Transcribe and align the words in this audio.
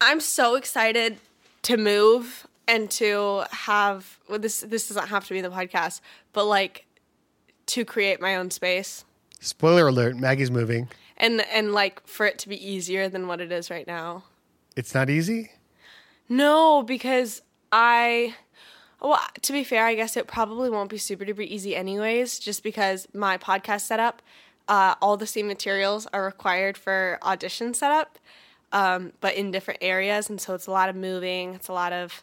I'm 0.00 0.20
so 0.20 0.54
excited 0.54 1.18
to 1.62 1.76
move 1.76 2.46
and 2.66 2.90
to 2.92 3.44
have 3.50 4.18
well, 4.28 4.38
this 4.38 4.60
this 4.60 4.88
doesn't 4.88 5.08
have 5.08 5.26
to 5.28 5.34
be 5.34 5.40
the 5.40 5.50
podcast, 5.50 6.00
but 6.32 6.44
like 6.44 6.86
to 7.66 7.84
create 7.84 8.20
my 8.20 8.36
own 8.36 8.50
space 8.50 9.04
Spoiler 9.40 9.88
alert: 9.88 10.16
Maggie's 10.16 10.50
moving. 10.50 10.88
and 11.16 11.40
and 11.52 11.72
like 11.72 12.06
for 12.06 12.26
it 12.26 12.38
to 12.40 12.48
be 12.48 12.56
easier 12.66 13.08
than 13.08 13.26
what 13.28 13.40
it 13.40 13.52
is 13.52 13.70
right 13.70 13.86
now. 13.86 14.24
It's 14.76 14.94
not 14.94 15.10
easy. 15.10 15.52
No, 16.28 16.82
because 16.82 17.42
I 17.72 18.34
well, 19.00 19.20
to 19.42 19.52
be 19.52 19.62
fair, 19.62 19.86
I 19.86 19.94
guess 19.94 20.16
it 20.16 20.26
probably 20.26 20.68
won't 20.70 20.90
be 20.90 20.98
super 20.98 21.24
duper 21.24 21.46
easy 21.46 21.76
anyways, 21.76 22.38
just 22.38 22.62
because 22.62 23.06
my 23.14 23.38
podcast 23.38 23.82
setup, 23.82 24.22
uh, 24.66 24.96
all 25.00 25.16
the 25.16 25.26
same 25.26 25.46
materials 25.46 26.06
are 26.12 26.24
required 26.24 26.76
for 26.76 27.18
audition 27.22 27.74
setup, 27.74 28.18
um, 28.72 29.12
but 29.20 29.34
in 29.34 29.50
different 29.50 29.78
areas, 29.82 30.28
and 30.30 30.40
so 30.40 30.54
it's 30.54 30.66
a 30.66 30.70
lot 30.70 30.88
of 30.88 30.96
moving. 30.96 31.54
It's 31.54 31.68
a 31.68 31.72
lot 31.72 31.92
of 31.92 32.22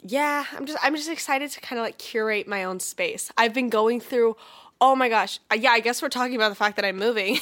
yeah. 0.00 0.44
I'm 0.56 0.66
just 0.66 0.78
I'm 0.82 0.94
just 0.94 1.08
excited 1.08 1.50
to 1.50 1.60
kind 1.60 1.78
of 1.78 1.84
like 1.84 1.98
curate 1.98 2.46
my 2.46 2.64
own 2.64 2.80
space. 2.80 3.30
I've 3.36 3.54
been 3.54 3.68
going 3.70 4.00
through. 4.00 4.36
Oh 4.80 4.94
my 4.94 5.08
gosh, 5.08 5.40
Uh, 5.50 5.56
yeah. 5.56 5.72
I 5.72 5.80
guess 5.80 6.00
we're 6.00 6.08
talking 6.08 6.36
about 6.36 6.50
the 6.50 6.54
fact 6.54 6.76
that 6.76 6.84
I'm 6.84 6.96
moving. 6.98 7.38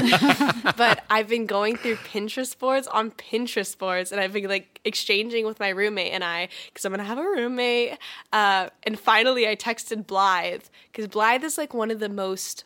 but 0.75 1.03
I've 1.07 1.27
been 1.27 1.45
going 1.45 1.77
through 1.77 1.97
Pinterest 1.97 2.57
boards 2.57 2.87
on 2.87 3.11
Pinterest 3.11 3.77
boards, 3.77 4.11
and 4.11 4.19
I've 4.19 4.33
been 4.33 4.47
like 4.47 4.79
exchanging 4.83 5.45
with 5.45 5.59
my 5.59 5.69
roommate 5.69 6.13
and 6.13 6.23
I 6.23 6.49
because 6.65 6.83
I'm 6.83 6.91
gonna 6.91 7.03
have 7.03 7.19
a 7.19 7.23
roommate. 7.23 7.99
Uh, 8.33 8.69
and 8.83 8.99
finally, 8.99 9.47
I 9.47 9.55
texted 9.55 10.07
Blythe 10.07 10.63
because 10.91 11.07
Blythe 11.07 11.43
is 11.43 11.59
like 11.59 11.75
one 11.75 11.91
of 11.91 11.99
the 11.99 12.09
most 12.09 12.63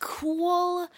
cool. 0.00 0.88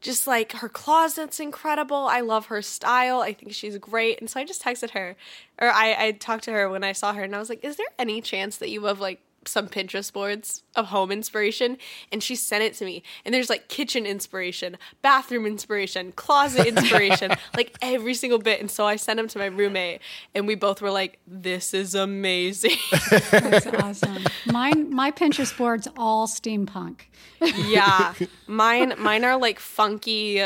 Just 0.00 0.26
like 0.26 0.52
her 0.52 0.68
closet's 0.68 1.40
incredible. 1.40 2.06
I 2.08 2.20
love 2.20 2.46
her 2.46 2.62
style. 2.62 3.20
I 3.20 3.34
think 3.34 3.52
she's 3.52 3.76
great. 3.76 4.18
And 4.20 4.30
so 4.30 4.40
I 4.40 4.44
just 4.44 4.62
texted 4.62 4.90
her, 4.90 5.14
or 5.60 5.68
I, 5.68 5.94
I 6.06 6.12
talked 6.12 6.44
to 6.44 6.52
her 6.52 6.70
when 6.70 6.82
I 6.84 6.92
saw 6.92 7.12
her, 7.12 7.22
and 7.22 7.36
I 7.36 7.38
was 7.38 7.50
like, 7.50 7.64
"Is 7.64 7.76
there 7.76 7.86
any 7.98 8.22
chance 8.22 8.56
that 8.58 8.70
you 8.70 8.84
have 8.84 9.00
like 9.00 9.20
some 9.46 9.68
Pinterest 9.68 10.12
boards 10.12 10.62
of 10.76 10.86
home 10.86 11.10
inspiration?" 11.10 11.78
And 12.12 12.22
she 12.22 12.34
sent 12.34 12.62
it 12.62 12.74
to 12.74 12.84
me. 12.84 13.02
And 13.24 13.34
there's 13.34 13.50
like 13.50 13.68
kitchen 13.68 14.06
inspiration, 14.06 14.76
bathroom 15.02 15.46
inspiration, 15.46 16.12
closet 16.12 16.66
inspiration, 16.74 17.32
like 17.56 17.76
every 17.82 18.14
single 18.14 18.38
bit. 18.38 18.60
And 18.60 18.70
so 18.70 18.86
I 18.86 18.96
sent 18.96 19.16
them 19.16 19.28
to 19.28 19.38
my 19.38 19.46
roommate, 19.46 20.00
and 20.34 20.46
we 20.46 20.54
both 20.54 20.82
were 20.82 20.90
like, 20.90 21.18
"This 21.26 21.74
is 21.74 21.94
amazing." 21.94 22.76
That's 23.30 23.66
awesome. 23.66 24.24
Mine, 24.46 24.94
my 24.94 25.10
Pinterest 25.10 25.56
board's 25.56 25.88
all 25.96 26.26
steampunk. 26.26 27.02
yeah, 27.40 28.14
mine 28.46 28.94
mine 28.98 29.24
are 29.24 29.38
like 29.38 29.58
funky, 29.58 30.42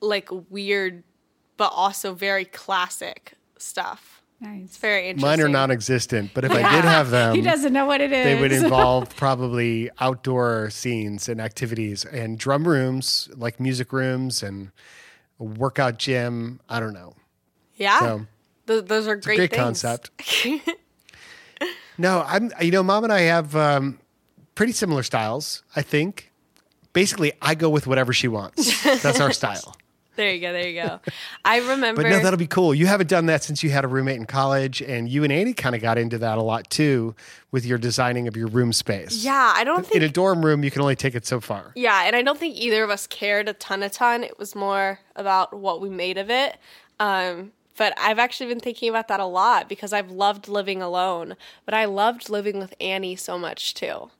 like 0.00 0.28
weird, 0.50 1.02
but 1.56 1.72
also 1.74 2.14
very 2.14 2.44
classic 2.44 3.34
stuff. 3.58 4.17
Nice. 4.40 4.76
Very 4.76 5.08
interesting. 5.08 5.28
Mine 5.28 5.40
are 5.40 5.48
non-existent, 5.48 6.30
but 6.32 6.44
if 6.44 6.52
I 6.52 6.56
did 6.76 6.84
have 6.84 7.10
them, 7.10 7.34
he 7.34 7.40
doesn't 7.42 7.72
know 7.72 7.86
what 7.86 8.00
it 8.00 8.12
is. 8.12 8.24
they 8.24 8.40
would 8.40 8.52
involve 8.64 9.14
probably 9.16 9.90
outdoor 9.98 10.70
scenes 10.70 11.28
and 11.28 11.40
activities 11.40 12.04
and 12.04 12.38
drum 12.38 12.66
rooms, 12.68 13.28
like 13.34 13.58
music 13.58 13.92
rooms 13.92 14.42
and 14.42 14.70
a 15.40 15.44
workout 15.44 15.98
gym. 15.98 16.60
I 16.68 16.78
don't 16.78 16.92
know. 16.94 17.14
Yeah, 17.76 17.98
So, 18.00 18.26
Th- 18.68 18.84
those 18.84 19.06
are 19.08 19.16
great. 19.16 19.36
Great 19.38 19.50
things. 19.50 19.60
concept. 19.82 20.10
No, 22.00 22.22
I'm. 22.26 22.52
You 22.60 22.70
know, 22.70 22.84
mom 22.84 23.02
and 23.02 23.12
I 23.12 23.22
have 23.22 23.56
um, 23.56 23.98
pretty 24.54 24.72
similar 24.72 25.02
styles. 25.02 25.64
I 25.74 25.82
think. 25.82 26.30
Basically, 26.92 27.32
I 27.42 27.54
go 27.56 27.68
with 27.68 27.86
whatever 27.88 28.12
she 28.12 28.28
wants. 28.28 28.82
That's 29.02 29.20
our 29.20 29.32
style. 29.32 29.76
There 30.18 30.32
you 30.34 30.40
go. 30.40 30.52
There 30.52 30.68
you 30.68 30.82
go. 30.82 31.00
I 31.44 31.58
remember. 31.60 32.02
But 32.02 32.10
no, 32.10 32.18
that'll 32.20 32.36
be 32.38 32.46
cool. 32.48 32.74
You 32.74 32.86
haven't 32.86 33.08
done 33.08 33.26
that 33.26 33.44
since 33.44 33.62
you 33.62 33.70
had 33.70 33.84
a 33.84 33.88
roommate 33.88 34.16
in 34.16 34.26
college, 34.26 34.82
and 34.82 35.08
you 35.08 35.22
and 35.22 35.32
Annie 35.32 35.54
kind 35.54 35.74
of 35.76 35.80
got 35.80 35.96
into 35.96 36.18
that 36.18 36.38
a 36.38 36.42
lot 36.42 36.68
too 36.70 37.14
with 37.52 37.64
your 37.64 37.78
designing 37.78 38.26
of 38.28 38.36
your 38.36 38.48
room 38.48 38.72
space. 38.72 39.24
yeah, 39.24 39.52
I 39.56 39.62
don't 39.64 39.84
think. 39.86 39.96
In 39.96 40.02
a 40.02 40.08
dorm 40.08 40.44
room, 40.44 40.64
you 40.64 40.70
can 40.72 40.82
only 40.82 40.96
take 40.96 41.14
it 41.14 41.24
so 41.24 41.40
far. 41.40 41.72
yeah, 41.76 42.02
and 42.04 42.16
I 42.16 42.22
don't 42.22 42.36
think 42.38 42.56
either 42.56 42.82
of 42.82 42.90
us 42.90 43.06
cared 43.06 43.48
a 43.48 43.52
ton, 43.52 43.82
a 43.84 43.88
ton. 43.88 44.24
It 44.24 44.38
was 44.38 44.54
more 44.56 44.98
about 45.16 45.54
what 45.54 45.80
we 45.80 45.88
made 45.88 46.18
of 46.18 46.28
it. 46.30 46.56
Um, 47.00 47.52
but 47.76 47.94
I've 47.96 48.18
actually 48.18 48.48
been 48.48 48.58
thinking 48.60 48.88
about 48.90 49.06
that 49.06 49.20
a 49.20 49.24
lot 49.24 49.68
because 49.68 49.92
I've 49.92 50.10
loved 50.10 50.48
living 50.48 50.82
alone, 50.82 51.36
but 51.64 51.74
I 51.74 51.84
loved 51.84 52.28
living 52.28 52.58
with 52.58 52.74
Annie 52.80 53.14
so 53.14 53.38
much 53.38 53.72
too, 53.72 54.10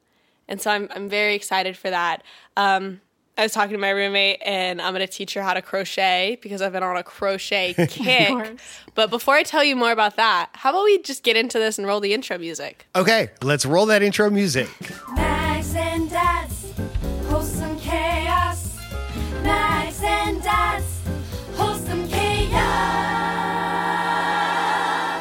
and 0.47 0.61
so 0.61 0.71
I'm 0.71 0.89
I'm 0.95 1.09
very 1.09 1.35
excited 1.35 1.77
for 1.77 1.91
that. 1.91 2.23
Um, 2.57 3.01
I 3.39 3.43
was 3.45 3.53
talking 3.53 3.71
to 3.71 3.79
my 3.79 3.91
roommate, 3.91 4.43
and 4.45 4.83
I'm 4.83 4.93
going 4.93 5.07
to 5.07 5.13
teach 5.13 5.35
her 5.35 5.43
how 5.43 5.55
to 5.55 5.63
crochet 5.63 6.39
because 6.43 6.61
I've 6.61 6.73
been 6.73 6.83
on 6.83 6.97
a 6.97 7.05
crochet 7.05 7.73
kick. 7.89 8.59
but 8.97 9.11
before 9.11 9.35
I 9.35 9.45
tell 9.45 9.63
you 9.63 9.77
more 9.77 9.93
about 9.93 10.17
that, 10.17 10.51
how 10.55 10.71
about 10.71 10.83
we 10.83 11.01
just 11.03 11.23
get 11.23 11.37
into 11.37 11.57
this 11.61 11.79
and 11.79 11.87
roll 11.87 12.01
the 12.01 12.13
intro 12.13 12.37
music? 12.37 12.89
Okay, 12.97 13.29
let's 13.43 13.65
roll 13.65 13.87
that 13.87 14.03
intro 14.03 14.29
music. 14.29 14.69
Mags 15.15 15.73
and 15.77 16.11
Dads, 16.11 16.73
wholesome 17.29 17.79
chaos. 17.79 18.77
Mags 19.45 20.03
and 20.03 20.43
Dads, 20.43 21.01
wholesome 21.55 22.09
chaos. 22.09 22.59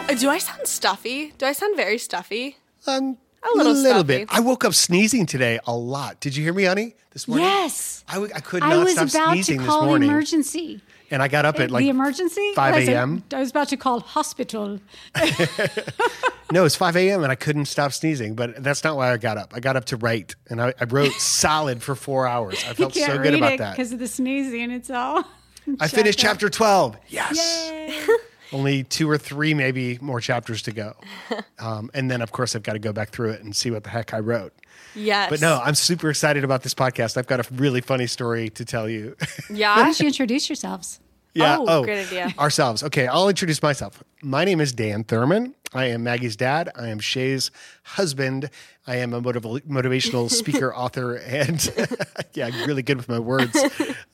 Uh, 0.09 0.16
Do 0.16 0.29
I 0.31 0.39
sound 0.39 0.66
stuffy? 0.66 1.34
Do 1.38 1.45
I 1.45 1.51
sound 1.51 1.75
very 1.75 1.99
stuffy? 1.99 2.57
Um, 2.88 3.17
A 3.53 3.58
little 3.58 3.75
stuffy. 3.75 4.03
bit. 4.03 4.28
I 4.31 4.40
woke 4.40 4.63
up 4.66 4.74
sneezing 4.74 5.25
today 5.25 5.59
a 5.66 5.75
lot. 5.75 6.19
Did 6.19 6.35
you 6.35 6.44
hear 6.44 6.53
me, 6.53 6.63
honey? 6.66 6.96
This 7.12 7.28
morning. 7.28 7.46
Yes. 7.46 8.03
I, 8.08 8.13
w- 8.16 8.31
I 8.35 8.40
could 8.40 8.62
I 8.63 8.69
not 8.69 8.84
was 8.84 8.94
stop 8.94 9.09
about 9.09 9.34
sneezing 9.34 9.58
to 9.58 9.63
this 9.63 9.69
call 9.69 9.81
the 9.81 9.88
morning, 9.88 10.09
emergency. 10.09 10.81
and 11.12 11.22
I 11.24 11.28
got 11.28 11.46
up 11.46 11.59
at 11.59 11.72
like 11.72 11.84
the 11.84 11.90
emergency? 11.90 12.53
5 12.53 12.74
I 12.74 12.80
was- 12.80 12.88
a.m.. 12.90 13.24
I 13.34 13.40
was 13.40 13.50
about 13.50 13.69
to 13.69 13.78
call 13.78 14.00
hospital. 14.02 14.80
No, 16.50 16.63
it's 16.63 16.75
5 16.75 16.96
a.m. 16.96 17.24
and 17.24 17.31
I 17.31 17.35
couldn't 17.35 17.66
stop 17.66 17.91
sneezing, 17.91 18.34
but 18.34 18.63
that's 18.63 18.81
not 18.81 18.96
why 18.96 19.12
I 19.12 19.18
got 19.18 19.38
up. 19.38 19.52
I 19.53 19.59
got 19.59 19.75
up 19.75 19.84
to 19.85 19.97
write 19.97 20.35
and 20.50 20.62
I, 20.62 20.74
I 20.79 20.85
wrote 20.85 21.12
solid 21.18 21.84
for 21.84 21.94
four 21.94 22.25
hours. 22.25 22.64
I 22.66 22.74
felt 22.74 22.94
so 22.96 23.18
good 23.18 23.34
about 23.34 23.58
that. 23.58 23.72
because 23.75 23.91
of 23.91 24.00
the 24.00 24.08
sneezing. 24.08 24.72
It's 24.72 24.90
all. 24.90 25.25
I 25.81 25.90
finished 25.90 26.18
chapter 26.19 26.47
12. 26.50 26.96
Yes. 27.09 28.08
Yay. 28.52 28.58
Only 28.58 28.84
two 28.84 29.09
or 29.09 29.18
three, 29.18 29.53
maybe 29.53 29.97
more 30.02 30.19
chapters 30.22 30.62
to 30.63 30.72
go. 30.72 30.94
Um, 31.59 31.90
and 31.96 32.09
then, 32.09 32.22
of 32.22 32.31
course, 32.31 32.56
I've 32.56 32.62
got 32.62 32.74
to 32.74 32.80
go 32.80 32.94
back 32.94 33.09
through 33.09 33.31
it 33.31 33.41
and 33.41 33.56
see 33.56 33.72
what 33.72 33.84
the 33.84 33.90
heck 33.90 34.13
I 34.13 34.19
wrote. 34.19 34.53
Yes. 34.94 35.31
But 35.31 35.41
no, 35.41 35.59
I'm 35.63 35.74
super 35.74 36.08
excited 36.12 36.44
about 36.44 36.62
this 36.62 36.75
podcast. 36.75 37.18
I've 37.18 37.25
got 37.25 37.40
a 37.40 37.53
really 37.56 37.81
funny 37.81 38.06
story 38.06 38.50
to 38.50 38.63
tell 38.63 38.88
you. 38.88 39.16
Yeah. 39.50 39.74
Why 39.75 39.80
Yeah. 39.80 39.85
don't 39.85 40.00
you 40.00 40.06
introduce 40.08 40.50
yourselves? 40.50 41.00
Yeah. 41.34 41.58
Oh, 41.59 41.84
great 41.84 42.06
idea. 42.08 42.34
Ourselves. 42.38 42.84
Okay, 42.84 43.08
I'll 43.08 43.28
introduce 43.28 43.62
myself. 43.63 44.03
My 44.22 44.46
name 44.46 44.62
is 44.62 44.72
Dan 44.72 45.03
Thurman. 45.03 45.56
I 45.73 45.85
am 45.85 46.03
Maggie's 46.03 46.35
dad. 46.35 46.69
I 46.75 46.88
am 46.88 47.00
Shay's 47.00 47.51
husband. 47.83 48.50
I 48.85 48.95
am 48.97 49.13
a 49.13 49.22
motiv- 49.22 49.44
motivational 49.67 50.29
speaker, 50.41 50.73
author, 50.73 51.16
and 51.16 51.69
yeah, 52.33 52.47
really 52.66 52.83
good 52.83 52.97
with 52.97 53.09
my 53.09 53.19
words. 53.19 53.57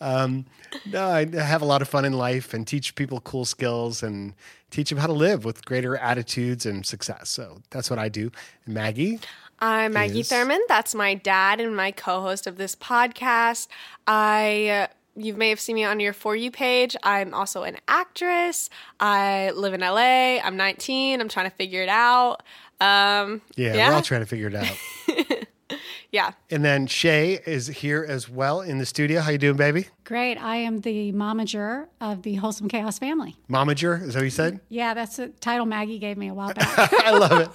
Um, 0.01 0.45
no, 0.91 1.05
I 1.07 1.25
have 1.35 1.61
a 1.61 1.65
lot 1.65 1.81
of 1.81 1.87
fun 1.87 2.05
in 2.05 2.13
life 2.13 2.53
and 2.53 2.65
teach 2.65 2.95
people 2.95 3.21
cool 3.21 3.45
skills 3.45 4.01
and 4.01 4.33
teach 4.71 4.89
them 4.89 4.97
how 4.97 5.07
to 5.07 5.13
live 5.13 5.45
with 5.45 5.63
greater 5.65 5.95
attitudes 5.95 6.65
and 6.65 6.85
success. 6.85 7.29
So 7.29 7.61
that's 7.69 7.89
what 7.89 7.99
I 7.99 8.09
do. 8.09 8.31
Maggie. 8.65 9.19
I'm 9.59 9.93
Maggie 9.93 10.21
is- 10.21 10.29
Thurman. 10.29 10.61
That's 10.67 10.95
my 10.95 11.13
dad 11.13 11.61
and 11.61 11.75
my 11.75 11.91
co-host 11.91 12.47
of 12.47 12.57
this 12.57 12.75
podcast. 12.75 13.67
I 14.07 14.67
uh, 14.67 14.87
you 15.15 15.33
may 15.35 15.49
have 15.49 15.59
seen 15.59 15.75
me 15.75 15.83
on 15.83 15.99
your 15.99 16.13
for 16.13 16.35
you 16.35 16.51
page. 16.51 16.95
I'm 17.03 17.33
also 17.33 17.63
an 17.63 17.77
actress. 17.87 18.69
I 18.99 19.51
live 19.51 19.73
in 19.73 19.81
LA. 19.81 20.39
I'm 20.39 20.57
19. 20.57 21.21
I'm 21.21 21.29
trying 21.29 21.49
to 21.49 21.55
figure 21.55 21.81
it 21.83 21.89
out. 21.89 22.41
Um, 22.81 23.41
Yeah, 23.55 23.75
yeah, 23.75 23.89
we're 23.89 23.95
all 23.95 24.01
trying 24.01 24.21
to 24.21 24.25
figure 24.27 24.47
it 24.47 24.55
out. 24.55 25.47
yeah. 26.11 26.31
and 26.51 26.63
then 26.65 26.87
Shay 26.87 27.39
is 27.45 27.67
here 27.67 28.05
as 28.07 28.27
well 28.29 28.61
in 28.61 28.77
the 28.77 28.85
studio. 28.85 29.21
How 29.21 29.31
you 29.31 29.37
doing, 29.37 29.55
baby? 29.57 29.87
Great. 30.03 30.37
I 30.37 30.57
am 30.57 30.81
the 30.81 31.11
momager 31.13 31.87
of 32.01 32.23
the 32.23 32.35
Wholesome 32.35 32.67
Chaos 32.67 32.99
family. 32.99 33.37
Momager, 33.49 34.01
is 34.01 34.13
that 34.15 34.19
what 34.19 34.25
you 34.25 34.29
said? 34.29 34.59
Yeah, 34.69 34.93
that's 34.93 35.17
a 35.19 35.29
title 35.29 35.65
Maggie 35.65 35.99
gave 35.99 36.17
me 36.17 36.27
a 36.27 36.33
while 36.33 36.53
back. 36.53 36.93
I 36.93 37.11
love 37.11 37.39
it. 37.39 37.49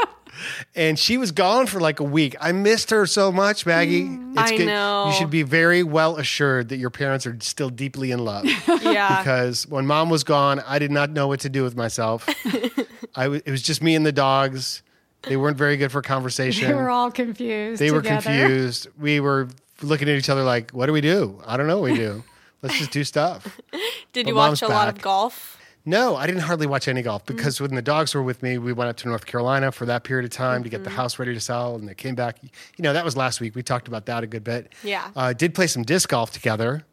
And 0.74 0.98
she 0.98 1.16
was 1.18 1.32
gone 1.32 1.66
for 1.66 1.80
like 1.80 2.00
a 2.00 2.04
week. 2.04 2.36
I 2.40 2.52
missed 2.52 2.90
her 2.90 3.06
so 3.06 3.30
much, 3.32 3.66
Maggie. 3.66 4.04
Mm, 4.04 4.34
I 4.36 4.56
know. 4.56 5.06
You 5.08 5.12
should 5.14 5.30
be 5.30 5.42
very 5.42 5.82
well 5.82 6.16
assured 6.16 6.68
that 6.70 6.76
your 6.78 6.90
parents 6.90 7.26
are 7.26 7.36
still 7.40 7.70
deeply 7.70 8.10
in 8.10 8.24
love. 8.24 8.46
Yeah. 8.82 9.18
because 9.18 9.66
when 9.66 9.86
mom 9.86 10.08
was 10.08 10.24
gone, 10.24 10.60
I 10.66 10.78
did 10.78 10.90
not 10.90 11.10
know 11.10 11.26
what 11.28 11.40
to 11.40 11.48
do 11.48 11.62
with 11.62 11.76
myself. 11.76 12.26
I 13.14 13.24
w- 13.24 13.42
it 13.44 13.50
was 13.50 13.60
just 13.62 13.82
me 13.82 13.94
and 13.94 14.06
the 14.06 14.12
dogs. 14.12 14.82
They 15.22 15.36
weren't 15.36 15.56
very 15.58 15.76
good 15.76 15.90
for 15.92 16.00
conversation. 16.00 16.68
they 16.68 16.74
were 16.74 16.88
all 16.90 17.10
confused. 17.10 17.80
They 17.80 17.90
were 17.90 18.00
confused. 18.02 18.86
We 18.98 19.20
were 19.20 19.48
looking 19.82 20.08
at 20.08 20.14
each 20.16 20.28
other 20.30 20.44
like, 20.44 20.70
what 20.70 20.86
do 20.86 20.92
we 20.92 21.00
do? 21.00 21.40
I 21.44 21.56
don't 21.56 21.66
know 21.66 21.78
what 21.80 21.90
we 21.90 21.96
do. 21.96 22.22
Let's 22.62 22.78
just 22.78 22.90
do 22.92 23.04
stuff. 23.04 23.44
Did 24.12 24.24
But 24.24 24.26
you 24.28 24.34
watch 24.34 24.62
a 24.62 24.68
lot 24.68 24.88
of 24.88 25.00
golf? 25.00 25.57
No, 25.84 26.16
I 26.16 26.26
didn't 26.26 26.42
hardly 26.42 26.66
watch 26.66 26.86
any 26.88 27.00
golf 27.02 27.22
Mm. 27.24 27.36
because 27.36 27.60
when 27.60 27.74
the 27.74 27.80
dogs 27.82 28.14
were 28.14 28.22
with 28.22 28.42
me, 28.42 28.58
we 28.58 28.72
went 28.72 28.90
up 28.90 28.96
to 28.98 29.08
North 29.08 29.24
Carolina 29.24 29.72
for 29.72 29.86
that 29.86 30.04
period 30.04 30.24
of 30.24 30.30
time 30.30 30.62
to 30.62 30.68
get 30.68 30.78
Mm-hmm. 30.78 30.84
the 30.84 30.90
house 30.90 31.18
ready 31.18 31.32
to 31.34 31.40
sell, 31.40 31.76
and 31.76 31.88
they 31.88 31.94
came 31.94 32.14
back. 32.14 32.36
You 32.42 32.50
know, 32.82 32.92
that 32.92 33.04
was 33.04 33.16
last 33.16 33.40
week. 33.40 33.54
We 33.54 33.62
talked 33.62 33.88
about 33.88 34.06
that 34.06 34.22
a 34.22 34.26
good 34.26 34.44
bit. 34.44 34.72
Yeah. 34.82 35.08
uh, 35.16 35.32
did 35.32 35.54
play 35.54 35.66
some 35.66 35.82
disc 35.84 36.08
golf 36.10 36.30
together, 36.30 36.84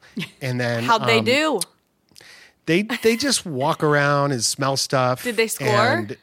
and 0.41 0.59
then 0.59 0.83
How'd 0.89 1.07
they 1.07 1.19
um, 1.19 1.25
do? 1.25 1.59
They 2.67 2.81
they 3.03 3.15
just 3.15 3.45
walk 3.45 3.83
around 3.83 4.31
and 4.31 4.43
smell 4.43 4.77
stuff. 4.77 5.23
Did 5.23 5.35
they 5.35 5.47
score? 5.47 5.67
And 5.67 6.17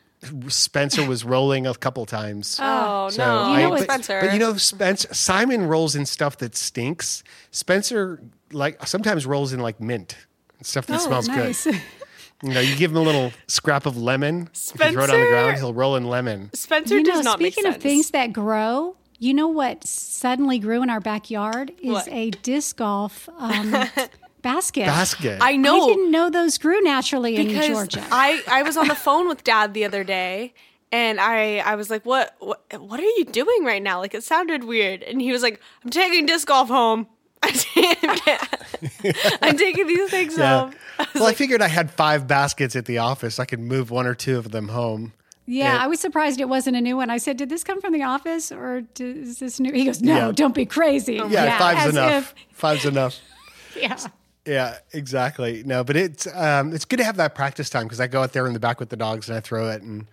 Spencer 0.49 1.06
was 1.06 1.25
rolling 1.25 1.67
a 1.67 1.75
couple 1.75 2.06
times. 2.06 2.59
Oh 2.61 3.11
So 3.11 3.25
no, 3.25 3.53
You 3.53 3.59
know 3.61 3.67
I- 3.75 3.79
but, 3.79 3.82
Spencer. 3.85 4.20
but 4.23 4.32
you 4.32 4.38
know, 4.38 4.56
Spencer 4.56 5.12
Simon 5.14 5.67
rolls 5.67 5.94
in 5.94 6.06
stuff 6.06 6.38
that 6.38 6.56
stinks. 6.56 7.23
Spencer 7.50 8.20
like 8.50 8.85
sometimes 8.87 9.25
rolls 9.26 9.53
in 9.53 9.61
like 9.61 9.81
mint 9.81 10.17
stuff 10.62 10.87
that 10.87 11.00
Oh, 11.00 11.06
smells 11.06 11.29
nice. 11.29 11.64
good. 11.64 11.81
You 12.43 12.55
know, 12.55 12.61
you 12.61 12.75
give 12.77 12.91
him 12.91 12.97
a 12.97 13.03
little 13.03 13.33
scrap 13.47 13.87
of 13.87 13.97
lemon. 13.97 14.49
If 14.53 14.73
you 14.81 14.93
throw 14.93 15.05
it 15.05 15.11
on 15.11 15.21
the 15.21 15.27
ground, 15.27 15.56
he'll 15.59 15.75
roll 15.75 15.97
in 15.97 16.05
lemon. 16.05 16.50
Spencer 16.55 16.97
you 16.97 17.03
know, 17.03 17.12
does 17.12 17.25
not 17.25 17.41
make 17.41 17.53
speaking 17.55 17.71
sense. 17.71 17.77
of 17.77 17.83
things 17.83 18.11
that 18.11 18.33
grow, 18.33 18.97
you 19.19 19.33
know 19.33 19.49
what 19.49 19.85
suddenly 19.85 20.59
grew 20.59 20.83
in 20.83 20.91
our 20.91 21.00
backyard 21.00 21.73
is 21.81 21.93
What? 21.93 22.09
a 22.09 22.31
disc 22.31 22.77
golf 22.77 23.29
um, 23.39 23.71
basket. 24.43 24.87
Basket. 24.87 25.39
I 25.41 25.56
know 25.56 25.85
I 25.85 25.87
didn't 25.87 26.11
know 26.11 26.31
those 26.31 26.59
grew 26.59 26.81
naturally 26.83 27.37
in 27.37 27.49
Georgia. 27.62 28.05
I 28.11 28.43
I 28.49 28.62
was 28.62 28.77
on 28.77 28.88
the 28.88 28.97
phone 28.97 29.29
with 29.29 29.45
Dad 29.45 29.75
the 29.75 29.85
other 29.85 30.03
day. 30.03 30.55
And 30.95 31.19
I, 31.19 31.56
I 31.56 31.77
was 31.77 31.88
like, 31.88 32.05
what, 32.05 32.37
what, 32.38 32.62
what 32.79 33.00
are 33.00 33.03
you 33.03 33.25
doing 33.25 33.65
right 33.65 33.83
now? 33.83 33.99
Like, 33.99 34.12
it 34.12 34.23
sounded 34.25 34.65
weird. 34.65 35.03
And 35.03 35.23
he 35.23 35.33
was 35.33 35.41
like, 35.41 35.59
I'm 35.83 35.88
taking 35.88 36.27
disc 36.27 36.47
golf 36.47 36.69
home. 36.69 37.06
I'm 39.43 39.56
taking 39.56 39.87
these 39.87 40.11
things 40.11 40.37
Yeah. 40.39 40.61
home. 40.61 40.75
I 40.99 41.06
Well, 41.15 41.27
I 41.27 41.35
figured 41.35 41.62
I 41.62 41.69
had 41.69 41.91
five 41.91 42.27
baskets 42.27 42.77
at 42.77 42.87
the 42.87 42.99
office. 42.99 43.39
I 43.39 43.44
could 43.44 43.61
move 43.61 43.91
one 43.91 44.06
or 44.06 44.15
two 44.15 44.39
of 44.39 44.50
them 44.50 44.69
home. 44.69 45.12
yeah, 45.47 45.75
Yeah. 45.75 45.85
I 45.85 45.87
was 45.89 46.00
surprised 46.00 46.41
it 46.41 46.49
wasn't 46.49 46.77
a 46.77 46.81
new 46.81 46.97
one. 46.97 47.11
I 47.11 47.19
said, 47.19 47.37
"Did 47.37 47.49
this 47.49 47.65
come 47.65 47.81
from 47.81 47.93
the 47.93 48.03
office 48.05 48.53
or 48.53 48.83
is 48.99 49.39
this 49.39 49.59
new?" 49.61 49.73
He 49.73 49.85
goes, 49.85 50.00
"No, 50.00 50.27
Yeah. 50.29 50.33
don't 50.33 50.55
be 50.55 50.67
crazy." 50.67 51.21
Yeah, 51.29 51.59
five's 51.59 51.87
as 51.87 51.97
enough. 51.97 52.35
Five's 52.53 52.85
enough. 52.85 53.19
yeah. 53.77 53.97
Yeah, 54.45 54.79
exactly. 54.93 55.62
No, 55.65 55.85
but 55.85 55.97
it's 55.97 56.27
um, 56.35 56.73
it's 56.75 56.85
good 56.85 56.99
to 56.99 57.05
have 57.05 57.17
that 57.17 57.35
practice 57.35 57.71
time 57.71 57.85
because 57.85 58.00
I 58.00 58.06
go 58.09 58.23
out 58.23 58.33
there 58.33 58.47
in 58.47 58.55
the 58.55 58.61
back 58.61 58.81
with 58.81 58.88
the 58.88 58.97
dogs 58.97 59.29
and 59.29 59.37
I 59.37 59.41
throw 59.41 59.69
it, 59.71 59.83
and 59.83 60.06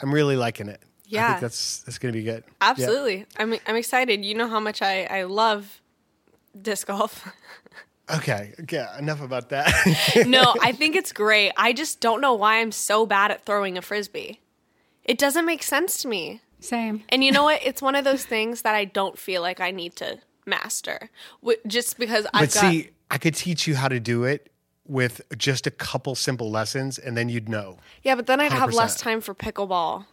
I'm 0.00 0.12
really 0.12 0.36
liking 0.36 0.68
it. 0.68 0.80
Yeah, 1.06 1.20
I 1.20 1.22
Yeah. 1.24 1.28
think 1.32 1.40
that's 1.42 1.78
that's 1.82 1.98
going 1.98 2.12
to 2.14 2.18
be 2.18 2.24
good. 2.24 2.44
Yeah. 2.46 2.70
absolutely. 2.70 3.26
I'm, 3.38 3.54
I'm 3.66 3.76
excited. 3.76 4.24
You 4.24 4.34
know 4.34 4.48
how 4.48 4.60
much 4.60 4.80
I, 4.82 5.04
I 5.04 5.22
love 5.24 5.80
disc 6.60 6.86
golf. 6.86 7.28
Okay. 8.14 8.52
Okay. 8.60 8.84
Enough 8.98 9.22
about 9.22 9.48
that. 9.48 10.26
no, 10.26 10.54
I 10.60 10.72
think 10.78 10.94
it's 10.94 11.10
great. 11.10 11.52
I 11.56 11.72
just 11.72 12.00
don't 12.00 12.20
know 12.20 12.34
why 12.34 12.58
I'm 12.58 12.70
so 12.70 13.06
bad 13.06 13.30
at 13.30 13.46
throwing 13.46 13.78
a 13.78 13.82
frisbee. 13.82 14.40
It 15.04 15.16
doesn't 15.16 15.46
make 15.46 15.62
sense 15.62 16.02
to 16.02 16.08
me. 16.08 16.42
Same. 16.60 17.02
And 17.08 17.24
you 17.24 17.32
know 17.32 17.44
what? 17.44 17.60
It's 17.64 17.80
one 17.80 17.94
of 17.94 18.04
those 18.04 18.24
things 18.24 18.60
that 18.60 18.74
I 18.74 18.84
don't 18.84 19.18
feel 19.18 19.40
like 19.40 19.58
I 19.58 19.70
need 19.70 19.96
to 19.96 20.18
master. 20.46 21.08
Just 21.66 21.98
because 21.98 22.26
I've 22.34 22.50
but 22.50 22.54
got 22.54 22.70
see, 22.70 22.90
I 23.10 23.18
could 23.18 23.34
teach 23.34 23.66
you 23.66 23.74
how 23.74 23.88
to 23.88 24.00
do 24.00 24.24
it 24.24 24.50
with 24.86 25.22
just 25.38 25.66
a 25.66 25.70
couple 25.70 26.14
simple 26.14 26.50
lessons, 26.50 26.98
and 26.98 27.16
then 27.16 27.30
you'd 27.30 27.48
know. 27.48 27.78
Yeah, 28.02 28.16
but 28.16 28.26
then 28.26 28.38
I'd 28.40 28.52
have 28.52 28.74
less 28.74 29.00
time 29.00 29.22
for 29.22 29.34
pickleball. 29.34 30.04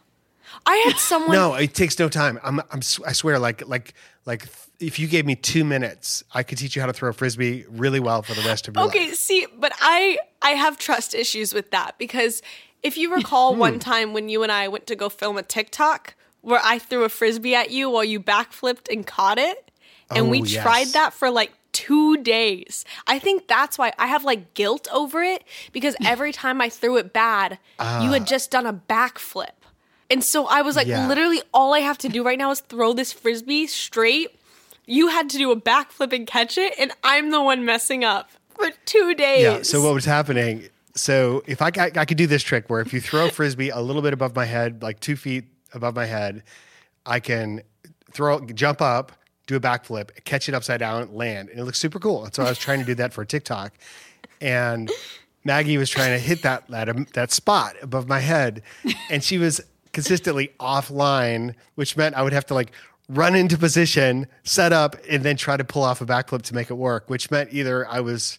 I 0.66 0.76
had 0.76 0.98
someone 0.98 1.34
No, 1.34 1.54
it 1.54 1.74
takes 1.74 1.98
no 1.98 2.08
time. 2.08 2.38
I'm, 2.42 2.60
I'm, 2.70 2.80
I 3.06 3.12
swear, 3.12 3.38
like, 3.38 3.66
like, 3.68 3.94
like, 4.26 4.48
if 4.80 4.98
you 4.98 5.06
gave 5.06 5.24
me 5.26 5.34
two 5.36 5.64
minutes, 5.64 6.24
I 6.34 6.42
could 6.42 6.58
teach 6.58 6.74
you 6.74 6.80
how 6.82 6.86
to 6.86 6.92
throw 6.92 7.10
a 7.10 7.12
frisbee 7.12 7.64
really 7.68 8.00
well 8.00 8.22
for 8.22 8.34
the 8.34 8.42
rest 8.42 8.68
of 8.68 8.74
your 8.76 8.84
Okay, 8.86 8.98
life. 9.00 9.06
Okay, 9.08 9.14
see, 9.14 9.46
but 9.58 9.72
I 9.80 10.18
I 10.40 10.50
have 10.50 10.78
trust 10.78 11.14
issues 11.14 11.54
with 11.54 11.70
that 11.70 11.98
because 11.98 12.42
if 12.82 12.96
you 12.96 13.14
recall 13.14 13.54
Hmm. 13.54 13.60
one 13.60 13.78
time 13.78 14.12
when 14.12 14.28
you 14.28 14.42
and 14.42 14.50
I 14.50 14.68
went 14.68 14.86
to 14.88 14.96
go 14.96 15.08
film 15.08 15.38
a 15.38 15.42
TikTok 15.42 16.14
where 16.40 16.60
I 16.64 16.78
threw 16.80 17.04
a 17.04 17.08
frisbee 17.08 17.54
at 17.54 17.70
you 17.70 17.88
while 17.88 18.02
you 18.04 18.18
backflipped 18.18 18.90
and 18.92 19.06
caught 19.06 19.38
it, 19.38 19.70
and 20.10 20.28
we 20.30 20.40
Oh, 20.40 20.44
yes. 20.44 20.62
tried 20.62 20.86
that 20.88 21.12
for 21.14 21.30
like 21.30 21.52
two 21.70 22.16
days. 22.18 22.84
I 23.06 23.20
think 23.20 23.46
that's 23.46 23.78
why 23.78 23.92
I 23.98 24.08
have 24.08 24.24
like 24.24 24.54
guilt 24.54 24.88
over 24.92 25.22
it 25.22 25.44
because 25.72 25.94
every 26.04 26.32
time 26.32 26.60
I 26.60 26.68
threw 26.68 26.96
it 26.96 27.12
bad, 27.12 27.58
you 27.78 28.10
had 28.12 28.26
just 28.26 28.50
done 28.50 28.66
a 28.66 28.72
backflip. 28.74 29.50
And 30.12 30.22
so 30.22 30.46
I 30.46 30.62
was 30.62 30.76
like, 30.76 30.86
Ah. 30.86 30.90
Yeah. 30.90 31.08
literally, 31.08 31.42
all 31.54 31.74
I 31.74 31.80
have 31.80 31.98
to 31.98 32.08
do 32.08 32.22
right 32.22 32.38
now 32.38 32.50
is 32.50 32.60
throw 32.60 32.92
this 32.92 33.12
frisbee 33.12 33.66
straight. 33.66 34.28
You 34.86 35.08
had 35.08 35.30
to 35.30 35.38
do 35.38 35.50
a 35.50 35.60
backflip 35.60 36.12
and 36.12 36.26
catch 36.26 36.58
it, 36.58 36.74
and 36.78 36.92
I'm 37.02 37.30
the 37.30 37.40
one 37.42 37.64
messing 37.64 38.04
up 38.04 38.30
for 38.56 38.70
two 38.84 39.14
days. 39.14 39.42
Yeah. 39.42 39.62
So 39.62 39.80
what 39.82 39.94
was 39.94 40.04
happening? 40.04 40.68
So 40.94 41.42
if 41.46 41.62
I, 41.62 41.70
got- 41.70 41.96
I 41.96 42.04
could 42.04 42.18
do 42.18 42.26
this 42.26 42.42
trick 42.42 42.68
where 42.68 42.80
if 42.80 42.92
you 42.92 43.00
throw 43.00 43.26
a 43.26 43.30
frisbee 43.30 43.70
a 43.70 43.80
little 43.80 44.02
bit 44.02 44.12
above 44.12 44.36
my 44.36 44.44
head, 44.44 44.82
like 44.82 45.00
two 45.00 45.16
feet 45.16 45.44
above 45.72 45.94
my 45.96 46.04
head, 46.04 46.42
I 47.06 47.18
can 47.20 47.62
throw, 48.12 48.40
jump 48.46 48.82
up, 48.82 49.12
do 49.46 49.56
a 49.56 49.60
backflip, 49.60 50.10
catch 50.24 50.48
it 50.48 50.54
upside 50.54 50.80
down, 50.80 51.14
land, 51.14 51.48
and 51.48 51.58
it 51.58 51.64
looks 51.64 51.78
super 51.78 51.98
cool. 51.98 52.24
And 52.24 52.34
so 52.34 52.42
I 52.44 52.48
was 52.50 52.58
trying 52.58 52.80
to 52.80 52.84
do 52.84 52.94
that 52.96 53.12
for 53.14 53.24
TikTok, 53.24 53.72
and 54.40 54.90
Maggie 55.44 55.78
was 55.78 55.88
trying 55.90 56.10
to 56.12 56.18
hit 56.18 56.42
that 56.42 56.68
that 56.68 57.12
that 57.14 57.32
spot 57.32 57.74
above 57.82 58.06
my 58.06 58.20
head, 58.20 58.62
and 59.10 59.24
she 59.24 59.38
was 59.38 59.60
consistently 59.92 60.52
offline, 60.60 61.54
which 61.74 61.96
meant 61.96 62.14
I 62.14 62.22
would 62.22 62.32
have 62.32 62.46
to 62.46 62.54
like 62.54 62.72
run 63.08 63.34
into 63.34 63.58
position, 63.58 64.26
set 64.42 64.72
up, 64.72 64.96
and 65.08 65.22
then 65.22 65.36
try 65.36 65.56
to 65.56 65.64
pull 65.64 65.82
off 65.82 66.00
a 66.00 66.06
backflip 66.06 66.42
to 66.42 66.54
make 66.54 66.70
it 66.70 66.74
work. 66.74 67.08
Which 67.10 67.30
meant 67.30 67.52
either 67.52 67.86
I 67.88 68.00
was 68.00 68.38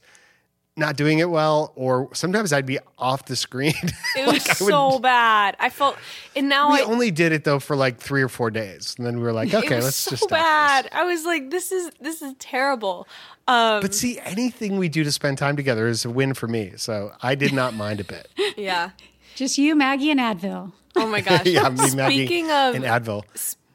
not 0.75 0.95
doing 0.95 1.19
it 1.19 1.29
well, 1.29 1.71
or 1.75 2.09
sometimes 2.15 2.51
I'd 2.51 2.65
be 2.65 2.79
off 2.97 3.25
the 3.25 3.35
screen. 3.35 3.75
It 4.15 4.25
was 4.27 4.47
Like, 4.47 4.59
would- 4.59 4.69
so 4.69 4.99
bad. 4.99 5.55
I 5.59 5.69
felt, 5.69 5.97
and 6.35 6.47
now 6.49 6.71
we 6.71 6.79
I. 6.81 6.83
only 6.83 7.09
did 7.11 7.31
it 7.31 7.43
though 7.43 7.59
for 7.59 7.75
like 7.75 7.99
three 7.99 8.21
or 8.23 8.29
four 8.29 8.49
days, 8.51 8.93
and 8.97 9.05
then 9.05 9.17
we 9.17 9.23
were 9.23 9.33
like, 9.33 9.49
it 9.53 9.63
okay, 9.65 9.75
was 9.77 9.85
let's 9.85 9.95
so 9.97 10.11
just 10.11 10.23
stop 10.23 10.37
bad. 10.39 10.85
This. 10.85 10.91
I 10.93 11.03
was 11.03 11.25
like, 11.25 11.49
this 11.51 11.71
is 11.71 11.91
this 11.99 12.21
is 12.21 12.33
terrible. 12.39 13.07
Um, 13.47 13.81
But 13.81 13.93
see, 13.93 14.19
anything 14.19 14.77
we 14.77 14.87
do 14.89 15.03
to 15.03 15.11
spend 15.11 15.37
time 15.37 15.55
together 15.55 15.87
is 15.87 16.05
a 16.05 16.09
win 16.09 16.33
for 16.33 16.47
me. 16.47 16.73
So 16.77 17.11
I 17.21 17.35
did 17.35 17.53
not 17.53 17.73
mind 17.75 17.99
a 17.99 18.03
bit. 18.05 18.29
yeah. 18.57 18.91
Just 19.35 19.57
you, 19.57 19.75
Maggie, 19.75 20.11
and 20.11 20.19
Advil. 20.19 20.71
Oh 20.95 21.07
my 21.07 21.21
gosh. 21.21 21.45
yeah, 21.45 21.69
me, 21.69 21.95
Maggie, 21.95 22.25
Speaking 22.25 22.45
of 22.51 22.75
and 22.75 22.83
Advil. 22.83 23.23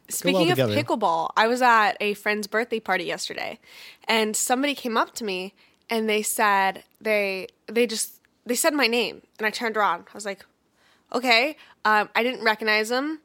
Speaking 0.08 0.50
of 0.50 0.56
together. 0.56 0.74
pickleball, 0.74 1.30
I 1.36 1.46
was 1.48 1.60
at 1.60 1.96
a 2.00 2.14
friend's 2.14 2.46
birthday 2.46 2.80
party 2.80 3.04
yesterday, 3.04 3.58
and 4.06 4.34
somebody 4.34 4.74
came 4.74 4.96
up 4.96 5.14
to 5.16 5.24
me 5.24 5.54
and 5.90 6.08
they 6.08 6.22
said 6.22 6.84
they 7.00 7.48
they 7.66 7.86
just 7.86 8.20
they 8.46 8.54
said 8.54 8.72
my 8.72 8.86
name, 8.86 9.22
and 9.38 9.46
I 9.46 9.50
turned 9.50 9.76
around. 9.76 10.04
I 10.08 10.14
was 10.14 10.24
like, 10.24 10.46
okay, 11.12 11.56
um, 11.84 12.08
I 12.14 12.22
didn't 12.22 12.44
recognize 12.44 12.88
them. 12.88 13.20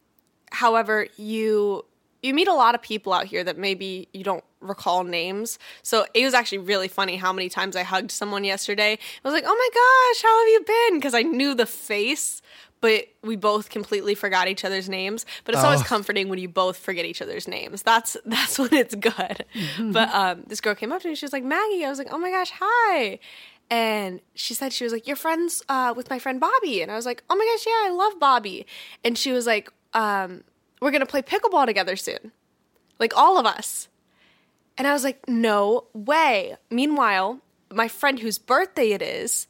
However, 0.51 1.07
you 1.15 1.86
you 2.23 2.33
meet 2.33 2.47
a 2.47 2.53
lot 2.53 2.73
of 2.73 2.81
people 2.81 3.13
out 3.13 3.25
here 3.25 3.43
that 3.43 3.57
maybe 3.57 4.07
you 4.13 4.23
don't 4.23 4.43
recall 4.61 5.03
names. 5.03 5.59
So 5.83 6.05
it 6.13 6.23
was 6.23 6.33
actually 6.33 6.59
really 6.59 6.87
funny 6.87 7.17
how 7.17 7.31
many 7.33 7.49
times 7.49 7.75
I 7.75 7.83
hugged 7.83 8.09
someone 8.11 8.43
yesterday. 8.45 8.93
I 8.93 9.27
was 9.27 9.33
like, 9.33 9.43
oh 9.45 9.53
my 9.55 9.69
gosh, 9.73 10.23
how 10.23 10.39
have 10.39 10.47
you 10.47 10.63
been? 10.65 10.99
Because 10.99 11.13
I 11.13 11.21
knew 11.21 11.53
the 11.53 11.65
face, 11.65 12.41
but 12.79 13.05
we 13.23 13.35
both 13.35 13.69
completely 13.69 14.15
forgot 14.15 14.48
each 14.48 14.63
other's 14.65 14.88
names. 14.89 15.25
But 15.43 15.55
it's 15.55 15.63
always 15.63 15.81
Oh. 15.81 15.86
comforting 15.86 16.29
when 16.29 16.39
you 16.39 16.48
both 16.50 16.77
forget 16.77 17.05
each 17.05 17.21
other's 17.21 17.48
names. 17.48 17.83
That's 17.83 18.15
that's 18.25 18.57
when 18.57 18.74
it's 18.74 18.95
good. 18.95 19.45
but 19.91 20.09
um, 20.15 20.43
this 20.48 20.62
girl 20.62 20.75
came 20.75 20.91
up 20.93 21.01
to 21.01 21.09
me. 21.09 21.15
She 21.15 21.25
was 21.25 21.33
like, 21.33 21.43
Maggie. 21.43 21.83
I 21.86 21.89
was 21.89 22.00
like, 22.00 22.09
oh 22.12 22.17
my 22.17 22.31
gosh, 22.31 22.51
hi. 22.57 23.19
And 23.69 24.19
she 24.36 24.53
said 24.53 24.71
she 24.74 24.83
was 24.83 24.91
like, 24.93 25.07
"You're 25.07 25.15
friends 25.15 25.63
uh, 25.69 25.93
with 25.95 26.09
my 26.09 26.19
friend 26.19 26.39
Bobby," 26.39 26.81
and 26.81 26.91
I 26.91 26.95
was 26.95 27.05
like, 27.05 27.24
"Oh 27.29 27.36
my 27.36 27.45
gosh, 27.45 27.65
yeah, 27.65 27.89
I 27.89 27.95
love 27.95 28.19
Bobby." 28.19 28.67
And 29.05 29.17
she 29.17 29.31
was 29.31 29.48
like, 29.48 29.69
um, 29.93 30.43
"We're 30.83 30.91
gonna 30.91 31.05
play 31.05 31.21
pickleball 31.21 31.65
together 31.65 31.95
soon, 31.95 32.31
like 32.99 33.15
all 33.15 33.37
of 33.37 33.45
us." 33.45 33.87
And 34.77 34.87
I 34.87 34.93
was 34.93 35.03
like, 35.03 35.27
"No 35.27 35.85
way!" 35.93 36.57
Meanwhile, 36.69 37.39
my 37.71 37.87
friend 37.87 38.19
whose 38.19 38.37
birthday 38.37 38.91
it 38.91 39.01
is, 39.01 39.47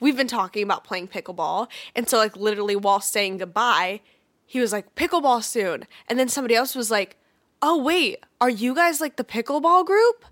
we've 0.00 0.16
been 0.16 0.28
talking 0.28 0.62
about 0.62 0.84
playing 0.84 1.08
pickleball, 1.08 1.68
and 1.94 2.08
so 2.08 2.18
like 2.18 2.36
literally 2.36 2.76
while 2.76 3.00
saying 3.00 3.38
goodbye, 3.38 4.00
he 4.46 4.60
was 4.60 4.72
like, 4.72 4.94
"Pickleball 4.94 5.42
soon," 5.42 5.86
and 6.08 6.18
then 6.18 6.28
somebody 6.28 6.54
else 6.54 6.74
was 6.74 6.90
like, 6.90 7.16
"Oh 7.60 7.76
wait, 7.82 8.24
are 8.40 8.50
you 8.50 8.74
guys 8.74 9.00
like 9.00 9.16
the 9.16 9.24
pickleball 9.24 9.84
group?" 9.86 10.24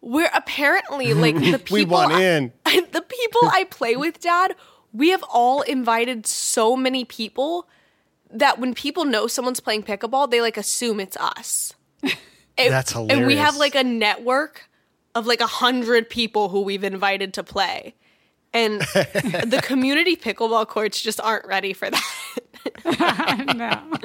We're 0.00 0.30
apparently 0.32 1.12
like 1.24 1.34
the 1.34 1.58
people 1.58 1.74
We 1.74 1.84
want 1.84 2.12
I- 2.12 2.22
in. 2.22 2.52
the 2.92 3.04
people 3.06 3.48
I 3.52 3.64
play 3.64 3.96
with, 3.96 4.20
Dad, 4.20 4.54
we 4.92 5.08
have 5.10 5.24
all 5.24 5.62
invited 5.62 6.26
so 6.26 6.76
many 6.76 7.04
people 7.04 7.68
that 8.30 8.58
when 8.58 8.74
people 8.74 9.04
know 9.04 9.26
someone's 9.26 9.60
playing 9.60 9.82
pickleball, 9.84 10.30
they 10.30 10.40
like 10.40 10.56
assume 10.56 11.00
it's 11.00 11.16
us. 11.16 11.74
And- 12.58 12.72
That's 12.72 12.92
And 12.94 13.26
we 13.26 13.36
have 13.36 13.56
like 13.56 13.76
a 13.76 13.84
network 13.84 14.68
of 15.14 15.26
like 15.26 15.40
a 15.40 15.46
hundred 15.46 16.10
people 16.10 16.48
who 16.48 16.62
we've 16.62 16.82
invited 16.82 17.34
to 17.34 17.44
play. 17.44 17.94
And 18.52 18.80
the 18.82 19.60
community 19.62 20.16
pickleball 20.16 20.66
courts 20.66 21.00
just 21.00 21.20
aren't 21.20 21.46
ready 21.46 21.72
for 21.72 21.88
that. 21.88 23.54
no. 23.56 23.98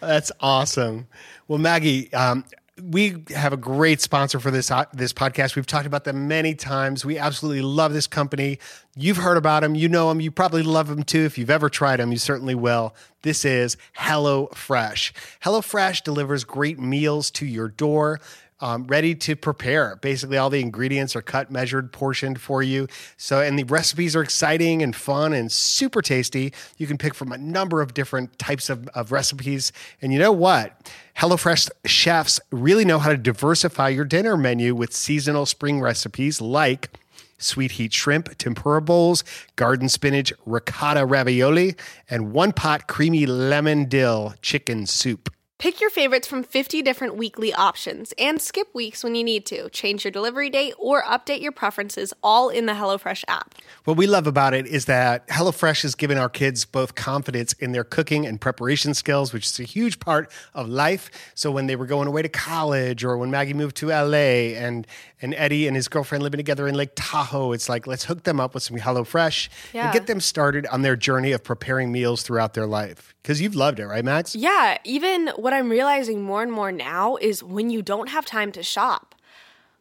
That's 0.00 0.30
awesome. 0.40 1.08
Well, 1.48 1.58
Maggie, 1.58 2.12
um, 2.12 2.44
we 2.82 3.24
have 3.34 3.52
a 3.52 3.56
great 3.56 4.00
sponsor 4.00 4.40
for 4.40 4.50
this 4.50 4.70
uh, 4.70 4.84
this 4.92 5.12
podcast. 5.12 5.56
We've 5.56 5.66
talked 5.66 5.86
about 5.86 6.04
them 6.04 6.28
many 6.28 6.54
times. 6.54 7.04
We 7.04 7.18
absolutely 7.18 7.62
love 7.62 7.92
this 7.92 8.06
company. 8.06 8.58
You've 8.96 9.16
heard 9.18 9.36
about 9.36 9.62
them. 9.62 9.74
You 9.74 9.88
know 9.88 10.08
them. 10.08 10.20
You 10.20 10.30
probably 10.30 10.62
love 10.62 10.88
them 10.88 11.02
too. 11.02 11.24
If 11.24 11.38
you've 11.38 11.50
ever 11.50 11.68
tried 11.68 11.98
them, 11.98 12.12
you 12.12 12.18
certainly 12.18 12.54
will. 12.54 12.94
This 13.22 13.44
is 13.44 13.76
HelloFresh. 13.98 15.12
HelloFresh 15.42 16.02
delivers 16.02 16.44
great 16.44 16.78
meals 16.78 17.30
to 17.32 17.46
your 17.46 17.68
door. 17.68 18.20
Um, 18.60 18.86
ready 18.86 19.14
to 19.14 19.36
prepare. 19.36 19.96
Basically, 19.96 20.36
all 20.36 20.50
the 20.50 20.60
ingredients 20.60 21.14
are 21.14 21.22
cut, 21.22 21.50
measured, 21.50 21.92
portioned 21.92 22.40
for 22.40 22.62
you. 22.62 22.88
So, 23.16 23.40
and 23.40 23.58
the 23.58 23.64
recipes 23.64 24.16
are 24.16 24.22
exciting 24.22 24.82
and 24.82 24.94
fun 24.94 25.32
and 25.32 25.50
super 25.50 26.02
tasty. 26.02 26.52
You 26.76 26.86
can 26.86 26.98
pick 26.98 27.14
from 27.14 27.32
a 27.32 27.38
number 27.38 27.80
of 27.80 27.94
different 27.94 28.38
types 28.38 28.68
of, 28.68 28.88
of 28.88 29.12
recipes. 29.12 29.72
And 30.02 30.12
you 30.12 30.18
know 30.18 30.32
what? 30.32 30.90
HelloFresh 31.16 31.70
chefs 31.84 32.40
really 32.50 32.84
know 32.84 32.98
how 32.98 33.10
to 33.10 33.16
diversify 33.16 33.88
your 33.88 34.04
dinner 34.04 34.36
menu 34.36 34.74
with 34.74 34.92
seasonal 34.92 35.46
spring 35.46 35.80
recipes 35.80 36.40
like 36.40 36.90
sweet 37.38 37.72
heat 37.72 37.92
shrimp, 37.92 38.36
tempura 38.38 38.82
bowls, 38.82 39.24
garden 39.56 39.88
spinach, 39.88 40.32
ricotta 40.44 41.06
ravioli, 41.06 41.76
and 42.10 42.32
one 42.32 42.52
pot 42.52 42.88
creamy 42.88 43.26
lemon 43.26 43.84
dill 43.84 44.34
chicken 44.42 44.86
soup. 44.86 45.32
Pick 45.58 45.80
your 45.80 45.90
favorites 45.90 46.28
from 46.28 46.44
50 46.44 46.82
different 46.82 47.16
weekly 47.16 47.52
options 47.52 48.14
and 48.16 48.40
skip 48.40 48.72
weeks 48.76 49.02
when 49.02 49.16
you 49.16 49.24
need 49.24 49.44
to. 49.46 49.68
Change 49.70 50.04
your 50.04 50.12
delivery 50.12 50.50
date 50.50 50.74
or 50.78 51.02
update 51.02 51.40
your 51.40 51.50
preferences 51.50 52.14
all 52.22 52.48
in 52.48 52.66
the 52.66 52.74
HelloFresh 52.74 53.24
app. 53.26 53.56
What 53.82 53.96
we 53.96 54.06
love 54.06 54.28
about 54.28 54.54
it 54.54 54.68
is 54.68 54.84
that 54.84 55.26
HelloFresh 55.26 55.82
has 55.82 55.96
given 55.96 56.16
our 56.16 56.28
kids 56.28 56.64
both 56.64 56.94
confidence 56.94 57.54
in 57.54 57.72
their 57.72 57.82
cooking 57.82 58.24
and 58.24 58.40
preparation 58.40 58.94
skills, 58.94 59.32
which 59.32 59.46
is 59.46 59.58
a 59.58 59.64
huge 59.64 59.98
part 59.98 60.30
of 60.54 60.68
life. 60.68 61.10
So 61.34 61.50
when 61.50 61.66
they 61.66 61.74
were 61.74 61.86
going 61.86 62.06
away 62.06 62.22
to 62.22 62.28
college 62.28 63.02
or 63.02 63.18
when 63.18 63.32
Maggie 63.32 63.52
moved 63.54 63.74
to 63.78 63.88
LA 63.88 64.54
and 64.54 64.86
and 65.20 65.34
Eddie 65.34 65.66
and 65.66 65.74
his 65.74 65.88
girlfriend 65.88 66.22
living 66.22 66.38
together 66.38 66.68
in 66.68 66.76
Lake 66.76 66.92
Tahoe, 66.94 67.50
it's 67.50 67.68
like 67.68 67.88
let's 67.88 68.04
hook 68.04 68.22
them 68.22 68.38
up 68.38 68.54
with 68.54 68.62
some 68.62 68.76
HelloFresh 68.76 69.48
Yeah. 69.72 69.86
and 69.86 69.92
get 69.92 70.06
them 70.06 70.20
started 70.20 70.66
on 70.66 70.82
their 70.82 70.94
journey 70.94 71.32
of 71.32 71.42
preparing 71.42 71.90
meals 71.90 72.22
throughout 72.22 72.54
their 72.54 72.66
life. 72.66 73.12
Because 73.22 73.40
you've 73.40 73.56
loved 73.56 73.80
it, 73.80 73.86
right, 73.86 74.04
Mags? 74.04 74.36
Yeah, 74.36 74.78
even 74.84 75.30
what 75.48 75.54
I'm 75.54 75.70
realizing 75.70 76.22
more 76.22 76.42
and 76.42 76.52
more 76.52 76.70
now 76.70 77.16
is 77.16 77.42
when 77.42 77.70
you 77.70 77.80
don't 77.80 78.10
have 78.10 78.26
time 78.26 78.52
to 78.52 78.62
shop. 78.62 79.14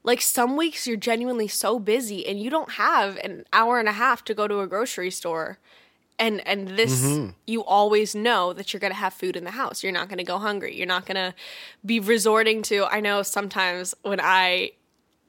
Like 0.01 0.21
some 0.21 0.55
weeks 0.55 0.87
you're 0.87 0.95
genuinely 0.95 1.49
so 1.49 1.77
busy 1.77 2.25
and 2.25 2.41
you 2.41 2.49
don't 2.49 2.71
have 2.71 3.17
an 3.17 3.43
hour 3.51 3.77
and 3.77 3.89
a 3.89 3.91
half 3.91 4.23
to 4.25 4.33
go 4.33 4.47
to 4.47 4.61
a 4.61 4.67
grocery 4.67 5.11
store. 5.11 5.59
And 6.17 6.39
and 6.47 6.69
this 6.69 7.01
mm-hmm. 7.01 7.31
you 7.45 7.65
always 7.65 8.15
know 8.15 8.53
that 8.53 8.71
you're 8.71 8.79
going 8.79 8.93
to 8.93 8.97
have 8.97 9.13
food 9.13 9.35
in 9.35 9.43
the 9.43 9.51
house. 9.51 9.83
You're 9.83 9.91
not 9.91 10.07
going 10.07 10.19
to 10.19 10.23
go 10.23 10.37
hungry. 10.37 10.73
You're 10.73 10.87
not 10.87 11.05
going 11.05 11.15
to 11.15 11.33
be 11.85 11.99
resorting 11.99 12.61
to 12.61 12.85
I 12.85 13.01
know 13.01 13.21
sometimes 13.21 13.93
when 14.03 14.21
I 14.21 14.71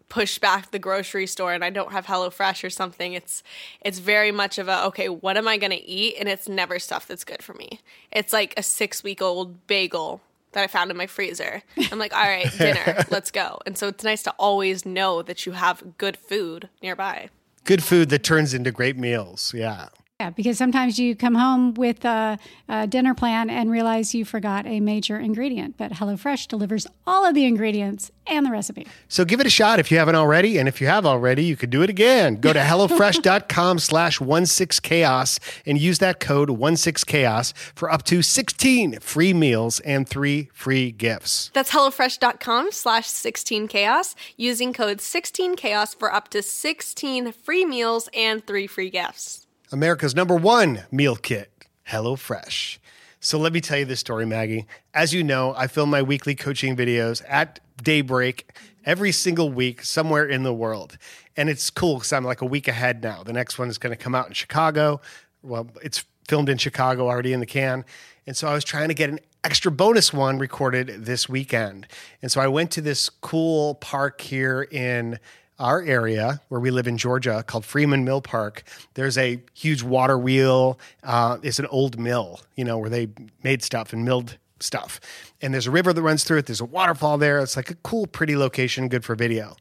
push 0.09 0.39
back 0.39 0.71
the 0.71 0.79
grocery 0.79 1.27
store 1.27 1.53
and 1.53 1.65
I 1.65 1.71
don't 1.71 1.91
have 1.91 2.07
HelloFresh 2.07 2.63
or 2.63 2.71
something, 2.71 3.13
it's 3.13 3.43
it's 3.81 3.99
very 3.99 4.31
much 4.31 4.57
of 4.59 4.69
a 4.69 4.85
okay, 4.85 5.09
what 5.09 5.37
am 5.37 5.49
I 5.49 5.57
gonna 5.57 5.81
eat? 5.85 6.15
And 6.21 6.29
it's 6.29 6.49
never 6.49 6.79
stuff 6.79 7.09
that's 7.09 7.25
good 7.25 7.43
for 7.43 7.55
me. 7.55 7.81
It's 8.13 8.33
like 8.33 8.55
a 8.57 8.63
six 8.63 9.03
week 9.03 9.21
old 9.21 9.67
bagel 9.67 10.21
that 10.53 10.65
I 10.65 10.67
found 10.67 10.91
in 10.91 10.97
my 10.97 11.07
freezer. 11.07 11.63
I'm 11.93 11.99
like, 11.99 12.15
all 12.15 12.23
right, 12.23 12.51
dinner, 12.59 13.05
let's 13.11 13.31
go. 13.31 13.59
And 13.67 13.77
so 13.77 13.89
it's 13.89 14.05
nice 14.05 14.23
to 14.25 14.31
always 14.39 14.85
know 14.85 15.23
that 15.23 15.47
you 15.47 15.53
have 15.53 15.99
good 15.99 16.17
food 16.17 16.69
nearby. 16.83 17.31
Good 17.65 17.83
food 17.83 18.09
that 18.11 18.23
turns 18.23 18.55
into 18.55 18.71
great 18.71 18.97
meals. 18.97 19.53
Yeah. 19.55 19.89
Yeah, 20.21 20.31
because 20.31 20.59
sometimes 20.59 20.99
you 20.99 21.15
come 21.15 21.37
home 21.37 21.75
with 21.75 22.05
a, 22.05 22.41
a 22.69 22.89
dinner 22.89 23.15
plan 23.15 23.49
and 23.49 23.71
realize 23.71 24.17
you 24.17 24.25
forgot 24.25 24.67
a 24.67 24.81
major 24.81 25.17
ingredient, 25.17 25.77
but 25.77 25.93
HelloFresh 25.93 26.49
delivers 26.49 26.89
all 27.07 27.25
of 27.25 27.37
the 27.37 27.45
ingredients 27.45 28.11
and 28.27 28.45
the 28.45 28.51
recipe. 28.51 28.89
So 29.07 29.25
give 29.25 29.39
it 29.39 29.47
a 29.47 29.51
shot 29.51 29.79
if 29.79 29.93
you 29.93 29.99
haven't 29.99 30.17
already. 30.17 30.59
And 30.59 30.67
if 30.67 30.81
you 30.81 30.89
have 30.89 31.07
already, 31.07 31.45
you 31.45 31.55
could 31.55 31.71
do 31.71 31.83
it 31.83 31.89
again. 31.89 32.41
Go 32.41 32.53
to 32.53 32.59
HelloFresh.com 32.59 33.79
slash 33.79 34.19
16chaos 34.19 35.39
and 35.65 35.79
use 35.79 36.01
that 36.01 36.19
code 36.19 36.49
16chaos 36.49 37.53
for 37.77 37.89
up 37.89 38.03
to 38.07 38.21
16 38.21 38.99
free 38.99 39.33
meals 39.33 39.79
and 39.81 40.09
three 40.09 40.51
free 40.53 40.91
gifts. 40.91 41.53
That's 41.55 41.71
HelloFresh.com 41.71 42.73
slash 42.73 43.07
16chaos 43.07 44.17
using 44.37 44.73
code 44.73 44.99
16chaos 44.99 45.95
for 45.95 46.13
up 46.13 46.29
to 46.31 46.43
16 46.43 47.31
free 47.31 47.65
meals 47.65 48.09
and 48.13 48.45
three 48.45 48.67
free 48.67 48.91
gifts. 48.91 49.47
America's 49.71 50.15
number 50.15 50.35
one 50.35 50.85
meal 50.91 51.17
kit, 51.17 51.51
HelloFresh. 51.89 52.79
So 53.21 53.39
let 53.39 53.53
me 53.53 53.61
tell 53.61 53.79
you 53.79 53.85
this 53.85 54.01
story, 54.01 54.25
Maggie. 54.25 54.67
As 54.95 55.13
you 55.13 55.23
know, 55.23 55.55
I 55.57 55.67
film 55.67 55.91
my 55.91 56.01
weekly 56.01 56.35
coaching 56.35 56.75
videos 56.75 57.23
at 57.29 57.61
daybreak 57.83 58.51
every 58.87 59.13
single 59.13 59.51
week 59.51 59.83
somewhere 59.83 60.25
in 60.25 60.43
the 60.43 60.55
world. 60.55 60.97
And 61.37 61.51
it's 61.51 61.69
cool 61.69 61.97
because 61.97 62.13
I'm 62.13 62.25
like 62.25 62.41
a 62.41 62.47
week 62.47 62.67
ahead 62.67 63.03
now. 63.03 63.23
The 63.23 63.33
next 63.33 63.59
one 63.59 63.69
is 63.69 63.77
going 63.77 63.95
to 63.95 64.03
come 64.03 64.15
out 64.15 64.27
in 64.27 64.33
Chicago. 64.33 65.03
Well, 65.43 65.69
it's 65.83 66.05
filmed 66.27 66.49
in 66.49 66.57
Chicago 66.57 67.07
already 67.07 67.35
in 67.35 67.41
the 67.41 67.47
can. 67.47 67.85
And 68.27 68.37
so 68.37 68.49
I 68.49 68.55
was 68.55 68.65
trying 68.65 68.89
to 68.89 68.95
get 68.95 69.11
an 69.11 69.19
extra 69.45 69.71
bonus 69.71 70.13
one 70.13 70.39
recorded 70.39 71.05
this 71.05 71.29
weekend. 71.29 71.87
And 72.23 72.33
so 72.33 72.41
I 72.41 72.49
went 72.49 72.71
to 72.73 72.81
this 72.81 73.11
cool 73.11 73.75
park 73.75 74.21
here 74.23 74.63
in 74.63 75.19
our 75.59 75.83
area 75.83 76.41
where 76.49 76.61
we 76.61 76.71
live 76.71 76.87
in 76.87 76.97
Georgia 76.97 77.43
called 77.47 77.65
Freeman 77.65 78.05
Mill 78.05 78.21
Park. 78.21 78.63
There's 78.95 79.19
a 79.19 79.43
huge 79.55 79.83
water 79.83 80.19
wheel. 80.19 80.79
Uh, 81.03 81.39
it's 81.43 81.59
an 81.59 81.67
old 81.67 81.99
mill, 81.99 82.41
you 82.57 82.65
know, 82.65 82.79
where 82.79 82.91
they 82.91 83.09
made 83.43 83.63
stuff 83.63 83.93
and 83.93 84.05
milled 84.05 84.39
stuff. 84.61 85.01
And 85.41 85.53
there's 85.55 85.67
a 85.67 85.71
river 85.71 85.93
that 85.93 86.03
runs 86.03 86.25
through 86.25 86.39
it. 86.39 86.47
There's 86.47 86.61
a 86.61 86.65
waterfall 86.65 87.19
there. 87.19 87.39
It's 87.41 87.57
like 87.57 87.71
a 87.71 87.75
cool, 87.77 88.07
pretty 88.07 88.37
location, 88.37 88.89
good 88.89 89.05
for 89.05 89.15
video. 89.15 89.57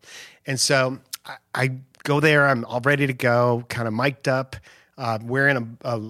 And 0.45 0.59
so 0.59 0.99
I, 1.25 1.35
I 1.53 1.69
go 2.03 2.19
there. 2.19 2.47
I'm 2.47 2.65
all 2.65 2.81
ready 2.81 3.07
to 3.07 3.13
go, 3.13 3.65
kind 3.69 3.87
of 3.87 3.93
mic'd 3.93 4.27
up, 4.27 4.55
uh, 4.97 5.19
wearing 5.21 5.77
a, 5.83 5.89
a, 5.89 6.01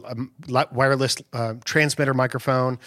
a 0.53 0.67
wireless 0.72 1.17
uh, 1.34 1.56
transmitter 1.65 2.13
microphone. 2.13 2.79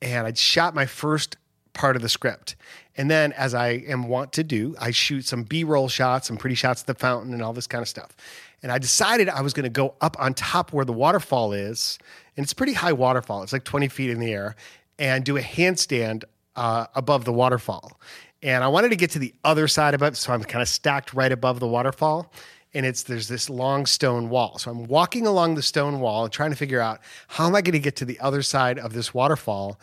And 0.00 0.26
I 0.26 0.32
shot 0.32 0.74
my 0.74 0.86
first 0.86 1.36
part 1.72 1.96
of 1.96 2.02
the 2.02 2.08
script. 2.08 2.56
And 2.96 3.10
then, 3.10 3.32
as 3.32 3.54
I 3.54 3.68
am 3.68 4.08
wont 4.08 4.32
to 4.34 4.44
do, 4.44 4.74
I 4.78 4.90
shoot 4.90 5.24
some 5.24 5.44
B 5.44 5.64
roll 5.64 5.88
shots, 5.88 6.28
some 6.28 6.36
pretty 6.36 6.56
shots 6.56 6.82
at 6.82 6.86
the 6.86 6.94
fountain, 6.94 7.32
and 7.32 7.42
all 7.42 7.52
this 7.52 7.66
kind 7.66 7.80
of 7.80 7.88
stuff. 7.88 8.14
And 8.62 8.70
I 8.70 8.78
decided 8.78 9.28
I 9.28 9.40
was 9.40 9.54
going 9.54 9.64
to 9.64 9.70
go 9.70 9.94
up 10.00 10.16
on 10.20 10.34
top 10.34 10.72
where 10.72 10.84
the 10.84 10.92
waterfall 10.92 11.52
is. 11.52 11.98
And 12.36 12.44
it's 12.44 12.52
pretty 12.52 12.74
high 12.74 12.92
waterfall, 12.92 13.42
it's 13.42 13.52
like 13.52 13.64
20 13.64 13.88
feet 13.88 14.10
in 14.10 14.20
the 14.20 14.32
air, 14.32 14.56
and 14.98 15.24
do 15.24 15.36
a 15.36 15.40
handstand 15.40 16.24
uh, 16.56 16.86
above 16.94 17.24
the 17.24 17.32
waterfall. 17.32 17.98
And 18.42 18.64
I 18.64 18.68
wanted 18.68 18.90
to 18.90 18.96
get 18.96 19.10
to 19.12 19.18
the 19.18 19.34
other 19.44 19.68
side 19.68 19.94
of 19.94 20.02
it. 20.02 20.16
So 20.16 20.32
I'm 20.32 20.42
kind 20.42 20.62
of 20.62 20.68
stacked 20.68 21.14
right 21.14 21.30
above 21.30 21.60
the 21.60 21.68
waterfall. 21.68 22.32
And 22.74 22.86
it's 22.86 23.02
there's 23.02 23.28
this 23.28 23.50
long 23.50 23.84
stone 23.86 24.30
wall. 24.30 24.58
So 24.58 24.70
I'm 24.70 24.84
walking 24.84 25.26
along 25.26 25.54
the 25.54 25.62
stone 25.62 26.00
wall 26.00 26.24
and 26.24 26.32
trying 26.32 26.50
to 26.50 26.56
figure 26.56 26.80
out 26.80 27.00
how 27.28 27.46
am 27.46 27.54
I 27.54 27.60
going 27.60 27.74
to 27.74 27.78
get 27.78 27.96
to 27.96 28.04
the 28.04 28.18
other 28.20 28.42
side 28.42 28.78
of 28.78 28.94
this 28.94 29.12
waterfall. 29.12 29.78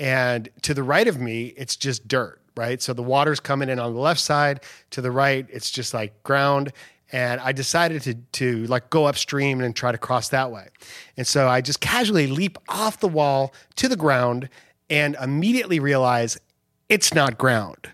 And 0.00 0.48
to 0.62 0.72
the 0.72 0.82
right 0.82 1.06
of 1.06 1.20
me, 1.20 1.52
it's 1.58 1.76
just 1.76 2.08
dirt, 2.08 2.40
right? 2.56 2.80
So 2.80 2.94
the 2.94 3.02
water's 3.02 3.38
coming 3.38 3.68
in 3.68 3.78
on 3.78 3.92
the 3.92 4.00
left 4.00 4.20
side. 4.20 4.60
To 4.92 5.02
the 5.02 5.10
right, 5.10 5.46
it's 5.50 5.70
just 5.70 5.92
like 5.92 6.22
ground. 6.22 6.72
And 7.12 7.38
I 7.40 7.52
decided 7.52 8.00
to 8.02 8.14
to 8.14 8.66
like 8.66 8.88
go 8.88 9.04
upstream 9.04 9.60
and 9.60 9.76
try 9.76 9.92
to 9.92 9.98
cross 9.98 10.30
that 10.30 10.50
way. 10.50 10.68
And 11.18 11.26
so 11.26 11.48
I 11.48 11.60
just 11.60 11.80
casually 11.80 12.28
leap 12.28 12.56
off 12.66 12.98
the 13.00 13.08
wall 13.08 13.52
to 13.76 13.88
the 13.88 13.96
ground 13.96 14.48
and 14.88 15.16
immediately 15.22 15.80
realize 15.80 16.38
it's 16.88 17.12
not 17.12 17.36
ground. 17.36 17.90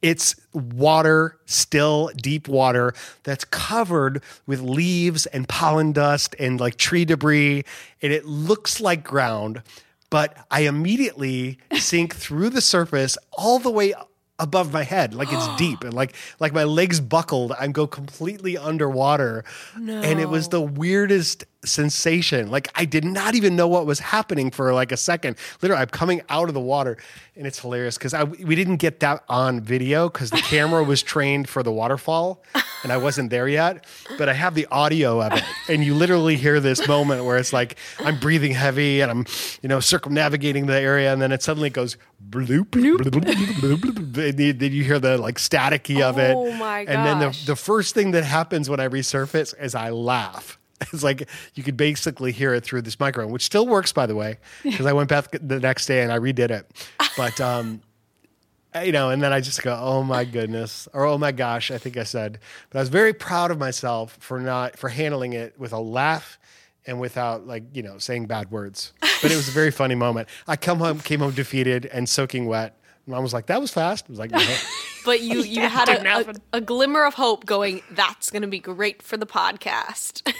It's 0.00 0.34
water, 0.54 1.38
still 1.44 2.10
deep 2.16 2.48
water 2.48 2.94
that's 3.24 3.44
covered 3.44 4.22
with 4.46 4.60
leaves 4.60 5.26
and 5.26 5.46
pollen 5.46 5.92
dust 5.92 6.34
and 6.38 6.58
like 6.58 6.76
tree 6.76 7.04
debris. 7.04 7.64
And 8.00 8.10
it 8.10 8.24
looks 8.24 8.80
like 8.80 9.04
ground, 9.04 9.62
but 10.12 10.36
I 10.50 10.60
immediately 10.60 11.58
sink 11.78 12.14
through 12.14 12.50
the 12.50 12.60
surface 12.60 13.16
all 13.32 13.58
the 13.58 13.70
way 13.70 13.94
above 14.38 14.72
my 14.72 14.82
head 14.82 15.14
like 15.14 15.28
it's 15.32 15.48
deep 15.56 15.84
and 15.84 15.94
like 15.94 16.14
like 16.40 16.52
my 16.52 16.64
legs 16.64 17.00
buckled 17.00 17.52
i 17.52 17.66
go 17.68 17.86
completely 17.86 18.58
underwater. 18.58 19.44
And 19.76 20.20
it 20.20 20.28
was 20.28 20.48
the 20.48 20.60
weirdest 20.60 21.44
sensation. 21.64 22.50
Like 22.50 22.68
i 22.74 22.84
did 22.84 23.04
not 23.04 23.34
even 23.34 23.56
know 23.56 23.68
what 23.68 23.86
was 23.86 23.98
happening 24.00 24.50
for 24.50 24.72
like 24.74 24.92
a 24.92 24.96
second. 24.96 25.36
Literally 25.60 25.82
i'm 25.82 25.88
coming 25.88 26.22
out 26.28 26.48
of 26.48 26.54
the 26.54 26.60
water 26.60 26.96
and 27.36 27.46
it's 27.46 27.58
hilarious 27.60 27.96
because 27.96 28.14
i 28.14 28.24
we 28.24 28.54
didn't 28.54 28.76
get 28.76 29.00
that 29.00 29.24
on 29.28 29.60
video 29.60 30.08
because 30.08 30.30
the 30.30 30.38
camera 30.42 30.82
was 30.82 31.02
trained 31.14 31.48
for 31.48 31.62
the 31.62 31.72
waterfall 31.72 32.42
and 32.82 32.92
i 32.92 32.96
wasn't 32.96 33.30
there 33.30 33.48
yet 33.48 33.86
but 34.18 34.28
i 34.28 34.32
have 34.34 34.54
the 34.54 34.66
audio 34.66 35.20
of 35.22 35.32
it 35.32 35.42
and 35.68 35.82
you 35.84 35.94
literally 35.94 36.36
hear 36.36 36.60
this 36.60 36.86
moment 36.86 37.24
where 37.24 37.38
it's 37.38 37.52
like 37.52 37.76
i'm 38.00 38.18
breathing 38.20 38.52
heavy 38.52 39.00
and 39.00 39.10
i'm 39.10 39.24
you 39.62 39.68
know 39.68 39.80
circumnavigating 39.80 40.66
the 40.66 40.78
area 40.78 41.12
and 41.12 41.22
then 41.22 41.32
it 41.32 41.42
suddenly 41.42 41.70
goes 41.70 41.96
bloop 42.28 42.66
bloop, 42.66 42.98
bloop, 42.98 43.22
bloop, 43.60 43.76
bloop, 43.78 44.28
and 44.28 44.38
you- 44.40 44.52
then 44.52 44.72
you 44.72 44.84
hear 44.84 44.98
the 44.98 45.16
like 45.18 45.36
staticky 45.36 46.00
of 46.02 46.18
it. 46.18 46.34
Oh 46.36 46.52
my 46.52 46.80
and 46.80 47.04
then 47.06 47.18
the, 47.20 47.42
the 47.46 47.56
first 47.56 47.94
thing 47.94 48.10
that 48.12 48.24
happens 48.24 48.68
when 48.68 48.78
i 48.80 48.88
resurface 48.88 49.54
is 49.60 49.74
i 49.74 49.88
laugh 49.90 50.58
it's 50.92 51.02
like 51.02 51.28
you 51.54 51.62
could 51.62 51.76
basically 51.76 52.32
hear 52.32 52.54
it 52.54 52.64
through 52.64 52.82
this 52.82 52.98
microphone 52.98 53.32
which 53.32 53.44
still 53.44 53.66
works 53.66 53.92
by 53.92 54.06
the 54.06 54.14
way 54.14 54.38
because 54.62 54.86
i 54.86 54.92
went 54.92 55.08
back 55.08 55.26
the 55.30 55.60
next 55.60 55.86
day 55.86 56.02
and 56.02 56.12
i 56.12 56.18
redid 56.18 56.50
it 56.50 56.88
but 57.16 57.40
um 57.40 57.80
you 58.84 58.92
know, 58.92 59.10
and 59.10 59.22
then 59.22 59.32
I 59.32 59.40
just 59.40 59.62
go, 59.62 59.78
"Oh 59.80 60.02
my 60.02 60.24
goodness," 60.24 60.88
or 60.92 61.04
"Oh 61.04 61.18
my 61.18 61.32
gosh," 61.32 61.70
I 61.70 61.78
think 61.78 61.96
I 61.96 62.04
said. 62.04 62.38
But 62.70 62.78
I 62.78 62.82
was 62.82 62.88
very 62.88 63.12
proud 63.12 63.50
of 63.50 63.58
myself 63.58 64.16
for 64.20 64.40
not 64.40 64.78
for 64.78 64.88
handling 64.88 65.34
it 65.34 65.58
with 65.58 65.72
a 65.72 65.78
laugh 65.78 66.38
and 66.86 66.98
without 66.98 67.46
like 67.46 67.64
you 67.74 67.82
know 67.82 67.98
saying 67.98 68.26
bad 68.26 68.50
words. 68.50 68.92
But 69.00 69.30
it 69.30 69.36
was 69.36 69.48
a 69.48 69.52
very 69.52 69.70
funny 69.70 69.94
moment. 69.94 70.28
I 70.48 70.56
come 70.56 70.78
home, 70.78 71.00
came 71.00 71.20
home 71.20 71.32
defeated 71.32 71.86
and 71.86 72.08
soaking 72.08 72.46
wet. 72.46 72.78
Mom 73.06 73.22
was 73.22 73.34
like, 73.34 73.46
"That 73.46 73.60
was 73.60 73.70
fast." 73.70 74.06
I 74.08 74.12
was 74.12 74.18
like, 74.18 74.30
no. 74.30 74.56
but 75.04 75.20
you 75.20 75.42
you 75.42 75.68
had 75.68 75.88
a, 75.88 76.30
a, 76.30 76.34
a 76.54 76.60
glimmer 76.60 77.04
of 77.04 77.14
hope 77.14 77.44
going 77.44 77.82
that's 77.90 78.30
going 78.30 78.42
to 78.42 78.48
be 78.48 78.60
great 78.60 79.02
for 79.02 79.16
the 79.16 79.26
podcast 79.26 80.32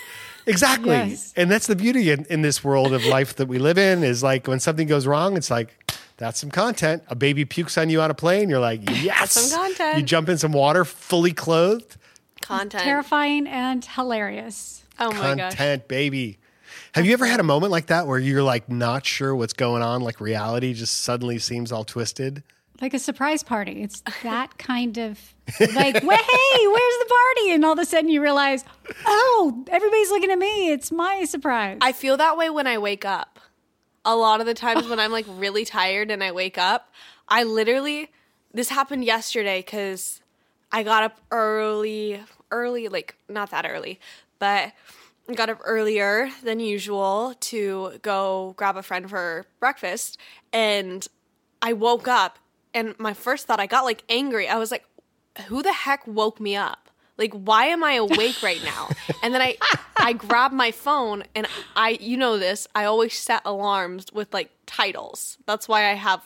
Exactly. 0.46 0.94
Yes. 0.94 1.32
And 1.36 1.50
that's 1.50 1.66
the 1.66 1.76
beauty 1.76 2.10
in, 2.10 2.24
in 2.26 2.42
this 2.42 2.64
world 2.64 2.92
of 2.92 3.04
life 3.06 3.36
that 3.36 3.46
we 3.46 3.58
live 3.58 3.78
in 3.78 4.02
is 4.02 4.22
like 4.22 4.46
when 4.46 4.60
something 4.60 4.88
goes 4.88 5.06
wrong, 5.06 5.36
it's 5.36 5.50
like, 5.50 5.76
that's 6.16 6.40
some 6.40 6.50
content. 6.50 7.02
A 7.08 7.14
baby 7.14 7.44
pukes 7.44 7.76
on 7.78 7.90
you 7.90 8.00
on 8.00 8.10
a 8.10 8.14
plane. 8.14 8.48
You're 8.48 8.60
like, 8.60 8.80
yes. 9.02 9.32
some 9.32 9.58
content. 9.58 9.98
You 9.98 10.04
jump 10.04 10.28
in 10.28 10.38
some 10.38 10.52
water 10.52 10.84
fully 10.84 11.32
clothed. 11.32 11.96
content 12.40 12.82
Terrifying 12.82 13.46
and 13.46 13.84
hilarious. 13.84 14.84
oh 14.98 15.10
my 15.12 15.34
gosh 15.34 15.54
content, 15.54 15.88
baby. 15.88 16.38
Have 16.94 17.06
you 17.06 17.12
ever 17.14 17.26
had 17.26 17.40
a 17.40 17.44
moment 17.44 17.72
like 17.72 17.86
that 17.86 18.06
where 18.06 18.18
you're 18.18 18.42
like 18.42 18.68
not 18.68 19.06
sure 19.06 19.34
what's 19.34 19.54
going 19.54 19.82
on? 19.82 20.02
Like 20.02 20.20
reality 20.20 20.74
just 20.74 21.02
suddenly 21.02 21.38
seems 21.38 21.72
all 21.72 21.84
twisted? 21.84 22.42
Like 22.82 22.94
a 22.94 22.98
surprise 22.98 23.44
party. 23.44 23.80
It's 23.84 24.02
that 24.24 24.58
kind 24.58 24.98
of 24.98 25.16
like, 25.60 26.02
well, 26.02 26.18
hey, 26.18 26.66
where's 26.66 26.98
the 26.98 27.06
party? 27.08 27.52
And 27.52 27.64
all 27.64 27.74
of 27.74 27.78
a 27.78 27.84
sudden 27.84 28.10
you 28.10 28.20
realize, 28.20 28.64
oh, 29.06 29.64
everybody's 29.68 30.10
looking 30.10 30.32
at 30.32 30.38
me. 30.38 30.72
It's 30.72 30.90
my 30.90 31.24
surprise. 31.24 31.78
I 31.80 31.92
feel 31.92 32.16
that 32.16 32.36
way 32.36 32.50
when 32.50 32.66
I 32.66 32.78
wake 32.78 33.04
up. 33.04 33.38
A 34.04 34.16
lot 34.16 34.40
of 34.40 34.46
the 34.46 34.54
times 34.54 34.88
when 34.88 34.98
I'm 34.98 35.12
like 35.12 35.26
really 35.28 35.64
tired 35.64 36.10
and 36.10 36.24
I 36.24 36.32
wake 36.32 36.58
up, 36.58 36.92
I 37.28 37.44
literally, 37.44 38.10
this 38.52 38.68
happened 38.68 39.04
yesterday 39.04 39.60
because 39.60 40.20
I 40.72 40.82
got 40.82 41.04
up 41.04 41.20
early, 41.30 42.20
early, 42.50 42.88
like 42.88 43.14
not 43.28 43.52
that 43.52 43.64
early, 43.64 44.00
but 44.40 44.72
got 45.36 45.48
up 45.48 45.60
earlier 45.64 46.30
than 46.42 46.58
usual 46.58 47.34
to 47.38 48.00
go 48.02 48.54
grab 48.56 48.76
a 48.76 48.82
friend 48.82 49.08
for 49.08 49.46
breakfast. 49.60 50.18
And 50.52 51.06
I 51.62 51.74
woke 51.74 52.08
up 52.08 52.40
and 52.74 52.98
my 52.98 53.14
first 53.14 53.46
thought, 53.46 53.60
I 53.60 53.66
got 53.66 53.84
like 53.84 54.02
angry. 54.08 54.48
I 54.48 54.56
was 54.56 54.70
like, 54.70 54.84
who 55.46 55.62
the 55.62 55.72
heck 55.72 56.06
woke 56.06 56.40
me 56.40 56.56
up? 56.56 56.90
Like, 57.18 57.32
why 57.32 57.66
am 57.66 57.84
I 57.84 57.94
awake 57.94 58.42
right 58.42 58.62
now? 58.64 58.88
And 59.22 59.34
then 59.34 59.42
I, 59.42 59.56
I 59.96 60.12
grabbed 60.12 60.54
my 60.54 60.70
phone 60.70 61.24
and 61.34 61.46
I, 61.76 61.98
you 62.00 62.16
know 62.16 62.38
this, 62.38 62.66
I 62.74 62.84
always 62.84 63.18
set 63.18 63.42
alarms 63.44 64.06
with 64.12 64.32
like 64.32 64.50
titles. 64.66 65.38
That's 65.46 65.68
why 65.68 65.90
I 65.90 65.94
have 65.94 66.22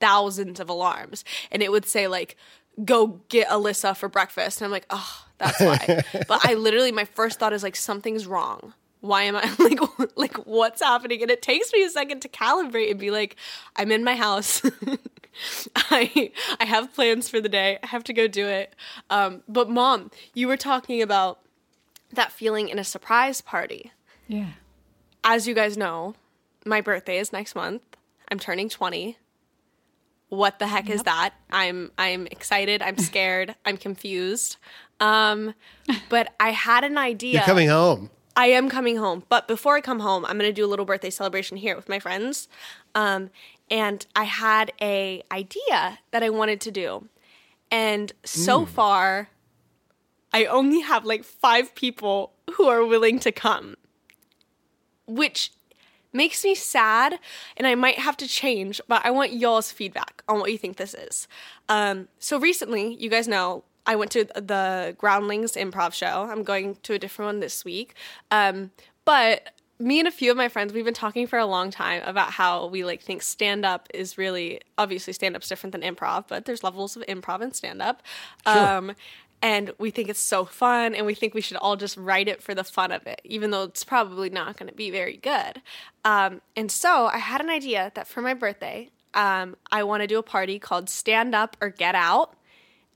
thousands 0.00 0.60
of 0.60 0.68
alarms. 0.68 1.24
And 1.50 1.62
it 1.62 1.70
would 1.70 1.86
say 1.86 2.08
like, 2.08 2.36
go 2.84 3.20
get 3.28 3.48
Alyssa 3.48 3.96
for 3.96 4.08
breakfast. 4.08 4.60
And 4.60 4.66
I'm 4.66 4.72
like, 4.72 4.86
oh, 4.90 5.26
that's 5.38 5.60
why. 5.60 6.02
but 6.28 6.40
I 6.44 6.54
literally, 6.54 6.92
my 6.92 7.04
first 7.04 7.38
thought 7.38 7.52
is 7.52 7.62
like, 7.62 7.76
something's 7.76 8.26
wrong. 8.26 8.74
Why 9.00 9.22
am 9.22 9.36
I 9.36 9.54
like, 9.58 10.16
like 10.16 10.36
what's 10.46 10.82
happening? 10.82 11.22
And 11.22 11.30
it 11.30 11.42
takes 11.42 11.72
me 11.72 11.84
a 11.84 11.90
second 11.90 12.20
to 12.20 12.28
calibrate 12.28 12.90
and 12.90 12.98
be 12.98 13.10
like, 13.10 13.36
I'm 13.76 13.92
in 13.92 14.04
my 14.04 14.14
house. 14.14 14.62
I 15.76 16.32
I 16.58 16.64
have 16.64 16.92
plans 16.94 17.28
for 17.28 17.40
the 17.40 17.48
day. 17.48 17.78
I 17.82 17.86
have 17.86 18.04
to 18.04 18.12
go 18.12 18.26
do 18.26 18.46
it. 18.46 18.74
Um, 19.08 19.42
but 19.48 19.68
mom, 19.70 20.10
you 20.34 20.48
were 20.48 20.56
talking 20.56 21.02
about 21.02 21.40
that 22.12 22.32
feeling 22.32 22.68
in 22.68 22.78
a 22.78 22.84
surprise 22.84 23.40
party. 23.40 23.92
yeah. 24.26 24.50
As 25.22 25.46
you 25.46 25.54
guys 25.54 25.76
know, 25.76 26.14
my 26.64 26.80
birthday 26.80 27.18
is 27.18 27.30
next 27.32 27.54
month. 27.54 27.82
I'm 28.30 28.38
turning 28.38 28.70
20. 28.70 29.18
What 30.30 30.58
the 30.58 30.66
heck 30.66 30.88
is 30.88 31.02
that? 31.02 31.34
I'm 31.50 31.90
I'm 31.98 32.26
excited, 32.28 32.80
I'm 32.82 32.96
scared, 33.10 33.54
I'm 33.64 33.76
confused. 33.76 34.56
Um, 35.00 35.54
but 36.08 36.32
I 36.38 36.50
had 36.50 36.84
an 36.84 36.96
idea. 36.96 37.34
You're 37.34 37.42
coming 37.42 37.68
home. 37.68 38.10
I 38.36 38.46
am 38.46 38.70
coming 38.70 38.96
home, 38.96 39.24
but 39.28 39.48
before 39.48 39.74
I 39.76 39.80
come 39.80 40.00
home, 40.00 40.24
I'm 40.24 40.38
going 40.38 40.48
to 40.48 40.52
do 40.52 40.64
a 40.64 40.68
little 40.68 40.84
birthday 40.84 41.10
celebration 41.10 41.56
here 41.56 41.74
with 41.74 41.88
my 41.88 41.98
friends. 41.98 42.48
Um, 42.94 43.30
and 43.70 44.06
I 44.16 44.24
had 44.24 44.72
a 44.80 45.22
idea 45.30 45.98
that 46.10 46.22
I 46.22 46.30
wanted 46.30 46.60
to 46.62 46.70
do, 46.70 47.08
and 47.70 48.12
so 48.24 48.66
far, 48.66 49.28
I 50.32 50.44
only 50.44 50.80
have 50.80 51.04
like 51.04 51.24
five 51.24 51.74
people 51.74 52.32
who 52.52 52.68
are 52.68 52.84
willing 52.84 53.18
to 53.20 53.32
come, 53.32 53.76
which 55.06 55.52
makes 56.12 56.42
me 56.44 56.54
sad, 56.54 57.18
and 57.56 57.66
I 57.66 57.74
might 57.74 57.98
have 57.98 58.16
to 58.18 58.26
change. 58.26 58.80
But 58.88 59.04
I 59.04 59.10
want 59.10 59.32
y'all's 59.32 59.72
feedback 59.72 60.22
on 60.28 60.40
what 60.40 60.50
you 60.50 60.58
think 60.58 60.76
this 60.76 60.94
is. 60.94 61.28
Um, 61.68 62.08
so 62.18 62.38
recently, 62.38 62.94
you 62.94 63.08
guys 63.08 63.28
know 63.28 63.64
I 63.86 63.96
went 63.96 64.10
to 64.12 64.24
the 64.24 64.94
Groundlings 64.98 65.52
improv 65.52 65.92
show. 65.92 66.28
I'm 66.30 66.42
going 66.42 66.76
to 66.82 66.94
a 66.94 66.98
different 66.98 67.26
one 67.26 67.40
this 67.40 67.64
week. 67.64 67.94
Um, 68.30 68.70
but 69.04 69.50
me 69.80 69.98
and 69.98 70.06
a 70.06 70.10
few 70.10 70.30
of 70.30 70.36
my 70.36 70.48
friends, 70.48 70.72
we've 70.72 70.84
been 70.84 70.94
talking 70.94 71.26
for 71.26 71.38
a 71.38 71.46
long 71.46 71.70
time 71.70 72.02
about 72.04 72.30
how 72.30 72.66
we 72.66 72.84
like 72.84 73.02
think 73.02 73.22
stand 73.22 73.64
up 73.64 73.88
is 73.94 74.18
really 74.18 74.60
obviously 74.76 75.12
stand 75.12 75.34
up's 75.34 75.48
different 75.48 75.72
than 75.72 75.82
improv, 75.82 76.26
but 76.28 76.44
there's 76.44 76.62
levels 76.62 76.96
of 76.96 77.02
improv 77.06 77.40
and 77.40 77.54
stand 77.54 77.80
up. 77.80 78.02
Um, 78.46 78.92
and 79.42 79.72
we 79.78 79.90
think 79.90 80.10
it's 80.10 80.20
so 80.20 80.44
fun, 80.44 80.94
and 80.94 81.06
we 81.06 81.14
think 81.14 81.32
we 81.32 81.40
should 81.40 81.56
all 81.56 81.76
just 81.76 81.96
write 81.96 82.28
it 82.28 82.42
for 82.42 82.54
the 82.54 82.62
fun 82.62 82.92
of 82.92 83.06
it, 83.06 83.22
even 83.24 83.50
though 83.50 83.62
it's 83.62 83.84
probably 83.84 84.28
not 84.28 84.58
going 84.58 84.68
to 84.68 84.74
be 84.74 84.90
very 84.90 85.16
good. 85.16 85.62
Um, 86.04 86.42
and 86.56 86.70
so 86.70 87.06
I 87.06 87.16
had 87.16 87.40
an 87.40 87.48
idea 87.48 87.90
that 87.94 88.06
for 88.06 88.20
my 88.20 88.34
birthday, 88.34 88.90
um, 89.14 89.56
I 89.72 89.82
want 89.84 90.02
to 90.02 90.06
do 90.06 90.18
a 90.18 90.22
party 90.22 90.58
called 90.58 90.90
Stand 90.90 91.34
Up 91.34 91.56
or 91.60 91.70
Get 91.70 91.94
Out 91.94 92.36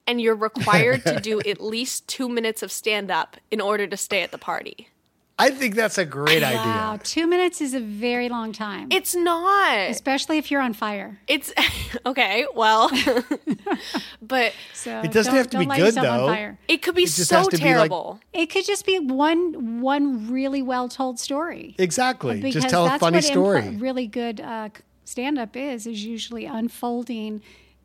and 0.06 0.20
you're 0.20 0.34
required 0.34 1.02
to 1.04 1.20
do 1.20 1.40
at 1.46 1.60
least 1.60 2.06
two 2.08 2.28
minutes 2.28 2.62
of 2.62 2.70
stand 2.70 3.10
up 3.10 3.36
in 3.50 3.60
order 3.60 3.86
to 3.86 3.96
stay 3.96 4.22
at 4.22 4.30
the 4.30 4.38
party. 4.38 4.88
I 5.36 5.50
think 5.50 5.74
that's 5.74 5.98
a 5.98 6.04
great 6.04 6.44
idea. 6.44 6.58
Wow. 6.60 6.98
Two 7.02 7.26
minutes 7.26 7.60
is 7.60 7.74
a 7.74 7.80
very 7.80 8.28
long 8.28 8.52
time, 8.52 8.86
It's 8.92 9.16
not. 9.16 9.78
especially 9.90 10.38
if 10.38 10.48
you're 10.50 10.60
on 10.60 10.74
fire. 10.74 11.18
It's 11.26 11.52
okay. 12.06 12.46
Well, 12.54 12.88
but 14.22 14.52
So 14.72 15.00
It 15.00 15.12
doesn't 15.12 15.32
don't- 15.32 15.38
have 15.38 15.50
to 15.50 15.58
be 15.58 15.66
good, 15.66 15.98
on 15.98 16.04
though. 16.04 16.26
fire. 16.28 16.58
it 16.68 16.82
could 16.82 16.94
be 16.94 17.04
just 17.06 17.26
so 17.28 17.38
has 17.38 17.48
to 17.48 17.56
be, 17.58 17.64
like- 17.64 17.74
terrible. 17.74 18.20
It 18.32 18.46
could 18.46 18.64
just 18.64 18.86
be 18.86 18.98
one 19.00 19.80
one 19.80 20.30
really 20.30 20.62
well 20.62 20.88
told 20.88 21.18
story. 21.18 21.74
Exactly. 21.78 22.40
because 22.40 22.54
Just 22.62 22.68
tell 22.68 22.86
a 22.86 22.90
that's 22.90 23.00
funny 23.00 23.16
what 23.16 23.24
story. 23.24 23.62
impro- 23.62 23.80
really 23.80 24.06
good 24.06 24.40
uh, 24.40 24.68
stand 25.04 25.38
up 25.38 25.56
is 25.56 25.86
is 25.86 26.04
usually 26.04 26.44
unfolding 26.46 27.42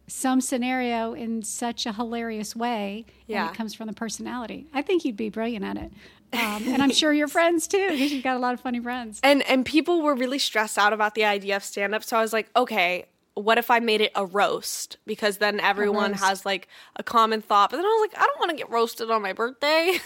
some 0.08 0.42
scenario 0.42 1.14
in 1.14 1.44
such 1.44 1.86
a 1.86 1.94
hilarious 1.94 2.56
way 2.56 3.06
Yeah. 3.28 3.46
and 3.46 3.54
it 3.54 3.58
comes 3.58 3.76
from 3.76 3.86
the 3.86 3.94
personality 3.94 4.66
i 4.74 4.82
think 4.82 5.06
you'd 5.06 5.16
be 5.16 5.30
brilliant 5.30 5.64
at 5.64 5.78
it 5.78 5.92
um, 6.34 6.64
and 6.68 6.82
i'm 6.82 6.92
sure 6.92 7.12
your 7.12 7.28
friends 7.38 7.68
too 7.68 7.90
because 7.90 8.12
you've 8.12 8.24
got 8.24 8.36
a 8.36 8.40
lot 8.40 8.54
of 8.54 8.60
funny 8.62 8.80
friends 8.80 9.20
and 9.24 9.42
and 9.44 9.66
people 9.66 10.02
were 10.02 10.16
really 10.16 10.40
stressed 10.40 10.78
out 10.78 10.94
about 10.94 11.16
the 11.16 11.26
idea 11.26 11.56
of 11.56 11.64
stand 11.64 11.96
up. 11.96 12.04
So 12.04 12.18
I 12.18 12.22
was 12.22 12.34
like, 12.34 12.50
okay. 12.56 13.06
What 13.36 13.58
if 13.58 13.72
I 13.72 13.80
made 13.80 14.02
it 14.02 14.12
a 14.16 14.26
roast? 14.26 14.98
Because 15.06 15.38
then 15.38 15.62
everyone 15.62 16.12
has 16.14 16.46
like 16.46 16.68
a 16.98 17.04
common 17.04 17.42
thought. 17.42 17.70
But 17.70 17.78
then 17.78 17.86
I 17.86 17.90
was 17.90 18.10
like, 18.10 18.22
I 18.22 18.26
don't 18.26 18.40
want 18.40 18.52
to 18.52 18.58
get 18.58 18.70
roasted 18.70 19.10
on 19.10 19.22
my 19.22 19.32
birthday. 19.32 19.98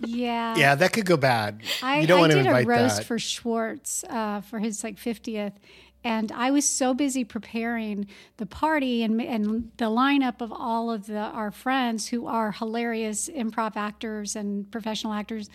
yeah 0.00 0.56
yeah, 0.56 0.74
that 0.76 0.92
could 0.92 1.06
go 1.06 1.16
bad. 1.16 1.62
I, 1.82 2.00
you 2.00 2.06
don't 2.06 2.18
I 2.18 2.20
want 2.20 2.32
to 2.32 2.38
did 2.38 2.46
invite 2.46 2.64
a 2.66 2.68
roast 2.68 2.96
that. 2.98 3.06
for 3.06 3.18
Schwartz 3.18 4.04
uh, 4.08 4.42
for 4.42 4.60
his 4.60 4.84
like 4.84 4.96
50th. 4.96 5.54
And 6.02 6.32
I 6.32 6.50
was 6.50 6.66
so 6.66 6.94
busy 6.94 7.24
preparing 7.24 8.06
the 8.38 8.46
party 8.46 9.02
and, 9.02 9.20
and 9.20 9.70
the 9.76 9.86
lineup 9.86 10.40
of 10.40 10.50
all 10.50 10.90
of 10.90 11.06
the, 11.06 11.18
our 11.18 11.50
friends 11.50 12.08
who 12.08 12.26
are 12.26 12.52
hilarious 12.52 13.28
improv 13.28 13.76
actors 13.76 14.34
and 14.34 14.70
professional 14.70 15.12
actors 15.12 15.50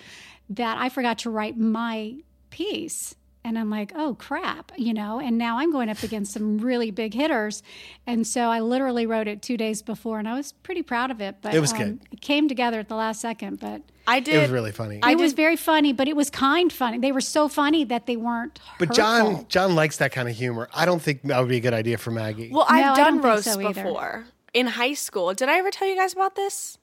that 0.50 0.78
I 0.78 0.90
forgot 0.90 1.18
to 1.20 1.30
write 1.30 1.58
my 1.58 2.18
piece. 2.52 3.16
And 3.46 3.60
I'm 3.60 3.70
like, 3.70 3.92
oh 3.96 4.16
crap, 4.16 4.72
you 4.76 4.92
know, 4.94 5.20
and 5.20 5.38
now 5.38 5.60
I'm 5.60 5.72
going 5.72 5.88
up 5.88 6.02
against 6.02 6.34
some 6.34 6.58
really 6.58 6.90
big 6.90 7.14
hitters. 7.14 7.62
And 8.08 8.26
so 8.26 8.50
I 8.50 8.60
literally 8.60 9.06
wrote 9.06 9.28
it 9.28 9.44
two 9.44 9.56
days 9.56 9.84
before 9.84 10.18
and 10.18 10.28
I 10.28 10.34
was 10.36 10.52
pretty 10.52 10.82
proud 10.82 11.12
of 11.12 11.22
it. 11.22 11.38
But 11.42 11.54
It 11.54 11.60
was 11.60 11.72
good. 11.72 11.82
Um, 11.84 12.00
it 12.12 12.22
came 12.22 12.48
together 12.48 12.80
at 12.80 12.90
the 12.90 12.96
last 12.96 13.22
second. 13.22 13.60
But 13.60 13.84
I 14.08 14.20
did. 14.20 14.36
it 14.36 14.42
was 14.42 14.50
really 14.50 14.72
funny. 14.72 15.00
I 15.04 15.12
it 15.12 15.18
was 15.20 15.34
very 15.34 15.56
funny, 15.56 15.94
but 15.94 16.08
it 16.08 16.16
was 16.16 16.32
kind 16.32 16.74
funny. 16.74 16.98
They 16.98 17.12
were 17.12 17.22
so 17.22 17.48
funny 17.48 17.84
that 17.86 18.08
they 18.08 18.18
weren't. 18.18 18.60
but 18.80 18.88
hurtful. 18.90 19.04
John 19.04 19.46
John 19.48 19.76
likes 19.76 19.98
that 19.98 20.12
kind 20.12 20.28
of 20.28 20.36
humor. 20.36 20.68
I 20.74 20.86
don't 20.86 21.02
think 21.02 21.22
that 21.24 21.40
would 21.40 21.50
be 21.50 21.58
a 21.58 21.62
good 21.62 21.74
idea 21.74 22.00
for 22.00 22.10
Maggie. 22.12 22.50
well, 22.52 22.66
I've 22.68 22.94
I 22.94 22.96
done 22.96 23.16
don't 23.18 23.26
roasts 23.26 23.54
so 23.54 23.62
either. 23.62 23.84
before 23.84 24.26
in 24.54 24.68
high 24.68 24.94
school. 24.94 25.34
Did 25.36 25.50
I 25.50 25.58
ever 25.60 25.70
tell 25.70 25.88
you 25.88 25.96
guys 25.96 26.14
about 26.14 26.36
this? 26.36 26.80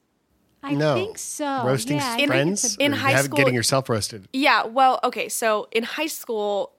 I 0.63 0.75
no. 0.75 0.95
think 0.95 1.19
so. 1.19 1.65
Roasting 1.65 1.97
yeah, 1.97 2.27
friends? 2.27 2.65
it's 2.65 2.77
a- 2.77 2.83
In 2.83 2.93
Or 2.93 2.97
high 2.97 3.11
have- 3.13 3.25
school- 3.27 3.37
Getting 3.39 3.55
yourself 3.55 3.89
roasted. 3.89 4.29
Yeah, 4.33 4.65
well, 4.67 5.01
okay, 5.05 5.29
so 5.29 5.69
in 5.73 5.83
high 5.83 6.07
school, 6.07 6.73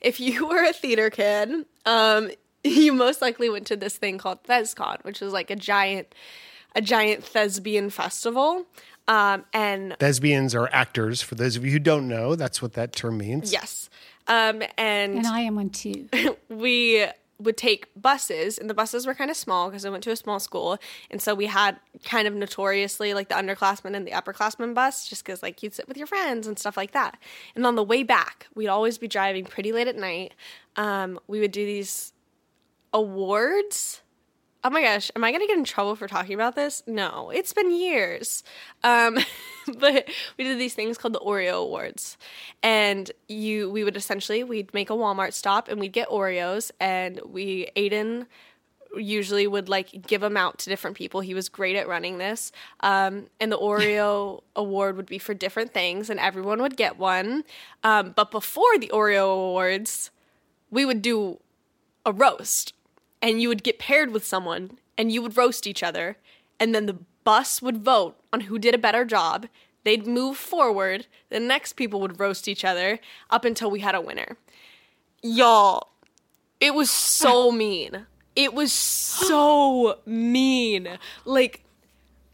if 0.00 0.20
you 0.20 0.46
were 0.48 0.62
a 0.64 0.72
theater 0.72 1.10
kid, 1.10 1.66
um, 1.84 2.30
you 2.64 2.92
most 2.92 3.20
likely 3.22 3.48
went 3.48 3.66
to 3.68 3.76
this 3.76 3.96
thing 3.96 4.18
called 4.18 4.42
ThesCon, 4.44 5.02
which 5.04 5.22
is 5.22 5.32
like 5.32 5.50
a 5.50 5.56
giant, 5.56 6.14
a 6.74 6.80
giant 6.80 7.24
thespian 7.24 7.90
festival. 7.90 8.66
Um, 9.08 9.44
and 9.52 9.94
Thespians 10.00 10.52
are 10.54 10.68
actors. 10.72 11.22
For 11.22 11.36
those 11.36 11.54
of 11.56 11.64
you 11.64 11.70
who 11.70 11.78
don't 11.78 12.08
know, 12.08 12.34
that's 12.34 12.60
what 12.60 12.72
that 12.72 12.92
term 12.92 13.18
means. 13.18 13.52
yes, 13.52 13.88
um, 14.26 14.62
and 14.76 15.18
and 15.18 15.26
I 15.28 15.40
am 15.42 15.54
one 15.54 15.70
too. 15.70 16.08
we 16.48 17.06
would 17.38 17.56
take 17.56 17.88
buses 17.94 18.58
and 18.58 18.70
the 18.70 18.74
buses 18.74 19.06
were 19.06 19.14
kind 19.14 19.30
of 19.30 19.36
small 19.36 19.68
because 19.68 19.84
I 19.84 19.90
went 19.90 20.04
to 20.04 20.10
a 20.10 20.16
small 20.16 20.40
school 20.40 20.78
and 21.10 21.20
so 21.20 21.34
we 21.34 21.46
had 21.46 21.78
kind 22.04 22.26
of 22.26 22.34
notoriously 22.34 23.14
like 23.14 23.28
the 23.28 23.34
underclassmen 23.34 23.94
and 23.94 24.06
the 24.06 24.12
upperclassmen 24.12 24.74
bus 24.74 25.08
just 25.08 25.24
because 25.24 25.42
like 25.42 25.62
you'd 25.62 25.74
sit 25.74 25.88
with 25.88 25.96
your 25.96 26.06
friends 26.06 26.46
and 26.46 26.58
stuff 26.58 26.76
like 26.76 26.92
that. 26.92 27.18
And 27.54 27.66
on 27.66 27.74
the 27.74 27.82
way 27.82 28.02
back 28.02 28.46
we'd 28.54 28.68
always 28.68 28.98
be 28.98 29.08
driving 29.08 29.44
pretty 29.44 29.72
late 29.72 29.88
at 29.88 29.96
night. 29.96 30.34
Um, 30.76 31.18
we 31.26 31.40
would 31.40 31.52
do 31.52 31.64
these 31.64 32.12
awards 32.92 34.02
oh 34.66 34.70
my 34.70 34.82
gosh, 34.82 35.12
am 35.14 35.22
I 35.22 35.30
gonna 35.30 35.46
get 35.46 35.58
in 35.58 35.64
trouble 35.64 35.94
for 35.94 36.08
talking 36.08 36.34
about 36.34 36.56
this? 36.56 36.82
No, 36.88 37.30
it's 37.30 37.52
been 37.52 37.70
years. 37.70 38.42
Um, 38.82 39.16
but 39.78 40.08
we 40.36 40.42
did 40.42 40.58
these 40.58 40.74
things 40.74 40.98
called 40.98 41.14
the 41.14 41.20
Oreo 41.20 41.62
Awards, 41.62 42.18
and 42.64 43.12
you 43.28 43.70
we 43.70 43.84
would 43.84 43.96
essentially 43.96 44.42
we'd 44.42 44.74
make 44.74 44.90
a 44.90 44.94
Walmart 44.94 45.34
stop 45.34 45.68
and 45.68 45.78
we'd 45.78 45.92
get 45.92 46.08
Oreos, 46.08 46.72
and 46.80 47.20
we 47.24 47.68
Aiden 47.76 48.26
usually 48.96 49.46
would 49.46 49.68
like 49.68 50.04
give 50.08 50.20
them 50.20 50.36
out 50.36 50.58
to 50.58 50.70
different 50.70 50.96
people. 50.96 51.20
He 51.20 51.34
was 51.34 51.48
great 51.48 51.76
at 51.76 51.86
running 51.86 52.18
this. 52.18 52.50
Um, 52.80 53.26
and 53.38 53.52
the 53.52 53.58
Oreo 53.58 54.42
award 54.56 54.96
would 54.96 55.06
be 55.06 55.18
for 55.18 55.32
different 55.32 55.72
things, 55.72 56.10
and 56.10 56.18
everyone 56.18 56.60
would 56.60 56.76
get 56.76 56.98
one. 56.98 57.44
Um, 57.84 58.14
but 58.16 58.32
before 58.32 58.78
the 58.80 58.90
Oreo 58.92 59.32
awards, 59.32 60.10
we 60.72 60.84
would 60.84 61.02
do 61.02 61.38
a 62.04 62.10
roast, 62.10 62.72
and 63.22 63.40
you 63.40 63.48
would 63.48 63.62
get 63.62 63.78
paired 63.78 64.12
with 64.12 64.24
someone, 64.24 64.78
and 64.96 65.10
you 65.12 65.22
would 65.22 65.36
roast 65.36 65.66
each 65.66 65.82
other, 65.82 66.16
and 66.60 66.74
then 66.74 66.86
the 66.86 66.98
bus 67.24 67.60
would 67.60 67.78
vote 67.84 68.16
on 68.32 68.42
who 68.42 68.58
did 68.58 68.74
a 68.74 68.78
better 68.78 69.04
job. 69.04 69.46
They'd 69.84 70.06
move 70.06 70.36
forward. 70.36 71.06
The 71.28 71.40
next 71.40 71.74
people 71.74 72.00
would 72.00 72.18
roast 72.18 72.48
each 72.48 72.64
other 72.64 72.98
up 73.30 73.44
until 73.44 73.70
we 73.70 73.80
had 73.80 73.94
a 73.94 74.00
winner. 74.00 74.36
Y'all, 75.22 75.88
it 76.60 76.74
was 76.74 76.90
so 76.90 77.52
mean. 77.52 78.06
It 78.34 78.52
was 78.52 78.72
so 78.72 79.98
mean. 80.04 80.98
Like 81.24 81.64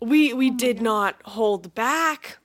we 0.01 0.33
we 0.33 0.51
did 0.51 0.81
oh 0.81 0.83
not 0.83 1.16
hold 1.25 1.75
back. 1.75 2.38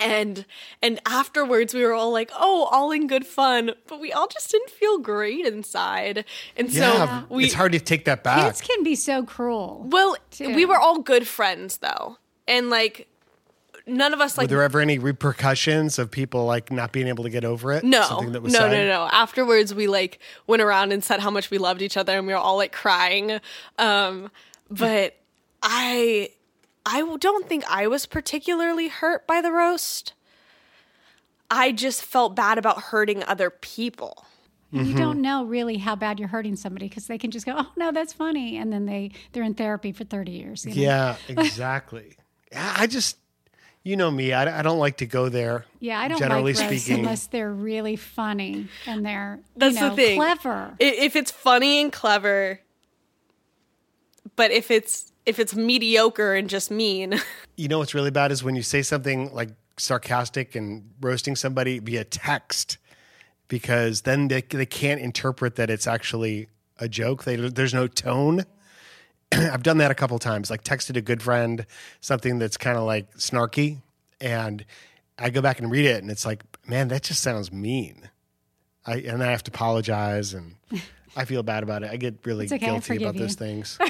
And 0.00 0.44
and 0.80 1.00
afterwards 1.06 1.74
we 1.74 1.84
were 1.84 1.92
all 1.92 2.10
like, 2.12 2.30
"Oh, 2.38 2.68
all 2.70 2.90
in 2.92 3.06
good 3.06 3.26
fun," 3.26 3.72
but 3.86 4.00
we 4.00 4.12
all 4.12 4.28
just 4.28 4.50
didn't 4.50 4.70
feel 4.70 4.98
great 4.98 5.44
inside. 5.46 6.24
And 6.56 6.70
Yeah, 6.70 7.20
so 7.22 7.34
we 7.34 7.44
it's 7.44 7.54
hard 7.54 7.72
to 7.72 7.80
take 7.80 8.04
that 8.06 8.22
back. 8.24 8.44
Kids 8.46 8.60
can 8.60 8.82
be 8.82 8.94
so 8.94 9.22
cruel. 9.24 9.86
well, 9.90 10.16
too. 10.30 10.54
we 10.54 10.64
were 10.64 10.78
all 10.78 10.98
good 11.00 11.26
friends 11.26 11.78
though. 11.78 12.18
And 12.48 12.70
like 12.70 13.08
none 13.86 14.14
of 14.14 14.20
us 14.20 14.38
like 14.38 14.44
Were 14.44 14.48
there 14.48 14.62
ever 14.62 14.80
any 14.80 14.98
repercussions 14.98 15.98
of 15.98 16.10
people 16.10 16.44
like 16.46 16.70
not 16.70 16.92
being 16.92 17.08
able 17.08 17.24
to 17.24 17.30
get 17.30 17.44
over 17.44 17.72
it? 17.72 17.82
No, 17.84 18.02
Something 18.02 18.32
that 18.32 18.42
was 18.42 18.52
no, 18.52 18.60
said? 18.60 18.70
no, 18.70 18.86
no. 18.86 19.08
Afterwards, 19.12 19.74
we 19.74 19.86
like 19.88 20.18
went 20.46 20.62
around 20.62 20.92
and 20.92 21.02
said 21.02 21.20
how 21.20 21.30
much 21.30 21.50
we 21.50 21.58
loved 21.58 21.82
each 21.82 21.96
other, 21.96 22.16
and 22.18 22.26
we 22.26 22.32
were 22.32 22.38
all 22.38 22.56
like 22.56 22.72
crying. 22.72 23.40
Um, 23.78 24.30
but 24.70 25.16
I, 25.62 26.30
I 26.84 27.16
don't 27.18 27.48
think 27.48 27.64
I 27.70 27.86
was 27.86 28.06
particularly 28.06 28.88
hurt 28.88 29.26
by 29.26 29.40
the 29.40 29.52
roast. 29.52 30.12
I 31.50 31.70
just 31.72 32.02
felt 32.02 32.34
bad 32.34 32.58
about 32.58 32.80
hurting 32.84 33.22
other 33.24 33.50
people. 33.50 34.24
You 34.70 34.80
Mm-hmm. 34.80 34.96
don't 34.96 35.20
know 35.20 35.44
really 35.44 35.76
how 35.76 35.96
bad 35.96 36.18
you're 36.18 36.30
hurting 36.30 36.56
somebody 36.56 36.88
because 36.88 37.06
they 37.06 37.18
can 37.18 37.30
just 37.30 37.44
go, 37.44 37.52
"Oh 37.58 37.70
no, 37.76 37.92
that's 37.92 38.14
funny," 38.14 38.56
and 38.56 38.72
then 38.72 38.86
they 38.86 39.10
they're 39.32 39.42
in 39.42 39.52
therapy 39.52 39.92
for 39.92 40.04
thirty 40.04 40.32
years. 40.32 40.64
you 40.64 40.74
know? 40.74 40.80
Yeah, 40.80 41.16
exactly. 41.28 42.16
I 42.56 42.86
just, 42.86 43.18
you 43.82 43.96
know 43.96 44.10
me, 44.10 44.32
I, 44.32 44.60
I 44.60 44.62
don't 44.62 44.78
like 44.78 44.96
to 44.98 45.06
go 45.06 45.28
there. 45.28 45.66
yeah. 45.78 46.00
I 46.00 46.08
don't 46.08 46.18
generally 46.18 46.54
like 46.54 46.66
speaking. 46.66 47.00
unless 47.00 47.26
they're 47.26 47.52
really 47.52 47.96
funny 47.96 48.68
and 48.86 49.04
they're 49.04 49.40
That's 49.56 49.74
you 49.74 49.80
the 49.80 49.88
know, 49.90 49.94
thing. 49.96 50.18
clever. 50.18 50.74
If 50.78 51.16
it's 51.16 51.30
funny 51.30 51.82
and 51.82 51.92
clever, 51.92 52.60
but 54.36 54.50
if 54.52 54.70
it's 54.70 55.11
if 55.26 55.38
it's 55.38 55.54
mediocre 55.54 56.34
and 56.34 56.48
just 56.48 56.70
mean, 56.70 57.20
You 57.56 57.68
know 57.68 57.78
what's 57.78 57.94
really 57.94 58.10
bad 58.10 58.32
is 58.32 58.42
when 58.42 58.56
you 58.56 58.62
say 58.62 58.82
something 58.82 59.32
like 59.34 59.50
sarcastic 59.76 60.54
and 60.54 60.90
roasting 61.00 61.36
somebody 61.36 61.78
via 61.78 62.04
text, 62.04 62.78
because 63.48 64.02
then 64.02 64.28
they, 64.28 64.40
they 64.42 64.66
can't 64.66 65.00
interpret 65.00 65.56
that 65.56 65.68
it's 65.70 65.86
actually 65.86 66.48
a 66.78 66.88
joke. 66.88 67.24
They, 67.24 67.36
there's 67.36 67.74
no 67.74 67.86
tone. 67.86 68.44
I've 69.32 69.62
done 69.62 69.78
that 69.78 69.90
a 69.90 69.94
couple 69.94 70.18
times, 70.18 70.50
like 70.50 70.64
texted 70.64 70.96
a 70.96 71.02
good 71.02 71.22
friend 71.22 71.66
something 72.00 72.38
that's 72.38 72.56
kind 72.56 72.76
of 72.78 72.84
like 72.84 73.12
snarky, 73.16 73.80
and 74.20 74.64
I 75.18 75.30
go 75.30 75.40
back 75.42 75.58
and 75.60 75.70
read 75.70 75.84
it, 75.84 76.02
and 76.02 76.10
it's 76.10 76.24
like, 76.26 76.42
man, 76.66 76.88
that 76.88 77.02
just 77.02 77.22
sounds 77.22 77.52
mean. 77.52 78.08
I 78.86 78.96
and 78.96 79.22
I 79.22 79.30
have 79.30 79.42
to 79.44 79.50
apologize, 79.50 80.34
and 80.34 80.56
I 81.16 81.24
feel 81.26 81.42
bad 81.42 81.62
about 81.62 81.82
it. 81.82 81.90
I 81.90 81.96
get 81.96 82.16
really 82.24 82.46
okay, 82.46 82.58
guilty 82.58 82.96
about 82.96 83.14
you. 83.14 83.20
those 83.20 83.34
things. 83.34 83.78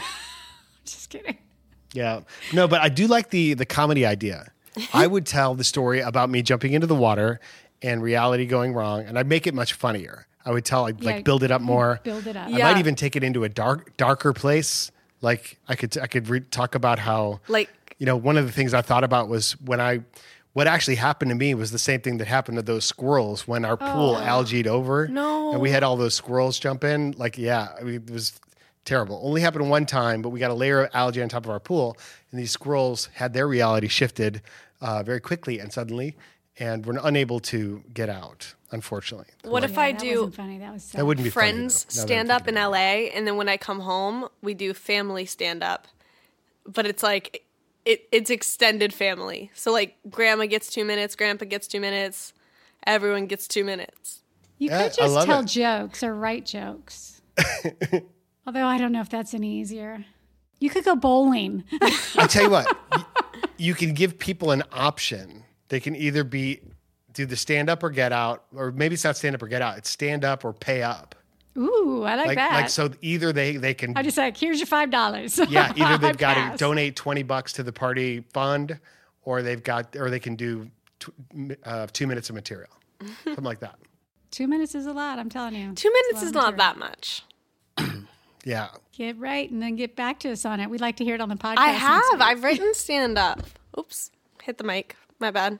Just 0.84 1.10
kidding. 1.10 1.38
Yeah. 1.92 2.20
No, 2.52 2.66
but 2.68 2.80
I 2.80 2.88
do 2.88 3.06
like 3.06 3.30
the 3.30 3.54
the 3.54 3.66
comedy 3.66 4.06
idea. 4.06 4.50
I 4.94 5.06
would 5.06 5.26
tell 5.26 5.54
the 5.54 5.64
story 5.64 6.00
about 6.00 6.30
me 6.30 6.40
jumping 6.42 6.72
into 6.72 6.86
the 6.86 6.94
water 6.94 7.40
and 7.82 8.02
reality 8.02 8.46
going 8.46 8.72
wrong, 8.72 9.04
and 9.04 9.18
I'd 9.18 9.26
make 9.26 9.46
it 9.46 9.54
much 9.54 9.74
funnier. 9.74 10.26
I 10.44 10.50
would 10.50 10.64
tell, 10.64 10.86
I'd 10.86 11.00
Yeah, 11.00 11.10
like 11.16 11.24
build 11.24 11.42
it 11.42 11.50
up 11.50 11.60
more. 11.60 12.00
build 12.02 12.26
it 12.26 12.36
up. 12.36 12.46
I 12.48 12.50
Yeah. 12.50 12.72
might 12.72 12.78
even 12.78 12.94
take 12.94 13.14
it 13.14 13.22
into 13.22 13.44
a 13.44 13.48
dark, 13.48 13.96
darker 13.96 14.32
place. 14.32 14.90
Like 15.20 15.58
I 15.68 15.74
could, 15.76 15.96
I 15.98 16.06
could 16.06 16.28
re- 16.28 16.40
talk 16.40 16.74
about 16.74 16.98
how, 16.98 17.40
like 17.48 17.68
you 17.98 18.06
know, 18.06 18.16
one 18.16 18.36
of 18.36 18.46
the 18.46 18.52
things 18.52 18.74
I 18.74 18.80
thought 18.82 19.04
about 19.04 19.28
was 19.28 19.52
when 19.60 19.80
I, 19.80 20.00
what 20.54 20.66
actually 20.66 20.96
happened 20.96 21.28
to 21.30 21.34
me 21.36 21.54
was 21.54 21.70
the 21.70 21.78
same 21.78 22.00
thing 22.00 22.18
that 22.18 22.26
happened 22.26 22.56
to 22.58 22.62
those 22.62 22.84
squirrels 22.84 23.46
when 23.46 23.64
our 23.64 23.76
pool 23.76 24.16
oh. 24.18 24.22
algaed 24.24 24.66
over. 24.66 25.06
No. 25.12 25.52
And 25.52 25.60
we 25.60 25.70
had 25.70 25.82
all 25.82 25.96
those 25.96 26.14
squirrels 26.14 26.58
jump 26.58 26.82
in. 26.82 27.12
Like, 27.12 27.38
yeah, 27.38 27.68
I 27.78 27.84
mean, 27.84 27.94
it 27.96 28.10
was 28.10 28.32
terrible. 28.84 29.20
Only 29.22 29.40
happened 29.40 29.68
one 29.70 29.86
time, 29.86 30.22
but 30.22 30.30
we 30.30 30.40
got 30.40 30.50
a 30.50 30.54
layer 30.54 30.84
of 30.84 30.90
algae 30.94 31.22
on 31.22 31.28
top 31.28 31.44
of 31.44 31.50
our 31.50 31.60
pool, 31.60 31.96
and 32.30 32.40
these 32.40 32.50
squirrels 32.50 33.08
had 33.14 33.32
their 33.32 33.46
reality 33.48 33.88
shifted 33.88 34.42
uh, 34.80 35.02
very 35.02 35.20
quickly 35.20 35.58
and 35.58 35.72
suddenly, 35.72 36.16
and 36.58 36.84
were 36.84 36.98
unable 37.02 37.40
to 37.40 37.82
get 37.94 38.08
out, 38.08 38.54
unfortunately. 38.70 39.28
what 39.44 39.64
if 39.64 39.72
Yeah, 39.72 39.80
I 39.80 39.92
that 39.92 40.00
do 40.00 40.14
wasn't 40.16 40.34
funny. 40.34 40.58
That 40.58 40.72
was 40.72 40.82
sad. 40.82 41.00
That 41.00 41.06
wouldn't 41.06 41.24
be 41.24 41.30
friends 41.30 41.84
though, 41.84 42.00
now 42.00 42.04
stand 42.04 42.30
up 42.30 42.48
in 42.48 42.54
LA 42.56 43.08
and 43.14 43.26
then 43.26 43.36
when 43.36 43.48
I 43.48 43.56
come 43.56 43.80
home 43.80 44.28
we 44.42 44.54
do 44.54 44.74
family 44.74 45.24
stand 45.24 45.62
up. 45.62 45.86
But 46.66 46.86
it's 46.86 47.02
like 47.02 47.44
it 47.84 48.06
it's 48.12 48.30
extended 48.30 48.92
family. 48.92 49.50
So 49.54 49.72
like 49.72 49.96
grandma 50.10 50.46
gets 50.46 50.68
2 50.70 50.84
minutes, 50.84 51.16
grandpa 51.16 51.46
gets 51.46 51.66
2 51.66 51.80
minutes, 51.80 52.32
everyone 52.86 53.26
gets 53.26 53.48
2 53.48 53.64
minutes. 53.64 54.22
You 54.58 54.68
Yeah, 54.68 54.82
could 54.84 54.92
just 54.94 55.26
tell 55.26 55.40
it. 55.40 55.46
jokes 55.46 56.02
or 56.02 56.14
write 56.14 56.44
jokes. 56.46 57.20
Although 58.46 58.64
I 58.66 58.78
don't 58.78 58.92
know 58.92 59.00
if 59.00 59.08
that's 59.08 59.34
any 59.34 59.52
easier. 59.60 60.04
You 60.58 60.70
could 60.70 60.84
go 60.84 60.94
bowling. 60.96 61.64
I 62.16 62.26
tell 62.28 62.44
you 62.44 62.50
what, 62.50 62.76
you 63.58 63.74
can 63.74 63.94
give 63.94 64.18
people 64.18 64.50
an 64.52 64.62
option. 64.72 65.44
They 65.68 65.80
can 65.80 65.96
either 65.96 66.22
be 66.24 66.60
do 67.12 67.26
the 67.26 67.36
stand 67.36 67.68
up 67.68 67.82
or 67.82 67.90
get 67.90 68.12
out, 68.12 68.44
or 68.54 68.70
maybe 68.72 68.94
it's 68.94 69.04
not 69.04 69.16
stand 69.16 69.34
up 69.34 69.42
or 69.42 69.48
get 69.48 69.60
out. 69.62 69.78
It's 69.78 69.90
stand 69.90 70.24
up 70.24 70.44
or 70.44 70.52
pay 70.52 70.82
up. 70.82 71.14
Ooh, 71.58 72.02
I 72.04 72.14
like, 72.14 72.28
Like 72.28 72.36
that. 72.36 72.52
like 72.52 72.68
so 72.70 72.90
either 73.02 73.32
they 73.32 73.56
they 73.56 73.74
can 73.74 73.96
I 73.96 74.02
just 74.02 74.16
like, 74.16 74.36
here's 74.36 74.58
your 74.58 74.66
five 74.66 74.90
dollars. 74.90 75.38
yeah 75.48 75.72
either 75.76 75.98
they've 75.98 76.16
got 76.28 76.52
to 76.52 76.56
donate 76.56 76.96
twenty 76.96 77.22
bucks 77.22 77.52
to 77.54 77.62
the 77.62 77.72
party 77.72 78.24
fund, 78.32 78.78
or 79.24 79.42
they've 79.42 79.62
got 79.62 79.94
or 79.96 80.10
they 80.10 80.20
can 80.20 80.34
do 80.36 80.70
tw- 81.00 81.10
uh, 81.64 81.86
two 81.92 82.06
minutes 82.06 82.28
of 82.30 82.34
material, 82.36 82.70
something 83.24 83.44
like 83.44 83.60
that. 83.60 83.78
Two 84.30 84.46
minutes 84.48 84.74
is 84.74 84.86
a 84.86 84.92
lot. 84.92 85.18
I'm 85.18 85.28
telling 85.28 85.54
you. 85.54 85.74
2 85.74 85.92
minutes 85.92 86.22
is 86.22 86.32
not 86.32 86.54
of 86.54 86.56
that 86.56 86.78
much. 86.78 87.22
Yeah, 88.44 88.68
Get 88.92 89.18
right 89.18 89.50
and 89.50 89.62
then 89.62 89.76
get 89.76 89.94
back 89.96 90.18
to 90.20 90.30
us 90.32 90.44
on 90.44 90.58
it. 90.60 90.68
We'd 90.68 90.80
like 90.80 90.96
to 90.96 91.04
hear 91.04 91.14
it 91.14 91.20
on 91.20 91.28
the 91.28 91.36
podcast. 91.36 91.58
I 91.58 91.72
next 91.72 91.80
have. 91.80 92.20
I've 92.20 92.42
written 92.44 92.74
stand 92.74 93.16
up. 93.18 93.42
Oops, 93.78 94.10
hit 94.42 94.58
the 94.58 94.64
mic. 94.64 94.96
My 95.20 95.30
bad. 95.30 95.58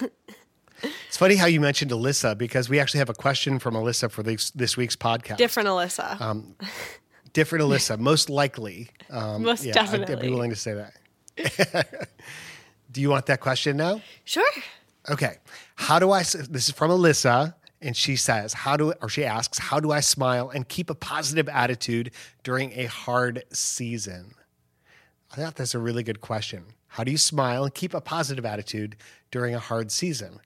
it's 0.82 1.16
funny 1.16 1.36
how 1.36 1.46
you 1.46 1.60
mentioned 1.60 1.90
Alyssa 1.92 2.36
because 2.36 2.68
we 2.68 2.80
actually 2.80 2.98
have 2.98 3.08
a 3.08 3.14
question 3.14 3.58
from 3.58 3.74
Alissa 3.74 4.10
for 4.10 4.22
this 4.22 4.50
this 4.50 4.76
week's 4.76 4.96
podcast. 4.96 5.36
Different 5.36 5.68
Alissa. 5.68 6.20
Um, 6.20 6.56
Different 7.32 7.64
Alissa, 7.64 7.98
most 8.10 8.30
likely. 8.30 8.88
Um, 9.10 9.42
Most 9.42 9.64
yeah, 9.64 9.80
I'd- 9.80 10.04
I'd 10.12 10.20
be 10.20 10.30
willing 10.30 10.50
to 10.50 10.56
say 10.56 10.74
that. 10.74 12.08
Do 12.92 13.00
you 13.00 13.10
want 13.10 13.26
that 13.26 13.40
question 13.40 13.76
now? 13.76 14.00
sure. 14.24 14.48
Okay. 15.10 15.36
How 15.74 15.98
do 15.98 16.12
I, 16.12 16.20
this 16.20 16.68
is 16.68 16.70
from 16.70 16.90
Alyssa, 16.90 17.54
and 17.84 17.96
she 17.96 18.16
says, 18.16 18.52
how 18.54 18.76
do, 18.76 18.92
or 19.02 19.08
she 19.08 19.24
asks, 19.24 19.58
how 19.58 19.78
do 19.78 19.92
I 19.92 20.00
smile 20.00 20.50
and 20.50 20.68
keep 20.68 20.88
a 20.90 20.94
positive 20.94 21.48
attitude 21.48 22.10
during 22.42 22.72
a 22.72 22.86
hard 22.86 23.44
season? 23.52 24.34
I 25.32 25.36
thought 25.36 25.56
that's 25.56 25.74
a 25.74 25.78
really 25.78 26.02
good 26.02 26.20
question. 26.20 26.64
How 26.88 27.04
do 27.04 27.10
you 27.10 27.18
smile 27.18 27.64
and 27.64 27.74
keep 27.74 27.92
a 27.94 28.00
positive 28.00 28.44
attitude 28.46 28.96
during 29.30 29.54
a 29.54 29.58
hard 29.58 29.90
season? 29.90 30.40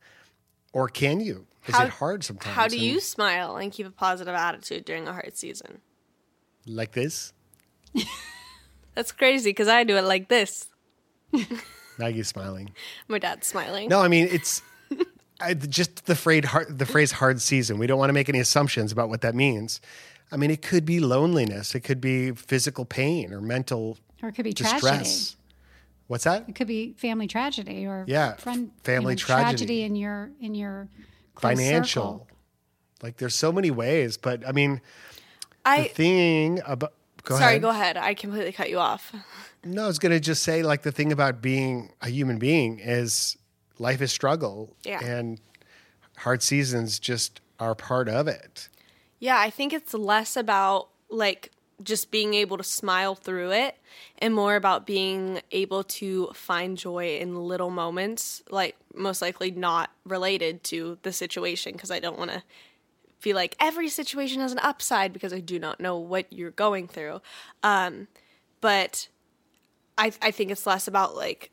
Or 0.73 0.89
can 0.89 1.21
you? 1.21 1.47
Is 1.67 1.75
How- 1.75 1.85
it 1.85 1.91
hard 1.91 2.25
sometimes? 2.25 2.55
How 2.57 2.67
do 2.69 2.77
And 2.77 2.85
you 2.85 3.01
smile 3.01 3.57
and 3.57 3.71
keep 3.71 3.87
a 3.87 3.91
positive 3.91 4.35
attitude 4.35 4.85
during 4.85 5.07
a 5.07 5.13
hard 5.13 5.37
season? 5.37 5.81
Like 6.67 6.93
this? 6.93 7.33
That's 8.95 9.13
crazy 9.13 9.51
because 9.51 9.69
I 9.69 9.85
do 9.85 9.97
it 9.97 10.05
like 10.05 10.29
this. 10.29 10.69
Maggie's 11.99 12.29
smiling. 12.29 12.71
My 13.09 13.19
dad's 13.19 13.47
smiling. 13.47 13.89
No, 13.89 14.01
I 14.01 14.09
mean, 14.09 14.29
it's 14.31 14.63
I, 15.41 15.55
just 15.55 16.07
the 16.07 16.15
phrase, 16.17 16.45
hard, 16.47 16.79
the 16.79 16.87
phrase 16.87 17.13
hard 17.13 17.41
season. 17.41 17.79
We 17.79 17.87
don't 17.87 17.99
want 17.99 18.09
to 18.11 18.13
make 18.15 18.29
any 18.29 18.41
assumptions 18.41 18.91
about 18.93 19.09
what 19.09 19.21
that 19.21 19.35
means. 19.35 19.81
I 20.33 20.37
mean, 20.37 20.51
it 20.51 20.63
could 20.63 20.85
be 20.85 21.01
loneliness, 21.01 21.75
it 21.75 21.81
could 21.81 22.01
be 22.01 22.33
physical 22.33 22.85
pain 22.85 23.33
or 23.33 23.41
mental 23.41 23.99
or 24.23 24.29
it 24.31 24.33
could 24.35 24.45
be 24.45 24.53
distress. 24.53 24.81
tragedy. 24.83 25.37
What's 26.09 26.25
that? 26.25 26.49
It 26.49 26.55
could 26.55 26.67
be 26.67 26.95
family 26.95 27.27
tragedy 27.27 27.87
or 27.87 28.05
Yeah, 28.07 28.35
friend, 28.35 28.71
family 28.83 29.13
you 29.15 29.17
know, 29.17 29.25
tragedy. 29.25 29.83
in 29.83 29.95
your 29.95 30.31
in 30.41 30.55
your 30.55 30.89
close 31.35 31.53
Financial. 31.53 32.03
circle. 32.03 32.29
Like, 33.03 33.19
there's 33.19 33.35
so 33.35 33.53
many 33.53 33.71
ways, 33.71 34.17
but 34.17 34.47
I 34.47 34.53
mean, 34.53 34.81
the 35.65 35.71
I 35.71 35.85
thing 35.89 36.61
about. 36.67 36.95
Go 37.25 37.37
Sorry, 37.37 37.51
ahead. 37.53 37.63
go 37.63 37.69
ahead. 37.69 37.97
I 37.99 38.15
completely 38.15 38.53
cut 38.53 38.71
you 38.71 38.79
off. 38.79 39.13
No, 39.63 39.85
I 39.85 39.87
was 39.87 39.99
going 39.99 40.13
to 40.13 40.21
just 40.21 40.43
say, 40.43 40.63
like, 40.63 40.83
the 40.83 40.91
thing 40.93 41.13
about 41.13 41.43
being 41.43 41.93
a 42.01 42.09
human 42.09 42.39
being 42.39 42.79
is 42.79 43.37
life 43.79 44.01
is 44.01 44.13
struggle. 44.13 44.77
Yeah. 44.85 45.01
And 45.03 45.41
hard 46.19 46.43
seasons 46.43 46.99
just 46.99 47.41
are 47.61 47.75
part 47.75 48.09
of 48.09 48.29
it. 48.29 48.69
Yeah, 49.21 49.39
I 49.39 49.51
think 49.51 49.73
it's 49.73 49.95
less 49.95 50.37
about 50.37 50.89
like 51.11 51.51
just 51.83 52.11
being 52.11 52.35
able 52.35 52.57
to 52.57 52.65
smile 52.65 53.15
through 53.15 53.53
it 53.53 53.77
and 54.19 54.35
more 54.35 54.57
about 54.57 54.87
being 54.87 55.41
able 55.53 55.85
to 55.85 56.29
find 56.35 56.77
joy 56.77 57.19
in 57.19 57.37
little 57.37 57.71
moments, 57.71 58.43
like 58.51 58.77
most 58.95 59.23
likely 59.23 59.51
not 59.51 59.91
related 60.05 60.65
to 60.65 60.99
the 61.03 61.13
situation 61.13 61.73
because 61.73 61.91
I 61.91 62.01
don't 62.01 62.19
want 62.19 62.33
to 62.33 62.43
feel 63.21 63.37
like 63.37 63.57
every 63.61 63.89
situation 63.89 64.41
has 64.41 64.53
an 64.53 64.59
upside 64.61 65.13
because 65.13 65.33
I 65.33 65.41
do 65.41 65.59
not 65.59 65.81
know 65.81 65.99
what 65.99 66.33
you're 66.33 66.51
going 66.51 66.89
through. 66.89 67.21
Um, 67.63 68.09
but 68.61 69.09
I 69.97 70.13
I 70.21 70.31
think 70.31 70.51
it's 70.51 70.67
less 70.67 70.89
about 70.89 71.15
like 71.15 71.51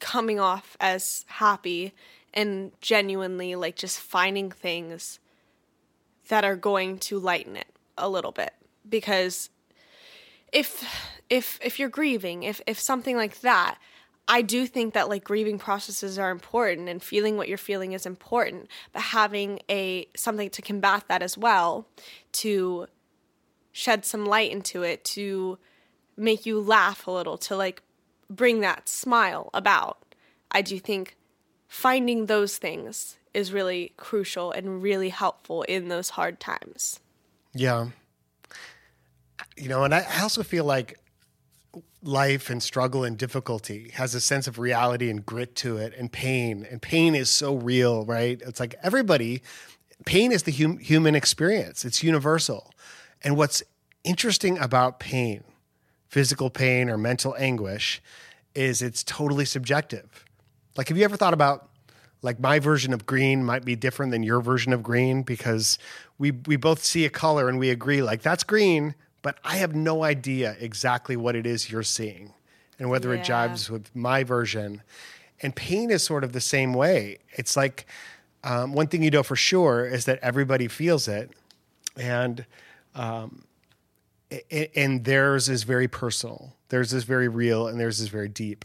coming 0.00 0.40
off 0.40 0.76
as 0.80 1.24
happy 1.28 1.92
and 2.32 2.72
genuinely 2.80 3.54
like 3.54 3.76
just 3.76 4.00
finding 4.00 4.50
things 4.50 5.20
that 6.28 6.44
are 6.44 6.56
going 6.56 6.98
to 6.98 7.18
lighten 7.18 7.56
it 7.56 7.68
a 7.96 8.08
little 8.08 8.32
bit. 8.32 8.52
Because 8.88 9.50
if 10.54 10.84
if 11.28 11.58
if 11.62 11.78
you're 11.78 11.88
grieving 11.88 12.44
if 12.44 12.60
if 12.66 12.78
something 12.78 13.16
like 13.16 13.40
that 13.40 13.76
i 14.28 14.40
do 14.40 14.66
think 14.66 14.94
that 14.94 15.08
like 15.08 15.24
grieving 15.24 15.58
processes 15.58 16.18
are 16.18 16.30
important 16.30 16.88
and 16.88 17.02
feeling 17.02 17.36
what 17.36 17.48
you're 17.48 17.58
feeling 17.58 17.92
is 17.92 18.06
important 18.06 18.68
but 18.92 19.02
having 19.02 19.58
a 19.68 20.06
something 20.16 20.48
to 20.48 20.62
combat 20.62 21.04
that 21.08 21.22
as 21.22 21.36
well 21.36 21.88
to 22.32 22.86
shed 23.72 24.04
some 24.04 24.24
light 24.24 24.50
into 24.50 24.82
it 24.82 25.04
to 25.04 25.58
make 26.16 26.46
you 26.46 26.60
laugh 26.60 27.06
a 27.06 27.10
little 27.10 27.36
to 27.36 27.56
like 27.56 27.82
bring 28.30 28.60
that 28.60 28.88
smile 28.88 29.50
about 29.54 30.14
i 30.50 30.62
do 30.62 30.78
think 30.78 31.16
finding 31.68 32.26
those 32.26 32.56
things 32.56 33.16
is 33.34 33.52
really 33.52 33.92
crucial 33.96 34.52
and 34.52 34.80
really 34.80 35.08
helpful 35.08 35.62
in 35.64 35.88
those 35.88 36.10
hard 36.10 36.38
times. 36.38 37.00
Yeah. 37.52 37.88
You 39.56 39.68
know, 39.68 39.82
and 39.82 39.92
I 39.92 40.06
also 40.22 40.44
feel 40.44 40.64
like 40.64 40.98
life 42.02 42.48
and 42.48 42.62
struggle 42.62 43.02
and 43.02 43.18
difficulty 43.18 43.90
has 43.94 44.14
a 44.14 44.20
sense 44.20 44.46
of 44.46 44.58
reality 44.58 45.10
and 45.10 45.26
grit 45.26 45.56
to 45.56 45.76
it 45.76 45.92
and 45.98 46.10
pain. 46.12 46.66
And 46.70 46.80
pain 46.80 47.14
is 47.16 47.28
so 47.28 47.56
real, 47.56 48.04
right? 48.04 48.40
It's 48.46 48.60
like 48.60 48.76
everybody, 48.82 49.42
pain 50.06 50.30
is 50.30 50.44
the 50.44 50.52
hum, 50.52 50.78
human 50.78 51.16
experience, 51.16 51.84
it's 51.84 52.02
universal. 52.02 52.70
And 53.24 53.36
what's 53.36 53.62
interesting 54.04 54.58
about 54.58 55.00
pain, 55.00 55.42
physical 56.14 56.48
pain 56.48 56.88
or 56.88 56.96
mental 56.96 57.34
anguish, 57.38 58.00
is 58.54 58.80
it's 58.82 59.02
totally 59.02 59.44
subjective. 59.44 60.24
Like, 60.76 60.88
have 60.88 60.96
you 60.96 61.04
ever 61.04 61.16
thought 61.16 61.34
about 61.34 61.68
like 62.22 62.38
my 62.38 62.58
version 62.60 62.92
of 62.94 63.04
green 63.04 63.44
might 63.44 63.64
be 63.64 63.74
different 63.76 64.12
than 64.12 64.22
your 64.22 64.40
version 64.40 64.72
of 64.72 64.80
green 64.82 65.22
because 65.22 65.76
we 66.18 66.30
we 66.50 66.56
both 66.56 66.82
see 66.84 67.04
a 67.04 67.10
color 67.10 67.48
and 67.48 67.58
we 67.58 67.68
agree 67.70 68.00
like 68.00 68.22
that's 68.22 68.44
green, 68.44 68.94
but 69.22 69.38
I 69.44 69.56
have 69.56 69.74
no 69.74 70.04
idea 70.04 70.56
exactly 70.60 71.16
what 71.16 71.34
it 71.34 71.46
is 71.46 71.68
you're 71.70 71.82
seeing 71.98 72.32
and 72.78 72.88
whether 72.90 73.12
it 73.12 73.28
Yeah. 73.28 73.48
jives 73.48 73.68
with 73.68 73.84
my 73.94 74.22
version. 74.24 74.82
And 75.42 75.54
pain 75.56 75.90
is 75.90 76.02
sort 76.04 76.22
of 76.24 76.32
the 76.32 76.40
same 76.40 76.72
way. 76.74 77.18
It's 77.32 77.56
like 77.56 77.86
um, 78.44 78.72
one 78.72 78.86
thing 78.86 79.02
you 79.02 79.10
know 79.10 79.22
for 79.24 79.36
sure 79.36 79.84
is 79.96 80.04
that 80.04 80.18
everybody 80.22 80.68
feels 80.68 81.08
it, 81.08 81.30
and 81.96 82.46
a- 82.94 83.30
and 84.74 85.04
theirs 85.04 85.48
is 85.48 85.62
very 85.64 85.88
personal. 85.88 86.56
Theirs 86.68 86.92
is 86.92 87.04
very 87.04 87.28
real, 87.28 87.66
and 87.66 87.78
theirs 87.78 88.00
is 88.00 88.08
very 88.08 88.28
deep. 88.28 88.64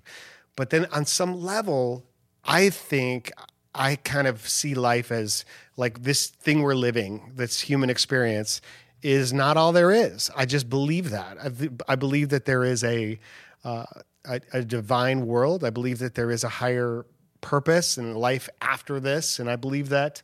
But 0.55 0.69
then 0.69 0.85
on 0.87 1.05
some 1.05 1.41
level, 1.41 2.05
I 2.43 2.69
think 2.69 3.31
I 3.73 3.95
kind 3.95 4.27
of 4.27 4.47
see 4.47 4.73
life 4.73 5.11
as 5.11 5.45
like 5.77 6.03
this 6.03 6.27
thing 6.27 6.61
we're 6.61 6.75
living, 6.75 7.31
this 7.35 7.61
human 7.61 7.89
experience, 7.89 8.61
is 9.01 9.31
not 9.31 9.57
all 9.57 9.71
there 9.71 9.91
is. 9.91 10.29
I 10.35 10.45
just 10.45 10.69
believe 10.69 11.11
that. 11.11 11.37
I, 11.41 11.93
I 11.93 11.95
believe 11.95 12.29
that 12.29 12.45
there 12.45 12.63
is 12.63 12.83
a, 12.83 13.19
uh, 13.63 13.85
a 14.25 14.41
a 14.51 14.63
divine 14.63 15.27
world. 15.27 15.63
I 15.63 15.69
believe 15.69 15.99
that 15.99 16.15
there 16.15 16.31
is 16.31 16.43
a 16.43 16.49
higher 16.49 17.05
purpose 17.41 17.97
and 17.97 18.17
life 18.17 18.49
after 18.61 18.99
this, 18.99 19.39
and 19.39 19.49
I 19.49 19.55
believe 19.55 19.89
that 19.89 20.21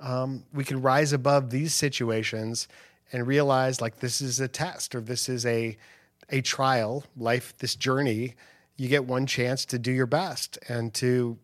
um, 0.00 0.44
we 0.52 0.64
can 0.64 0.82
rise 0.82 1.12
above 1.12 1.50
these 1.50 1.74
situations 1.74 2.68
and 3.12 3.26
realize 3.26 3.80
like 3.80 4.00
this 4.00 4.20
is 4.20 4.40
a 4.40 4.48
test 4.48 4.94
or 4.94 5.00
this 5.00 5.28
is 5.28 5.46
a 5.46 5.76
a 6.30 6.40
trial 6.40 7.04
life 7.16 7.54
this 7.58 7.76
journey 7.76 8.34
you 8.76 8.88
get 8.88 9.04
one 9.04 9.26
chance 9.26 9.64
to 9.64 9.78
do 9.78 9.90
your 9.90 10.06
best 10.06 10.58
and 10.68 10.92
to 10.94 11.38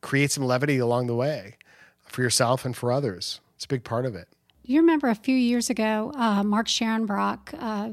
create 0.00 0.30
some 0.30 0.44
levity 0.44 0.78
along 0.78 1.06
the 1.06 1.14
way 1.14 1.56
for 2.06 2.22
yourself 2.22 2.64
and 2.64 2.76
for 2.76 2.92
others. 2.92 3.40
It's 3.54 3.64
a 3.64 3.68
big 3.68 3.84
part 3.84 4.04
of 4.06 4.14
it. 4.14 4.28
You 4.64 4.80
remember 4.80 5.08
a 5.08 5.14
few 5.14 5.36
years 5.36 5.70
ago, 5.70 6.12
uh, 6.16 6.42
Mark 6.42 6.66
Scharenbroich, 6.66 7.54
uh, 7.58 7.92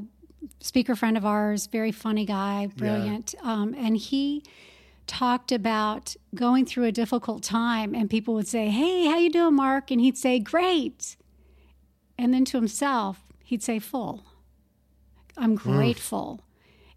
speaker 0.60 0.94
friend 0.94 1.16
of 1.16 1.24
ours, 1.24 1.66
very 1.66 1.92
funny 1.92 2.24
guy, 2.24 2.68
brilliant, 2.76 3.34
um, 3.42 3.74
and 3.76 3.96
he 3.96 4.44
talked 5.06 5.50
about 5.50 6.14
going 6.34 6.66
through 6.66 6.84
a 6.84 6.92
difficult 6.92 7.42
time, 7.42 7.94
and 7.94 8.08
people 8.10 8.34
would 8.34 8.46
say, 8.46 8.68
"Hey, 8.68 9.06
how 9.06 9.16
you 9.16 9.30
doing, 9.30 9.54
Mark?" 9.54 9.90
And 9.90 10.00
he'd 10.00 10.16
say, 10.18 10.38
"Great," 10.38 11.16
and 12.18 12.34
then 12.34 12.44
to 12.46 12.56
himself, 12.58 13.20
he'd 13.44 13.62
say, 13.62 13.78
"Full." 13.78 14.24
I'm 15.38 15.54
grateful. 15.54 16.44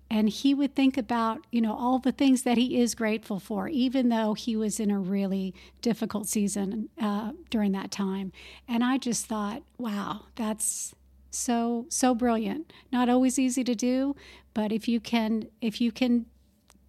And 0.09 0.27
he 0.27 0.53
would 0.53 0.75
think 0.75 0.97
about, 0.97 1.45
you 1.51 1.61
know, 1.61 1.73
all 1.73 1.99
the 1.99 2.11
things 2.11 2.43
that 2.43 2.57
he 2.57 2.81
is 2.81 2.95
grateful 2.95 3.39
for, 3.39 3.69
even 3.69 4.09
though 4.09 4.33
he 4.33 4.57
was 4.57 4.77
in 4.79 4.91
a 4.91 4.99
really 4.99 5.53
difficult 5.81 6.27
season 6.27 6.89
uh, 6.99 7.31
during 7.49 7.71
that 7.73 7.91
time. 7.91 8.33
And 8.67 8.83
I 8.83 8.97
just 8.97 9.25
thought, 9.27 9.63
wow, 9.77 10.25
that's 10.35 10.93
so 11.29 11.85
so 11.87 12.13
brilliant. 12.13 12.73
Not 12.91 13.07
always 13.07 13.39
easy 13.39 13.63
to 13.63 13.73
do, 13.73 14.15
but 14.53 14.73
if 14.73 14.87
you 14.87 14.99
can 14.99 15.47
if 15.61 15.79
you 15.79 15.93
can 15.93 16.25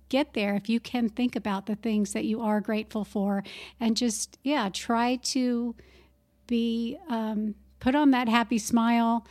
get 0.09 0.35
there, 0.35 0.57
if 0.57 0.69
you 0.69 0.81
can 0.81 1.09
think 1.09 1.37
about 1.37 1.67
the 1.67 1.77
things 1.77 2.13
that 2.13 2.25
you 2.25 2.41
are 2.43 2.61
grateful 2.61 3.05
for, 3.05 3.45
and 3.79 3.97
just 3.97 4.37
yeah, 4.43 4.69
try 4.69 5.17
to 5.17 5.77
be 6.49 6.99
um, 7.09 7.55
put 7.83 7.97
on 7.97 8.13
that 8.13 8.29
happy 8.29 8.59
smile. 8.59 9.27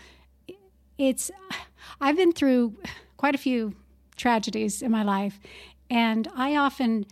It's 0.98 1.32
I've 2.02 2.18
been 2.18 2.34
through 2.34 2.76
quite 3.16 3.34
a 3.34 3.38
few 3.38 3.76
tragedies 4.18 4.82
in 4.82 4.92
my 4.92 5.04
life 5.04 5.40
and 5.90 6.28
I 6.36 6.58
often 6.58 7.06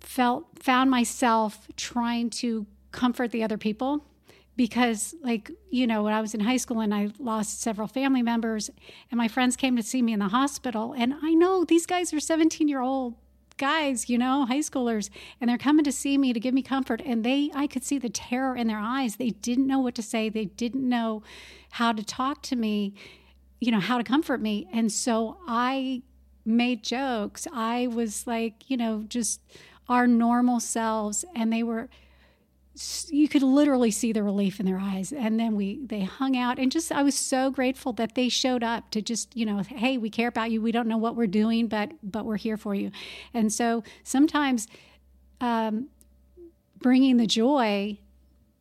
felt 0.00 0.46
found 0.58 0.90
myself 0.90 1.68
trying 1.76 2.30
to 2.30 2.66
comfort 2.92 3.30
the 3.30 3.44
other 3.44 3.58
people 3.58 4.02
because 4.56 5.14
like 5.22 5.50
you 5.70 5.86
know 5.86 6.02
when 6.02 6.14
I 6.14 6.22
was 6.22 6.32
in 6.32 6.40
high 6.40 6.56
school 6.56 6.80
and 6.80 6.94
I 6.94 7.10
lost 7.18 7.60
several 7.60 7.86
family 7.86 8.22
members 8.22 8.70
and 9.10 9.18
my 9.18 9.28
friends 9.28 9.54
came 9.54 9.76
to 9.76 9.82
see 9.82 10.00
me 10.00 10.14
in 10.14 10.18
the 10.18 10.28
hospital 10.28 10.94
and 10.96 11.12
I 11.22 11.34
know 11.34 11.64
these 11.66 11.84
guys 11.84 12.14
are 12.14 12.20
17 12.20 12.68
year 12.68 12.80
old 12.80 13.16
guys, 13.60 14.08
you 14.08 14.18
know, 14.18 14.46
high 14.46 14.58
schoolers, 14.58 15.10
and 15.40 15.48
they're 15.48 15.58
coming 15.58 15.84
to 15.84 15.92
see 15.92 16.18
me 16.18 16.32
to 16.32 16.40
give 16.40 16.54
me 16.54 16.62
comfort. 16.62 17.00
And 17.04 17.22
they, 17.22 17.50
I 17.54 17.66
could 17.66 17.84
see 17.84 17.98
the 17.98 18.08
terror 18.08 18.56
in 18.56 18.66
their 18.66 18.80
eyes. 18.80 19.16
They 19.16 19.30
didn't 19.30 19.66
know 19.68 19.78
what 19.78 19.94
to 19.96 20.02
say. 20.02 20.28
They 20.28 20.46
didn't 20.46 20.88
know 20.88 21.22
how 21.72 21.92
to 21.92 22.02
talk 22.02 22.42
to 22.42 22.56
me, 22.56 22.94
you 23.60 23.70
know, 23.70 23.78
how 23.78 23.98
to 23.98 24.04
comfort 24.04 24.40
me. 24.40 24.66
And 24.72 24.90
so 24.90 25.36
I 25.46 26.02
made 26.44 26.82
jokes. 26.82 27.46
I 27.52 27.86
was 27.86 28.26
like, 28.26 28.68
you 28.68 28.76
know, 28.76 29.04
just 29.06 29.40
our 29.88 30.06
normal 30.06 30.58
selves. 30.58 31.24
And 31.36 31.52
they 31.52 31.62
were, 31.62 31.88
you 33.10 33.28
could 33.28 33.42
literally 33.42 33.90
see 33.90 34.12
the 34.12 34.22
relief 34.22 34.58
in 34.58 34.66
their 34.66 34.78
eyes. 34.78 35.12
And 35.12 35.38
then 35.38 35.54
we 35.54 35.80
they 35.84 36.00
hung 36.00 36.36
out 36.36 36.58
and 36.58 36.72
just 36.72 36.90
i 36.90 37.02
was 37.02 37.14
so 37.14 37.50
grateful 37.50 37.92
that 37.94 38.14
they 38.14 38.28
showed 38.28 38.62
up 38.62 38.90
to 38.90 39.02
just 39.02 39.36
you 39.36 39.44
know 39.44 39.58
hey 39.58 39.98
we 39.98 40.10
care 40.10 40.28
about 40.28 40.50
you. 40.50 40.62
We 40.62 40.72
don't 40.72 40.88
know 40.88 40.98
what 40.98 41.16
we're 41.16 41.26
doing 41.26 41.68
but 41.68 41.92
but 42.02 42.24
we're 42.24 42.36
here 42.36 42.56
for 42.56 42.74
you. 42.74 42.90
And 43.34 43.52
so 43.52 43.84
sometimes 44.02 44.66
um, 45.40 45.88
bringing 46.78 47.16
the 47.16 47.26
joy 47.26 47.98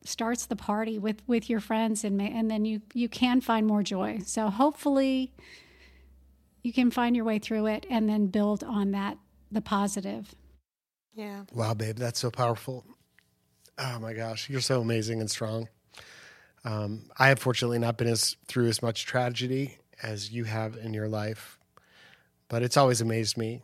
starts 0.03 0.45
the 0.45 0.55
party 0.55 0.97
with 0.97 1.21
with 1.27 1.49
your 1.49 1.59
friends 1.59 2.03
and 2.03 2.21
and 2.21 2.49
then 2.51 2.65
you 2.65 2.81
you 2.93 3.07
can 3.07 3.39
find 3.41 3.65
more 3.67 3.83
joy. 3.83 4.19
So 4.25 4.49
hopefully 4.49 5.33
you 6.61 6.73
can 6.73 6.91
find 6.91 7.15
your 7.15 7.25
way 7.25 7.39
through 7.39 7.67
it 7.67 7.85
and 7.89 8.09
then 8.09 8.27
build 8.27 8.63
on 8.63 8.91
that 8.91 9.17
the 9.51 9.61
positive. 9.61 10.35
Yeah. 11.15 11.43
wow 11.53 11.73
babe 11.73 11.97
that's 11.97 12.19
so 12.19 12.31
powerful 12.31 12.85
oh 13.79 13.99
my 13.99 14.13
gosh 14.13 14.49
you're 14.49 14.61
so 14.61 14.81
amazing 14.81 15.19
and 15.19 15.29
strong. 15.29 15.67
Um, 16.65 17.03
i 17.17 17.29
have 17.29 17.39
fortunately 17.39 17.79
not 17.79 17.97
been 17.97 18.07
as 18.07 18.35
through 18.47 18.67
as 18.67 18.81
much 18.81 19.05
tragedy 19.05 19.77
as 20.03 20.31
you 20.31 20.43
have 20.43 20.75
in 20.75 20.93
your 20.93 21.07
life 21.07 21.57
but 22.49 22.63
it's 22.63 22.75
always 22.77 22.99
amazed 22.99 23.37
me 23.37 23.61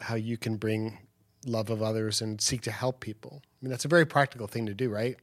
how 0.00 0.16
you 0.16 0.36
can 0.36 0.56
bring 0.56 0.98
love 1.46 1.70
of 1.70 1.80
others 1.82 2.20
and 2.20 2.40
seek 2.40 2.60
to 2.62 2.72
help 2.72 3.00
people. 3.00 3.40
I 3.42 3.48
mean 3.62 3.70
that's 3.70 3.84
a 3.84 3.88
very 3.88 4.04
practical 4.04 4.46
thing 4.46 4.66
to 4.66 4.74
do 4.74 4.90
right? 4.90 5.16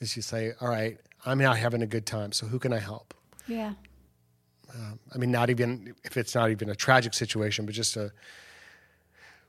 Is 0.00 0.14
you 0.16 0.22
say 0.22 0.52
all 0.60 0.68
right 0.68 0.98
i'm 1.24 1.38
not 1.38 1.56
having 1.56 1.82
a 1.82 1.86
good 1.86 2.06
time 2.06 2.32
so 2.32 2.46
who 2.46 2.58
can 2.58 2.72
i 2.72 2.78
help? 2.78 3.14
Yeah. 3.48 3.72
Uh, 4.68 4.94
I 5.14 5.18
mean, 5.18 5.30
not 5.30 5.50
even 5.50 5.94
if 6.04 6.16
it's 6.16 6.34
not 6.34 6.50
even 6.50 6.68
a 6.68 6.74
tragic 6.74 7.14
situation, 7.14 7.66
but 7.66 7.74
just 7.74 7.96
a 7.96 8.12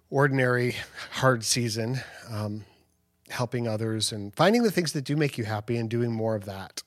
ordinary 0.09 0.75
hard 1.11 1.43
season, 1.43 1.99
um, 2.29 2.63
helping 3.29 3.67
others 3.67 4.11
and 4.11 4.33
finding 4.35 4.63
the 4.63 4.71
things 4.71 4.93
that 4.93 5.03
do 5.03 5.15
make 5.15 5.37
you 5.37 5.43
happy 5.45 5.77
and 5.77 5.89
doing 5.89 6.11
more 6.11 6.35
of 6.35 6.45
that. 6.45 6.81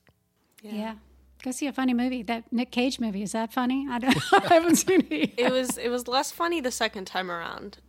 Yeah. 0.62 0.94
Go 1.42 1.50
see 1.52 1.66
a 1.66 1.72
funny 1.72 1.94
movie. 1.94 2.22
That 2.22 2.44
Nick 2.52 2.70
Cage 2.70 3.00
movie 3.00 3.22
is 3.22 3.32
that 3.32 3.52
funny? 3.52 3.86
I 3.90 3.98
don't. 3.98 4.16
I 4.32 4.54
haven't 4.54 4.76
seen 4.76 5.06
it. 5.10 5.30
Yet. 5.38 5.46
It 5.48 5.52
was 5.52 5.78
it 5.78 5.88
was 5.88 6.06
less 6.06 6.30
funny 6.30 6.60
the 6.60 6.70
second 6.70 7.06
time 7.06 7.30
around. 7.30 7.78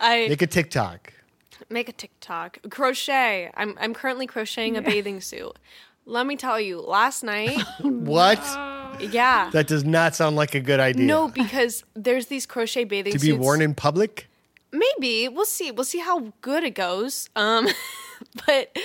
I 0.00 0.26
Make 0.28 0.42
a 0.42 0.46
TikTok. 0.46 1.12
make 1.70 1.88
a 1.88 1.92
TikTok. 1.92 2.58
Crochet. 2.70 3.50
I'm 3.54 3.76
I'm 3.80 3.94
currently 3.94 4.26
crocheting 4.26 4.76
a 4.76 4.82
bathing 4.82 5.20
suit. 5.20 5.52
Let 6.04 6.26
me 6.26 6.34
tell 6.36 6.58
you, 6.58 6.80
last 6.80 7.22
night, 7.22 7.60
What? 7.80 8.40
yeah. 9.00 9.50
That 9.52 9.68
does 9.68 9.84
not 9.84 10.16
sound 10.16 10.34
like 10.34 10.54
a 10.56 10.60
good 10.60 10.80
idea. 10.80 11.06
No, 11.06 11.28
because 11.28 11.84
there's 11.94 12.26
these 12.26 12.44
crochet 12.44 12.82
bathing 12.84 13.12
to 13.12 13.18
suits. 13.20 13.32
be 13.32 13.38
worn 13.38 13.62
in 13.62 13.74
public. 13.74 14.28
Maybe 14.72 15.28
we'll 15.28 15.44
see. 15.44 15.70
We'll 15.70 15.84
see 15.84 15.98
how 15.98 16.32
good 16.40 16.64
it 16.64 16.74
goes. 16.74 17.28
Um, 17.36 17.68
but 18.46 18.76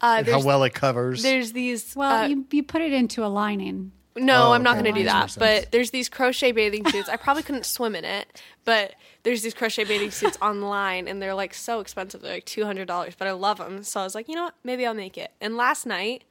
uh, 0.00 0.24
How 0.24 0.42
well 0.42 0.62
it 0.64 0.74
covers. 0.74 1.22
there's 1.22 1.52
these. 1.52 1.94
Well, 1.94 2.24
uh, 2.24 2.26
you, 2.28 2.44
you 2.50 2.62
put 2.62 2.80
it 2.82 2.92
into 2.92 3.24
a 3.24 3.28
lining. 3.28 3.92
No, 4.16 4.48
Oh, 4.48 4.52
I'm 4.52 4.62
not 4.62 4.76
okay. 4.76 4.82
going 4.84 4.94
to 4.94 5.00
do 5.00 5.04
That 5.06 5.30
that. 5.30 5.38
But 5.40 5.72
there's 5.72 5.90
these 5.90 6.08
crochet 6.08 6.52
bathing 6.52 6.86
suits. 6.88 7.08
I 7.08 7.16
probably 7.16 7.42
couldn't 7.42 7.66
swim 7.66 7.96
in 7.96 8.04
it, 8.04 8.40
but 8.64 8.94
there's 9.24 9.42
these 9.42 9.54
crochet 9.54 9.82
bathing 9.84 10.12
suits 10.12 10.38
online, 10.40 11.08
and 11.08 11.20
they're 11.20 11.34
like 11.34 11.52
so 11.52 11.80
expensive. 11.80 12.22
They're 12.22 12.34
like 12.34 12.44
two 12.44 12.64
hundred 12.64 12.86
dollars, 12.86 13.14
but 13.18 13.26
I 13.26 13.32
love 13.32 13.58
them. 13.58 13.82
So 13.82 14.00
I 14.00 14.04
was 14.04 14.14
like, 14.14 14.28
you 14.28 14.36
know 14.36 14.44
what? 14.44 14.54
Maybe 14.62 14.86
I'll 14.86 14.94
make 14.94 15.18
it. 15.18 15.32
And 15.40 15.56
last 15.56 15.84
night, 15.84 16.22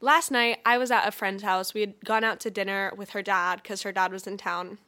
last 0.00 0.30
night 0.30 0.58
I 0.64 0.78
was 0.78 0.92
at 0.92 1.06
a 1.06 1.10
friend's 1.10 1.42
house. 1.42 1.74
We 1.74 1.80
had 1.80 1.94
gone 2.04 2.22
out 2.22 2.38
to 2.40 2.50
dinner 2.50 2.92
with 2.96 3.10
her 3.10 3.22
dad 3.22 3.60
because 3.62 3.82
her 3.82 3.90
dad 3.92 4.12
was 4.12 4.26
in 4.28 4.36
town. 4.36 4.78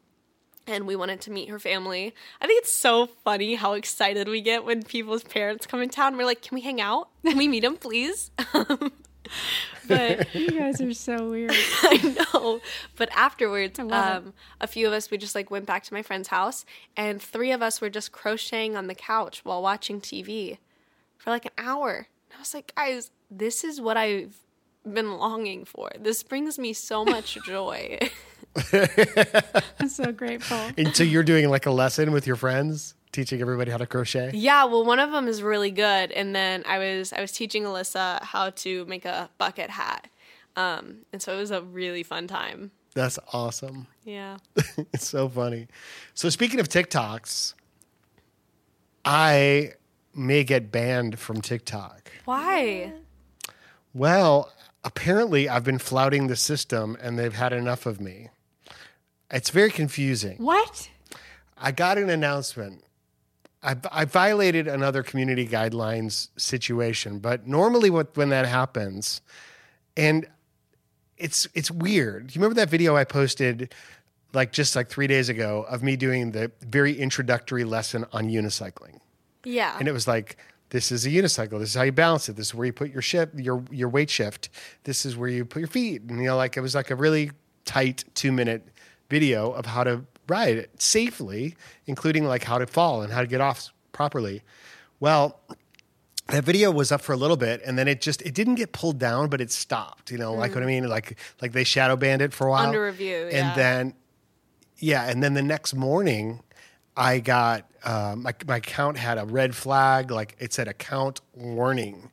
And 0.68 0.87
we 0.87 0.96
wanted 0.96 1.22
to 1.22 1.31
meet 1.31 1.48
her 1.48 1.59
family. 1.59 2.14
I 2.40 2.46
think 2.46 2.62
it's 2.62 2.72
so 2.72 3.07
funny 3.07 3.54
how 3.54 3.72
excited 3.72 4.28
we 4.28 4.42
get 4.42 4.64
when 4.64 4.83
people's 4.83 5.24
parents 5.24 5.66
come 5.66 5.81
in 5.81 5.88
town. 5.88 6.16
We're 6.16 6.26
like, 6.26 6.42
"Can 6.42 6.54
we 6.54 6.61
hang 6.61 6.81
out? 6.81 7.09
Can 7.24 7.38
we 7.38 7.48
meet 7.48 7.61
them, 7.61 7.76
please?" 7.76 8.31
but 9.88 10.35
You 10.35 10.50
guys 10.50 10.81
are 10.81 10.92
so 10.92 11.31
weird. 11.31 11.52
I 11.83 12.16
know. 12.35 12.61
But 12.96 13.09
afterwards, 13.16 13.78
um, 13.78 14.35
a 14.61 14.66
few 14.66 14.87
of 14.87 14.92
us 14.92 15.11
we 15.11 15.16
just 15.16 15.35
like 15.35 15.50
went 15.50 15.64
back 15.64 15.85
to 15.85 15.94
my 15.94 16.02
friend's 16.02 16.28
house, 16.28 16.66
and 16.96 17.20
three 17.20 17.50
of 17.50 17.62
us 17.62 17.81
were 17.81 17.90
just 17.90 18.12
crocheting 18.12 18.76
on 18.76 18.88
the 18.88 18.94
couch 18.94 19.40
while 19.44 19.62
watching 19.62 20.00
TV 20.00 20.59
for 21.16 21.31
like 21.31 21.46
an 21.46 21.52
hour. 21.57 22.09
And 22.31 22.37
I 22.37 22.40
was 22.40 22.52
like, 22.52 22.74
guys, 22.76 23.11
this 23.31 23.64
is 23.64 23.81
what 23.81 23.96
I've 23.96 24.37
been 24.85 25.16
longing 25.16 25.64
for. 25.64 25.90
This 25.98 26.22
brings 26.22 26.59
me 26.59 26.72
so 26.74 27.04
much 27.04 27.38
joy. 27.46 27.98
I'm 29.80 29.88
so 29.88 30.12
grateful. 30.12 30.58
and 30.76 30.94
so 30.94 31.02
you're 31.02 31.22
doing 31.22 31.48
like 31.48 31.66
a 31.66 31.70
lesson 31.70 32.12
with 32.12 32.26
your 32.26 32.37
friends, 32.37 32.94
teaching 33.12 33.40
everybody 33.40 33.70
how 33.70 33.76
to 33.78 33.87
crochet. 33.87 34.30
yeah, 34.34 34.64
well, 34.64 34.84
one 34.84 34.98
of 34.98 35.11
them 35.12 35.28
is 35.28 35.42
really 35.42 35.70
good, 35.70 36.11
and 36.12 36.34
then 36.34 36.62
I 36.66 36.78
was 36.78 37.12
I 37.12 37.20
was 37.20 37.32
teaching 37.32 37.64
Alyssa 37.64 38.22
how 38.22 38.50
to 38.50 38.84
make 38.87 39.04
a 39.04 39.30
bucket 39.38 39.70
hat, 39.70 40.08
um, 40.56 40.98
and 41.12 41.20
so 41.22 41.34
it 41.34 41.38
was 41.38 41.50
a 41.50 41.62
really 41.62 42.02
fun 42.02 42.26
time. 42.26 42.70
That's 42.94 43.18
awesome. 43.32 43.87
Yeah. 44.04 44.38
It's 44.92 45.06
so 45.06 45.28
funny. 45.28 45.68
So 46.14 46.30
speaking 46.30 46.58
of 46.58 46.68
TikToks, 46.68 47.54
I 49.04 49.72
may 50.14 50.42
get 50.44 50.72
banned 50.72 51.18
from 51.18 51.40
TikTok. 51.40 52.11
Why? 52.24 52.92
Well, 53.94 54.52
apparently 54.84 55.48
I've 55.48 55.64
been 55.64 55.78
flouting 55.78 56.26
the 56.26 56.37
system 56.37 56.96
and 57.00 57.18
they've 57.18 57.34
had 57.34 57.52
enough 57.52 57.87
of 57.87 58.00
me. 58.00 58.30
It's 59.30 59.50
very 59.50 59.70
confusing. 59.70 60.38
What? 60.38 60.88
I 61.56 61.72
got 61.72 61.98
an 61.98 62.08
announcement. 62.10 62.84
I, 63.62 63.76
I 63.90 64.04
violated 64.04 64.68
another 64.68 65.02
community 65.02 65.46
guidelines 65.46 66.28
situation, 66.36 67.18
but 67.18 67.46
normally 67.46 67.90
what 67.90 68.16
when 68.16 68.28
that 68.28 68.46
happens, 68.46 69.20
and 69.96 70.26
it's 71.16 71.48
it's 71.54 71.70
weird. 71.70 72.28
Do 72.28 72.34
you 72.34 72.40
remember 72.40 72.54
that 72.60 72.70
video 72.70 72.96
I 72.96 73.02
posted 73.04 73.74
like 74.32 74.52
just 74.52 74.76
like 74.76 74.88
three 74.88 75.08
days 75.08 75.28
ago 75.28 75.66
of 75.68 75.82
me 75.82 75.96
doing 75.96 76.30
the 76.30 76.52
very 76.60 76.96
introductory 76.96 77.64
lesson 77.64 78.04
on 78.12 78.28
unicycling, 78.28 79.00
Yeah. 79.44 79.76
and 79.78 79.88
it 79.88 79.92
was 79.92 80.06
like. 80.06 80.36
This 80.70 80.92
is 80.92 81.06
a 81.06 81.08
unicycle. 81.08 81.58
This 81.58 81.70
is 81.70 81.76
how 81.76 81.82
you 81.84 81.92
balance 81.92 82.28
it. 82.28 82.36
This 82.36 82.48
is 82.48 82.54
where 82.54 82.66
you 82.66 82.74
put 82.74 82.90
your 82.90 83.00
shift, 83.00 83.34
your 83.36 83.64
your 83.70 83.88
weight 83.88 84.10
shift. 84.10 84.50
This 84.84 85.06
is 85.06 85.16
where 85.16 85.30
you 85.30 85.46
put 85.46 85.60
your 85.60 85.66
feet. 85.68 86.02
And 86.02 86.18
you 86.18 86.26
know, 86.26 86.36
like 86.36 86.58
it 86.58 86.60
was 86.60 86.74
like 86.74 86.90
a 86.90 86.94
really 86.94 87.30
tight 87.64 88.04
two 88.14 88.32
minute 88.32 88.68
video 89.09 89.53
of 89.53 89.66
how 89.66 89.85
to 89.85 90.05
ride 90.29 90.57
it 90.57 90.81
safely, 90.81 91.57
including 91.87 92.25
like 92.25 92.44
how 92.44 92.59
to 92.59 92.66
fall 92.66 93.03
and 93.03 93.12
how 93.12 93.21
to 93.21 93.27
get 93.27 93.40
off 93.40 93.73
properly. 93.92 94.42
Well, 95.01 95.40
that 96.29 96.44
video 96.44 96.71
was 96.71 96.92
up 96.92 97.01
for 97.01 97.12
a 97.12 97.16
little 97.16 97.38
bit 97.38 97.62
and 97.64 97.79
then 97.79 97.88
it 97.88 98.01
just 98.01 98.21
it 98.23 98.35
didn't 98.35 98.57
get 98.57 98.73
pulled 98.73 98.99
down, 98.99 99.29
but 99.29 99.40
it 99.40 99.51
stopped. 99.51 100.11
You 100.11 100.18
know, 100.18 100.35
like 100.35 100.55
what 100.55 100.62
I 100.62 100.66
mean? 100.66 100.88
Like 100.88 101.18
like 101.40 101.53
they 101.53 101.64
shadow 101.64 101.97
banned 101.97 102.23
it 102.23 102.33
for 102.33 102.47
a 102.47 102.51
while. 102.51 102.66
Under 102.66 102.85
review, 102.85 103.25
And 103.25 103.33
yeah. 103.33 103.55
then 103.55 103.94
yeah, 104.77 105.09
and 105.11 105.23
then 105.23 105.35
the 105.35 105.42
next 105.42 105.75
morning 105.75 106.42
I 106.97 107.21
got 107.21 107.64
um, 107.85 108.23
my 108.23 108.35
my 108.47 108.57
account 108.57 108.99
had 108.99 109.18
a 109.18 109.25
red 109.25 109.55
flag, 109.55 110.11
like 110.11 110.37
it 110.38 110.53
said 110.53 110.68
account 110.68 111.21
warning 111.35 112.11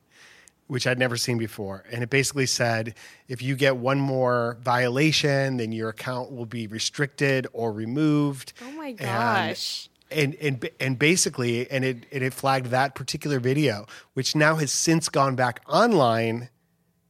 which 0.68 0.86
I'd 0.86 0.98
never 0.98 1.16
seen 1.16 1.38
before. 1.38 1.84
And 1.92 2.02
it 2.02 2.10
basically 2.10 2.46
said 2.46 2.94
if 3.28 3.40
you 3.42 3.54
get 3.56 3.76
one 3.76 4.00
more 4.00 4.58
violation, 4.62 5.56
then 5.58 5.72
your 5.72 5.88
account 5.90 6.32
will 6.32 6.46
be 6.46 6.66
restricted 6.66 7.46
or 7.52 7.72
removed. 7.72 8.52
Oh 8.62 8.70
my 8.72 8.88
And- 8.88 8.98
gosh. 8.98 9.88
And 10.08 10.36
and 10.36 10.70
and 10.78 10.96
basically, 10.96 11.68
and 11.68 11.84
it 11.84 12.06
and 12.12 12.22
it 12.22 12.32
flagged 12.32 12.66
that 12.66 12.94
particular 12.94 13.40
video, 13.40 13.86
which 14.14 14.36
now 14.36 14.54
has 14.54 14.70
since 14.70 15.08
gone 15.08 15.34
back 15.34 15.60
online, 15.68 16.48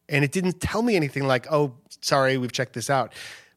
and 0.09 0.25
it 0.25 0.33
didn't 0.33 0.61
tell 0.63 0.81
me 0.81 0.97
anything 0.97 1.27
like, 1.27 1.47
"Oh, 1.53 1.75
sorry, 2.01 2.39
we've 2.39 2.53
checked 2.53 2.73
this 2.73 2.89
out," 2.89 3.13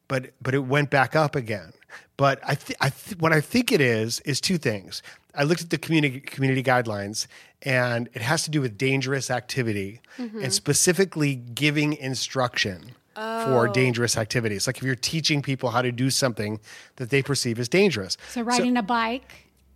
but 0.08 0.32
but 0.42 0.54
it 0.54 0.64
went 0.66 0.90
back 0.90 1.16
up 1.16 1.34
again. 1.34 1.72
But 2.18 2.38
I, 2.46 2.54
th- 2.54 2.76
I 2.82 2.90
th- 2.90 3.18
what 3.18 3.32
I 3.32 3.40
think 3.40 3.72
it 3.72 3.80
is 3.80 4.20
is 4.26 4.42
two 4.42 4.58
things. 4.58 5.02
I 5.34 5.44
looked 5.44 5.62
at 5.62 5.70
the 5.70 5.78
community 5.78 6.20
community 6.20 6.62
guidelines, 6.62 7.26
and 7.62 8.08
it 8.14 8.22
has 8.22 8.42
to 8.44 8.50
do 8.50 8.60
with 8.60 8.76
dangerous 8.78 9.30
activity, 9.30 10.00
and 10.18 10.52
specifically 10.52 11.34
giving 11.34 11.94
instruction 11.94 12.92
for 13.14 13.68
dangerous 13.68 14.16
activities. 14.16 14.66
Like 14.66 14.78
if 14.78 14.82
you're 14.82 14.94
teaching 14.94 15.42
people 15.42 15.70
how 15.70 15.82
to 15.82 15.92
do 15.92 16.08
something 16.10 16.58
that 16.96 17.10
they 17.10 17.22
perceive 17.22 17.58
as 17.58 17.68
dangerous. 17.68 18.16
So 18.30 18.42
riding 18.42 18.76
a 18.76 18.82
bike 18.82 19.30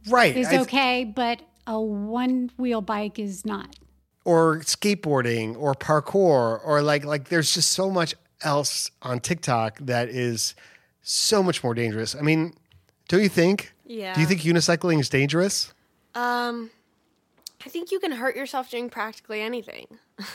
right 0.09 0.35
is 0.37 0.49
okay, 0.49 1.05
but 1.05 1.43
a 1.67 1.79
one 1.81 2.51
wheel 2.57 2.81
bike 2.81 3.19
is 3.19 3.45
not. 3.45 3.77
or 4.25 4.61
skateboarding 4.61 5.55
or 5.59 5.75
parkour 5.75 6.61
or 6.65 6.81
like 6.81 7.05
like 7.05 7.29
there's 7.29 7.53
just 7.53 7.73
so 7.73 7.91
much 7.91 8.15
else 8.43 8.91
on 9.03 9.21
TikTok 9.21 9.79
that 9.81 10.09
is 10.09 10.55
so 11.03 11.43
much 11.43 11.63
more 11.63 11.75
dangerous. 11.75 12.15
I 12.15 12.23
mean, 12.23 12.55
don't 13.09 13.23
you 13.23 13.29
think? 13.29 13.75
Yeah. 13.87 14.15
Do 14.15 14.21
you 14.23 14.27
think 14.27 14.41
unicycling 14.41 15.01
is 15.01 15.11
dangerous? 15.11 15.73
Um, 16.15 16.71
think 17.75 17.91
you 17.93 17.99
can 17.99 18.13
hurt 18.13 18.37
yourself 18.37 18.71
doing 18.71 18.89
practically 18.89 19.41
anything. 19.43 19.87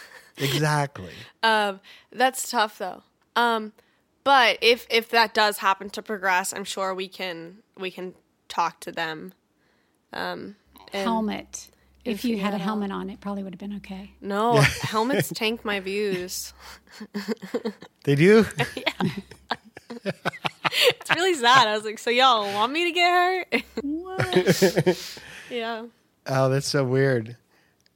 Exactly. 0.42 1.12
Um, 1.44 1.82
that's 2.14 2.50
tough 2.50 2.78
though. 2.78 3.04
Um, 3.36 3.74
but 4.24 4.58
if 4.62 4.88
if 4.90 5.10
that 5.10 5.34
does 5.34 5.58
happen 5.58 5.90
to 5.90 6.02
progress, 6.02 6.54
I'm 6.54 6.64
sure 6.64 6.94
we 6.96 7.10
can 7.10 7.58
we 7.78 7.92
can 7.92 8.14
talk 8.48 8.80
to 8.82 8.92
them. 8.94 9.34
Um, 10.14 10.56
and- 10.94 11.04
helmet. 11.04 11.68
If, 12.06 12.20
if 12.20 12.24
you 12.26 12.38
you 12.38 12.42
had 12.42 12.54
a 12.54 12.58
had 12.58 12.62
a- 12.62 12.64
helmet 12.64 12.90
on, 12.90 13.10
it 13.10 13.20
probably 13.20 13.44
would 13.44 13.52
have 13.54 13.60
been 13.60 13.76
okay. 13.78 14.14
No, 14.22 14.62
helmets 14.62 15.30
tank 15.36 15.66
my 15.66 15.82
views. 15.82 16.54
They 18.06 18.16
do? 18.16 18.46
It's 19.90 21.10
really 21.16 21.34
sad. 21.34 21.68
I 21.68 21.76
was 21.76 21.84
like, 21.84 22.00
so 22.00 22.10
y'all 22.10 22.52
want 22.54 22.72
me 22.72 22.86
to 22.86 22.92
get 22.92 23.10
hurt? 23.12 23.64
What? 23.84 25.20
yeah. 25.50 25.86
Oh, 26.30 26.50
that's 26.50 26.68
so 26.68 26.86
weird. 26.86 27.36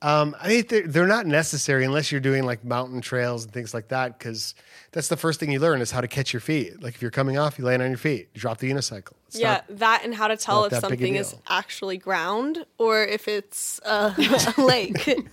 Um, 0.02 0.36
I 0.42 0.50
mean, 0.50 0.66
they're, 0.68 0.86
they're 0.86 1.08
not 1.08 1.26
necessary 1.26 1.86
unless 1.86 2.12
you're 2.12 2.20
doing 2.20 2.44
like 2.44 2.66
mountain 2.66 3.00
trails 3.00 3.46
and 3.46 3.54
things 3.54 3.74
like 3.74 3.88
that, 3.88 4.20
because 4.20 4.54
that's 4.92 5.08
the 5.08 5.16
first 5.16 5.40
thing 5.40 5.50
you 5.50 5.62
learn 5.62 5.80
is 5.80 5.92
how 5.92 6.02
to 6.02 6.10
catch 6.10 6.34
your 6.34 6.42
feet. 6.42 6.84
Like 6.84 6.96
if 6.96 7.02
you're 7.02 7.10
coming 7.10 7.38
off, 7.38 7.58
you 7.58 7.64
land 7.64 7.82
on 7.82 7.88
your 7.88 7.98
feet, 7.98 8.28
you 8.34 8.42
drop 8.42 8.58
the 8.58 8.70
unicycle. 8.70 9.14
It's 9.28 9.40
yeah, 9.40 9.62
not- 9.70 9.78
that 9.78 10.02
and 10.04 10.14
how 10.14 10.28
to 10.28 10.36
tell 10.36 10.66
if 10.66 10.72
that 10.72 10.82
big 10.82 10.92
a 10.92 10.96
something 10.96 11.16
is 11.16 11.36
actually 11.48 11.98
ground 11.98 12.66
or 12.78 13.02
if 13.06 13.30
it's 13.30 13.80
uh, 13.86 14.14
a 14.58 14.62
lake. 14.66 15.26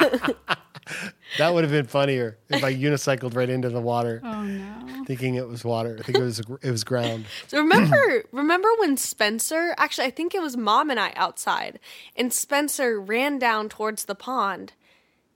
that 1.38 1.52
would 1.54 1.64
have 1.64 1.70
been 1.70 1.86
funnier 1.86 2.38
if 2.48 2.62
I 2.64 2.74
unicycled 2.74 3.34
right 3.36 3.48
into 3.48 3.68
the 3.70 3.80
water. 3.80 4.20
oh 4.24 4.42
no. 4.42 5.04
thinking 5.06 5.34
it 5.36 5.48
was 5.48 5.64
water. 5.64 5.96
I 5.98 6.02
think 6.02 6.18
it 6.18 6.22
was 6.22 6.40
it 6.62 6.70
was 6.70 6.84
ground. 6.84 7.26
So 7.48 7.58
remember, 7.58 8.24
remember 8.32 8.68
when 8.78 8.96
Spencer? 8.96 9.74
Actually, 9.78 10.06
I 10.06 10.10
think 10.10 10.34
it 10.34 10.42
was 10.42 10.56
Mom 10.56 10.90
and 10.90 10.98
I 11.00 11.12
outside, 11.16 11.78
and 12.16 12.32
Spencer 12.32 13.00
ran 13.00 13.38
down 13.38 13.68
towards 13.68 14.04
the 14.04 14.14
pond. 14.14 14.72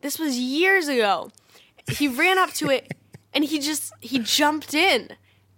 This 0.03 0.19
was 0.19 0.39
years 0.39 0.89
ago. 0.89 1.31
He 1.89 2.09
ran 2.09 2.39
up 2.39 2.53
to 2.55 2.71
it, 2.71 2.93
and 3.35 3.45
he 3.45 3.59
just 3.59 3.93
he 4.01 4.19
jumped 4.19 4.75
in 4.75 5.11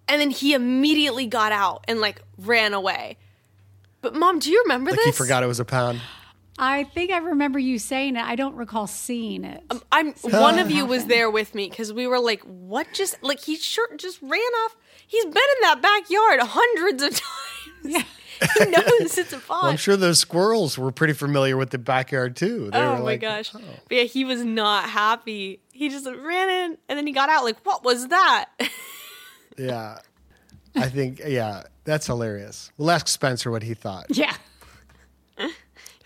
and 0.08 0.20
then 0.20 0.30
he 0.30 0.52
immediately 0.52 1.26
got 1.26 1.52
out 1.52 1.84
and 1.88 2.00
like 2.00 2.20
ran 2.36 2.74
away. 2.74 3.16
But 4.00 4.14
mom, 4.14 4.40
do 4.40 4.50
you 4.50 4.60
remember 4.64 4.90
Like 4.90 4.98
this? 4.98 5.06
he 5.06 5.12
forgot 5.12 5.42
it 5.42 5.46
was 5.46 5.60
a 5.60 5.64
pound. 5.64 6.00
I 6.58 6.84
think 6.84 7.10
I 7.10 7.18
remember 7.18 7.58
you 7.58 7.78
saying 7.78 8.16
it. 8.16 8.22
I 8.24 8.36
don't 8.36 8.54
recall 8.56 8.86
seeing 8.86 9.44
it. 9.44 9.62
Um, 9.70 9.82
I'm 9.90 10.12
one 10.22 10.58
of 10.58 10.70
you 10.70 10.84
was 10.84 11.06
there 11.06 11.30
with 11.30 11.54
me 11.54 11.68
because 11.68 11.92
we 11.92 12.06
were 12.06 12.18
like, 12.20 12.42
"What?" 12.42 12.88
Just 12.92 13.22
like 13.22 13.40
he 13.40 13.56
sure 13.56 13.88
just 13.96 14.20
ran 14.22 14.40
off. 14.40 14.76
He's 15.06 15.24
been 15.24 15.32
in 15.36 15.60
that 15.62 15.80
backyard 15.82 16.40
hundreds 16.42 17.02
of 17.02 17.10
times. 17.84 17.94
Yeah. 17.96 18.02
he 18.58 18.64
knows 18.70 19.18
it's 19.18 19.32
a 19.32 19.38
pond. 19.38 19.48
Well, 19.48 19.64
I'm 19.70 19.76
sure 19.76 19.96
those 19.96 20.18
squirrels 20.18 20.76
were 20.76 20.92
pretty 20.92 21.14
familiar 21.14 21.56
with 21.56 21.70
the 21.70 21.78
backyard 21.78 22.36
too. 22.36 22.70
They 22.70 22.78
oh 22.78 22.90
were 22.92 22.96
my 22.98 23.02
like, 23.02 23.20
gosh! 23.22 23.54
Oh. 23.54 23.60
But 23.88 23.96
yeah, 23.96 24.04
he 24.04 24.24
was 24.24 24.44
not 24.44 24.88
happy. 24.90 25.60
He 25.72 25.88
just 25.88 26.06
ran 26.06 26.50
in 26.50 26.78
and 26.88 26.98
then 26.98 27.06
he 27.06 27.12
got 27.12 27.28
out. 27.30 27.44
Like, 27.44 27.64
what 27.64 27.82
was 27.84 28.08
that? 28.08 28.46
Yeah. 29.58 29.98
I 30.74 30.88
think, 30.88 31.20
yeah, 31.26 31.64
that's 31.84 32.06
hilarious. 32.06 32.72
We'll 32.78 32.90
ask 32.90 33.06
Spencer 33.06 33.50
what 33.50 33.62
he 33.62 33.74
thought. 33.74 34.06
Yeah. 34.08 34.34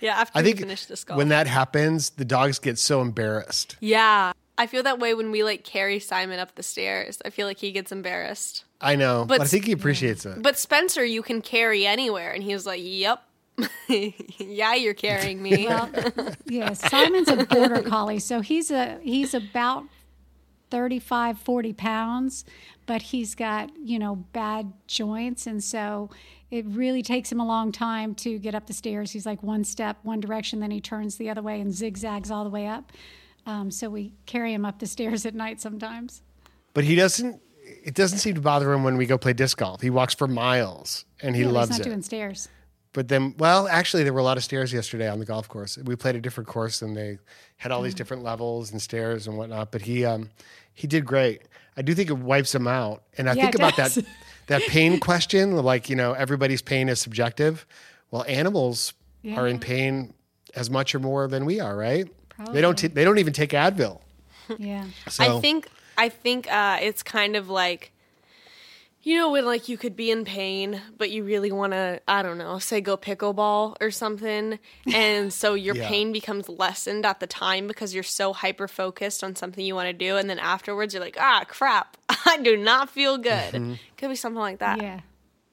Yeah, 0.01 0.15
after 0.21 0.39
I 0.39 0.43
we 0.43 0.49
think 0.49 0.61
finished 0.61 0.89
this 0.89 1.05
golf. 1.05 1.19
when 1.19 1.29
that 1.29 1.47
happens, 1.47 2.11
the 2.11 2.25
dogs 2.25 2.59
get 2.59 2.79
so 2.79 3.01
embarrassed. 3.01 3.77
yeah, 3.81 4.33
I 4.59 4.67
feel 4.67 4.83
that 4.85 4.99
way 4.99 5.13
when 5.15 5.31
we 5.31 5.45
like 5.45 5.65
carry 5.65 5.99
Simon 5.99 6.39
up 6.39 6.55
the 6.55 6.63
stairs. 6.63 7.19
I 7.25 7.31
feel 7.31 7.47
like 7.47 7.59
he 7.59 7.73
gets 7.73 7.93
embarrassed. 7.93 8.65
I 8.81 8.97
know, 8.97 9.25
But 9.27 9.39
but, 9.39 9.45
I 9.45 9.49
think 9.49 9.65
he 9.67 9.73
appreciates 9.73 10.27
it. 10.27 10.43
But 10.43 10.59
Spencer, 10.59 11.05
you 11.05 11.23
can 11.23 11.41
carry 11.43 11.87
anywhere, 11.87 12.31
and 12.33 12.43
he 12.43 12.53
was 12.55 12.67
like, 12.67 12.81
"Yep." 12.83 13.23
yeah, 14.39 14.75
you're 14.75 14.93
carrying 14.95 15.43
me. 15.43 15.67
Well, 15.67 15.91
yeah, 16.47 16.73
Simon's 16.75 17.29
a 17.29 17.37
border 17.45 17.83
collie, 17.83 18.19
so 18.19 18.41
he's 18.41 18.71
a 18.71 18.99
he's 19.03 19.33
about 19.35 19.85
35 20.71 21.39
40 21.39 21.73
pounds, 21.73 22.45
but 22.87 23.01
he's 23.03 23.35
got, 23.35 23.71
you 23.83 23.99
know, 23.99 24.17
bad 24.17 24.73
joints 24.87 25.47
and 25.47 25.63
so 25.63 26.11
it 26.51 26.65
really 26.69 27.03
takes 27.03 27.31
him 27.33 27.41
a 27.41 27.47
long 27.47 27.73
time 27.73 28.15
to 28.17 28.39
get 28.39 28.55
up 28.55 28.67
the 28.67 28.73
stairs. 28.73 29.11
He's 29.11 29.27
like 29.27 29.43
one 29.43 29.65
step 29.65 29.97
one 30.03 30.21
direction 30.21 30.61
then 30.61 30.71
he 30.71 30.81
turns 30.81 31.17
the 31.17 31.29
other 31.31 31.43
way 31.43 31.61
and 31.61 31.73
zigzags 31.75 32.31
all 32.31 32.45
the 32.45 32.51
way 32.51 32.67
up. 32.67 32.93
Um, 33.47 33.71
so 33.71 33.89
we 33.91 34.13
carry 34.27 34.53
him 34.53 34.65
up 34.65 34.79
the 34.79 34.87
stairs 34.87 35.25
at 35.27 35.35
night 35.35 35.61
sometimes. 35.61 36.23
But 36.75 36.85
he 36.85 36.95
doesn't, 36.95 37.41
it 37.65 37.95
doesn't 37.95 38.19
seem 38.19 38.35
to 38.35 38.41
bother 38.41 38.73
him 38.73 38.83
when 38.85 38.97
we 38.97 39.07
go 39.07 39.17
play 39.19 39.33
disc 39.33 39.57
golf. 39.59 39.81
He 39.81 39.91
walks 39.91 40.15
for 40.15 40.27
miles 40.29 41.05
and 41.23 41.35
he 41.37 41.43
Yeah, 41.43 41.49
loves 41.49 41.69
he's 41.71 41.79
not 41.79 41.87
it. 41.87 41.91
doing 41.91 42.03
stairs. 42.03 42.49
But 42.93 43.09
then, 43.09 43.35
well, 43.39 43.69
actually, 43.69 44.05
there 44.05 44.13
were 44.15 44.21
a 44.21 44.25
lot 44.25 44.39
of 44.39 44.45
stairs 44.45 44.73
yesterday 44.73 45.07
on 45.09 45.19
the 45.19 45.27
golf 45.27 45.49
course. 45.49 45.77
We 45.77 45.97
played 45.97 46.17
a 46.17 46.21
different 46.21 46.49
course, 46.49 46.81
and 46.81 46.97
they 46.97 47.19
had 47.59 47.71
all 47.71 47.83
these 47.83 47.93
Mm. 47.93 47.99
different 47.99 48.23
levels 48.23 48.73
and 48.73 48.81
stairs 48.81 49.27
and 49.27 49.37
whatnot. 49.37 49.71
But 49.71 49.83
he, 49.83 50.07
um, 50.07 50.31
he 50.73 50.87
did 50.87 51.05
great. 51.05 51.43
I 51.77 51.83
do 51.83 51.93
think 51.95 52.09
it 52.09 52.17
wipes 52.17 52.55
him 52.55 52.67
out, 52.67 53.03
and 53.19 53.29
I 53.29 53.35
Yeah, 53.35 53.43
think 53.43 53.55
about 53.57 53.77
does. 53.77 53.97
that 53.97 54.05
that 54.47 54.63
pain 54.63 54.99
question. 55.01 55.57
Like 55.57 55.89
you 55.91 55.97
know, 55.97 56.13
everybody's 56.13 56.63
pain 56.63 56.89
is 56.89 57.01
subjective. 57.01 57.67
Well, 58.11 58.25
animals 58.29 58.93
are 59.35 59.47
in 59.49 59.59
pain 59.59 60.15
as 60.55 60.71
much 60.71 60.95
or 60.95 61.01
more 61.01 61.27
than 61.29 61.45
we 61.45 61.61
are, 61.61 61.77
right? 61.77 62.09
They 62.53 62.61
don't. 62.61 62.77
T- 62.79 62.87
they 62.89 63.05
don't 63.05 63.19
even 63.19 63.33
take 63.33 63.51
Advil. 63.51 64.01
Yeah. 64.59 64.85
So 65.09 65.37
I 65.39 65.41
think 65.41 65.69
I 65.99 66.09
think 66.09 66.51
uh, 66.53 66.79
it's 66.81 67.03
kind 67.03 67.35
of 67.35 67.49
like 67.49 67.93
you 69.03 69.17
know 69.17 69.31
when 69.31 69.45
like 69.45 69.69
you 69.69 69.77
could 69.79 69.95
be 69.97 70.11
in 70.11 70.25
pain 70.25 70.81
but 70.99 71.11
you 71.11 71.23
really 71.25 71.53
want 71.53 71.73
to 71.73 72.01
I 72.09 72.23
don't 72.23 72.39
know 72.39 72.59
say 72.59 72.81
go 72.81 72.97
pickleball 72.97 73.77
or 73.81 73.91
something 73.93 74.59
and 74.93 75.33
so 75.33 75.55
your 75.55 75.75
Yeah. 75.77 75.89
pain 75.89 76.13
becomes 76.13 76.49
lessened 76.49 77.07
at 77.07 77.21
the 77.21 77.27
time 77.29 77.67
because 77.69 77.95
you're 77.95 78.03
so 78.03 78.33
hyper 78.33 78.67
focused 78.67 79.23
on 79.23 79.37
something 79.37 79.65
you 79.65 79.75
want 79.77 79.87
to 79.89 79.93
do 79.93 80.17
and 80.17 80.29
then 80.29 80.39
afterwards 80.41 80.93
you're 80.93 81.03
like 81.03 81.17
ah 81.21 81.45
crap 81.47 81.97
I 82.29 82.39
do 82.43 82.57
not 82.57 82.91
feel 82.91 83.19
good 83.19 83.53
Mm-hmm. 83.55 83.75
could 83.97 84.09
be 84.11 84.17
something 84.17 84.41
like 84.41 84.59
that 84.59 84.81
Yeah. 84.83 85.01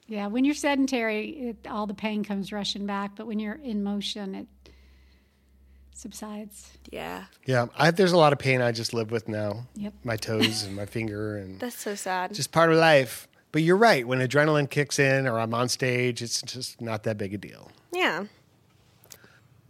Yeah. 0.07 0.27
When 0.27 0.43
you're 0.45 0.53
sedentary, 0.55 1.29
it, 1.29 1.67
all 1.69 1.87
the 1.87 1.93
pain 1.93 2.23
comes 2.25 2.51
rushing 2.51 2.85
back, 2.85 3.15
but 3.15 3.25
when 3.25 3.39
you're 3.39 3.55
in 3.63 3.83
motion, 3.83 4.35
it 4.35 4.47
subsides. 5.95 6.71
yeah 6.91 7.25
yeah, 7.45 7.67
I, 7.77 7.91
there's 7.91 8.11
a 8.11 8.17
lot 8.17 8.33
of 8.33 8.39
pain 8.39 8.61
I 8.61 8.71
just 8.71 8.93
live 8.93 9.11
with 9.11 9.27
now. 9.29 9.67
Yep. 9.75 9.93
My 10.03 10.17
toes 10.17 10.63
and 10.63 10.75
my 10.75 10.85
finger 10.85 11.37
and 11.37 11.59
that's 11.59 11.79
so 11.79 11.95
sad 11.95 12.33
just 12.33 12.51
part 12.51 12.71
of 12.71 12.77
life. 12.77 13.27
But 13.51 13.61
you're 13.61 13.77
right. 13.77 14.05
When 14.07 14.17
adrenaline 14.19 14.67
kicks 14.69 14.97
in 14.97 15.27
or 15.27 15.39
I'm 15.39 15.53
on 15.53 15.69
stage, 15.69 16.23
it's 16.23 16.41
just 16.41 16.81
not 16.81 17.03
that 17.03 17.17
big 17.19 17.33
a 17.33 17.37
deal. 17.37 17.71
yeah 17.93 18.25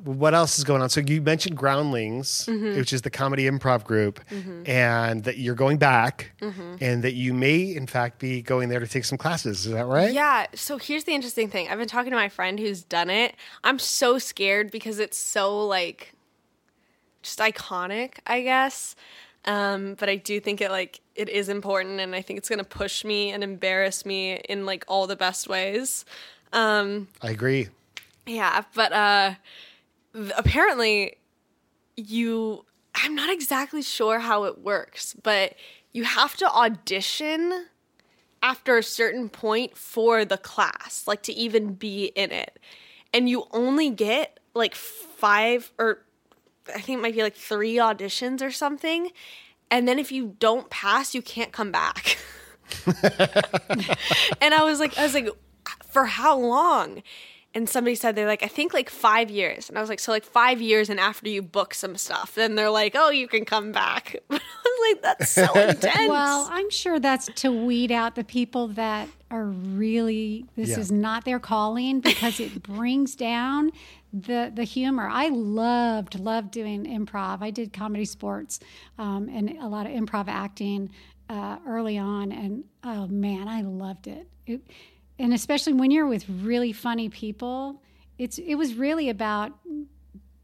What 0.04 0.34
else 0.34 0.58
is 0.58 0.64
going 0.66 0.82
on? 0.82 0.89
So 0.89 0.99
you 1.01 1.22
mentioned 1.22 1.56
Groundlings, 1.58 2.45
Mm-hmm. 2.47 2.78
which 2.78 2.91
is 2.91 3.04
the 3.04 3.10
comedy 3.10 3.43
improv 3.49 3.84
group, 3.86 4.20
and 4.66 5.24
that 5.24 5.38
you're 5.38 5.56
going 5.56 5.78
back, 5.78 6.32
Mm-hmm. 6.41 6.76
and 6.82 7.04
that 7.04 7.14
you 7.14 7.34
may, 7.34 7.74
in 7.76 7.88
fact, 7.88 8.20
be 8.20 8.41
going 8.41 8.70
there 8.70 8.80
to 8.80 8.88
take 8.88 9.06
some 9.06 9.18
classes. 9.18 9.66
Is 9.66 9.72
that 9.74 9.86
right? 9.86 10.12
Yeah. 10.14 10.47
So 10.56 10.78
here's 10.78 11.06
the 11.06 11.14
interesting 11.14 11.49
thing. 11.49 11.70
I've 11.70 11.78
been 11.80 11.88
talking 11.88 12.12
to 12.12 12.18
my 12.18 12.30
friend 12.30 12.60
who's 12.60 12.84
done 12.84 13.10
it. 13.10 13.36
I'm 13.64 13.80
so 13.80 14.18
scared 14.20 14.72
because 14.72 14.99
it's 14.99 15.18
so 15.18 15.66
like 15.66 16.14
just 17.22 17.39
iconic, 17.39 18.16
I 18.28 18.41
guess. 18.41 18.95
Um, 19.45 19.95
but 19.99 20.10
I 20.10 20.16
do 20.16 20.39
think 20.39 20.62
it 20.62 20.72
like 20.72 21.01
it 21.16 21.30
is 21.30 21.49
important, 21.49 21.99
and 21.99 22.16
I 22.16 22.22
think 22.22 22.38
it's 22.39 22.49
gonna 22.49 22.64
push 22.64 23.04
me 23.04 23.32
and 23.32 23.43
embarrass 23.43 24.06
me 24.06 24.36
in 24.49 24.66
like 24.66 24.86
all 24.88 25.06
the 25.08 25.16
best 25.18 25.47
ways. 25.49 26.06
Um, 26.54 27.08
I 27.22 27.32
agree. 27.32 27.70
yeah, 28.26 28.64
but 28.74 28.93
uh, 28.93 29.34
apparently 30.36 31.18
you. 31.95 32.66
I'm 32.95 33.16
not 33.16 33.32
exactly 33.32 33.82
sure 33.82 34.20
how 34.20 34.43
it 34.43 34.59
works, 34.59 35.16
but 35.24 35.55
you 35.93 36.03
have 36.03 36.36
to 36.38 36.49
audition 36.49 37.66
after 38.43 38.78
a 38.78 38.84
certain 38.84 39.30
point 39.30 39.76
for 39.78 40.26
the 40.26 40.38
class, 40.38 41.05
like 41.07 41.24
to 41.24 41.34
even 41.34 41.74
be 41.74 42.05
in 42.05 42.32
it. 42.32 42.59
And 43.14 43.28
you 43.28 43.45
only 43.51 43.89
get 43.89 44.39
like 44.53 44.76
five 44.76 45.72
or 45.80 46.03
I 46.70 46.82
think 46.82 46.99
it 46.99 47.01
might 47.01 47.16
be 47.16 47.24
like 47.24 47.36
three 47.36 47.76
auditions 47.76 48.41
or 48.41 48.51
something. 48.51 49.11
And 49.72 49.88
then 49.88 49.97
if 49.97 50.11
you 50.11 50.36
don't 50.39 50.70
pass, 50.70 51.16
you 51.16 51.22
can't 51.22 51.51
come 51.51 51.72
back. 51.72 52.18
and 54.41 54.53
I 54.53 54.64
was 54.64 54.80
like, 54.80 54.97
I 54.97 55.03
was 55.03 55.14
like, 55.14 55.30
for 55.89 56.05
how 56.05 56.38
long? 56.38 57.01
And 57.56 57.70
somebody 57.70 57.93
said 57.95 58.16
they're 58.16 58.26
like, 58.28 58.41
I 58.41 58.47
think 58.47 58.74
like 58.74 58.89
five 58.89 59.30
years. 59.30 59.70
And 59.70 59.78
I 59.78 59.82
was 59.82 59.89
like, 59.89 59.99
so 59.99 60.12
like 60.12 60.24
five 60.26 60.60
years, 60.60 60.89
and 60.89 60.99
after 60.99 61.30
you 61.30 61.43
book 61.43 61.74
some 61.76 61.95
stuff, 61.97 62.34
then 62.34 62.56
they're 62.56 62.72
like, 62.72 62.93
oh, 62.95 63.12
you 63.12 63.28
can 63.28 63.45
come 63.45 63.72
back. 63.72 64.16
I 64.32 64.39
was 64.66 64.93
like, 64.93 65.01
that's 65.04 65.32
so 65.32 65.43
intense. 65.70 66.10
Well, 66.10 66.47
I'm 66.51 66.70
sure 66.72 66.99
that's 66.99 67.28
to 67.41 67.51
weed 67.51 67.91
out 67.91 68.16
the 68.16 68.24
people 68.24 68.70
that 68.70 69.08
are 69.30 69.45
really 69.45 70.45
this 70.56 70.70
Yeah. 70.70 70.80
is 70.80 70.91
not 70.91 71.26
their 71.26 71.39
calling 71.39 71.99
because 71.99 72.39
it 72.39 72.64
brings 72.76 73.16
down 73.16 73.72
the 74.12 74.51
the 74.54 74.64
humor. 74.64 75.08
I 75.12 75.30
loved 75.30 76.20
loved 76.20 76.51
doing 76.51 76.86
improv. 76.86 77.41
I 77.41 77.51
did 77.51 77.72
comedy 77.74 78.06
sports 78.06 78.60
um, 78.97 79.30
and 79.30 79.58
a 79.60 79.68
lot 79.68 79.86
of 79.86 79.91
improv 79.91 80.26
acting 80.28 80.89
uh, 81.30 81.58
early 81.68 81.97
on, 81.97 82.32
and 82.32 82.64
oh 82.84 83.08
man, 83.08 83.47
I 83.47 83.62
loved 83.62 84.08
it. 84.08 84.28
it. 84.47 84.62
And 85.20 85.34
especially 85.34 85.74
when 85.74 85.91
you're 85.91 86.07
with 86.07 86.26
really 86.28 86.74
funny 86.74 87.09
people, 87.09 87.82
it's 88.18 88.38
it 88.38 88.55
was 88.55 88.76
really 88.76 89.09
about 89.09 89.51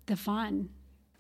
the 0.06 0.16
fun. 0.16 0.70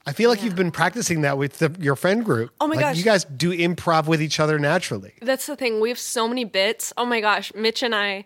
I 0.06 0.14
feel 0.14 0.30
like 0.30 0.44
you've 0.44 0.56
been 0.56 0.72
practicing 0.72 1.22
that 1.22 1.38
with 1.38 1.60
the, 1.60 1.76
your 1.80 1.96
friend 1.96 2.26
group. 2.26 2.52
Oh 2.60 2.68
my 2.68 2.76
Like, 2.76 2.86
gosh. 2.86 2.98
You 2.98 3.04
guys 3.04 3.26
do 3.26 3.52
improv 3.52 4.08
with 4.08 4.22
each 4.22 4.40
other 4.40 4.58
naturally. 4.58 5.14
That's 5.22 5.46
the 5.46 5.56
thing. 5.56 5.80
We 5.82 5.90
have 5.90 6.00
so 6.00 6.28
many 6.28 6.46
bits. 6.46 6.92
Oh 6.98 7.06
my 7.06 7.22
gosh, 7.22 7.54
Mitch 7.54 7.84
and 7.84 7.94
I. 7.94 8.26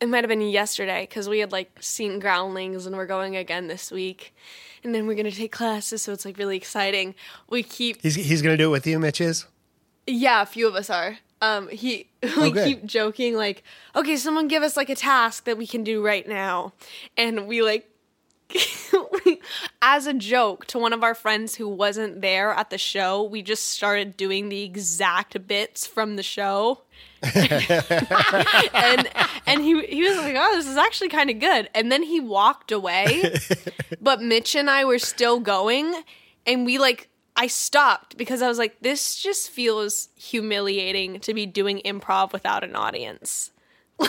It 0.00 0.08
might 0.08 0.24
have 0.24 0.28
been 0.28 0.40
yesterday 0.40 1.06
because 1.08 1.28
we 1.28 1.38
had 1.38 1.50
like 1.52 1.70
seen 1.80 2.18
Groundlings 2.20 2.86
and 2.86 2.96
we're 2.96 3.06
going 3.06 3.36
again 3.36 3.68
this 3.68 3.90
week, 3.90 4.34
and 4.82 4.94
then 4.94 5.06
we're 5.06 5.14
gonna 5.14 5.30
take 5.30 5.52
classes, 5.52 6.02
so 6.02 6.12
it's 6.12 6.24
like 6.24 6.38
really 6.38 6.56
exciting. 6.56 7.14
We 7.48 7.62
keep 7.62 8.02
He's, 8.02 8.16
he's 8.16 8.42
going 8.42 8.56
to 8.56 8.62
do 8.62 8.68
it 8.68 8.72
with 8.72 8.86
you, 8.86 8.98
Mitch 8.98 9.20
is? 9.20 9.46
yeah, 10.06 10.42
a 10.42 10.46
few 10.46 10.66
of 10.66 10.74
us 10.74 10.90
are. 10.90 11.18
Um, 11.42 11.68
he 11.68 12.08
we 12.40 12.52
good. 12.52 12.66
keep 12.66 12.86
joking 12.86 13.34
like, 13.34 13.64
okay, 13.94 14.16
someone 14.16 14.48
give 14.48 14.62
us 14.62 14.76
like 14.76 14.88
a 14.88 14.94
task 14.94 15.44
that 15.44 15.58
we 15.58 15.66
can 15.66 15.84
do 15.84 16.02
right 16.02 16.26
now, 16.26 16.72
and 17.18 17.46
we 17.46 17.60
like. 17.62 17.88
As 19.80 20.06
a 20.06 20.12
joke 20.12 20.66
to 20.66 20.78
one 20.78 20.92
of 20.92 21.02
our 21.02 21.14
friends 21.14 21.54
who 21.54 21.66
wasn't 21.66 22.20
there 22.20 22.52
at 22.52 22.68
the 22.68 22.76
show, 22.76 23.22
we 23.22 23.40
just 23.40 23.68
started 23.68 24.14
doing 24.14 24.50
the 24.50 24.62
exact 24.62 25.46
bits 25.46 25.86
from 25.86 26.16
the 26.16 26.22
show. 26.22 26.82
and 27.22 29.08
and 29.46 29.62
he 29.62 29.86
he 29.86 30.02
was 30.02 30.18
like, 30.18 30.36
"Oh, 30.38 30.54
this 30.54 30.68
is 30.68 30.76
actually 30.76 31.08
kind 31.08 31.30
of 31.30 31.40
good." 31.40 31.70
And 31.74 31.90
then 31.90 32.02
he 32.02 32.20
walked 32.20 32.72
away. 32.72 33.34
but 34.02 34.20
Mitch 34.20 34.54
and 34.54 34.68
I 34.68 34.84
were 34.84 34.98
still 34.98 35.40
going, 35.40 36.02
and 36.46 36.66
we 36.66 36.78
like 36.78 37.08
I 37.36 37.46
stopped 37.46 38.16
because 38.18 38.42
I 38.42 38.48
was 38.48 38.58
like, 38.58 38.76
"This 38.80 39.16
just 39.16 39.50
feels 39.50 40.08
humiliating 40.16 41.20
to 41.20 41.32
be 41.34 41.46
doing 41.46 41.80
improv 41.84 42.32
without 42.32 42.62
an 42.64 42.76
audience." 42.76 43.50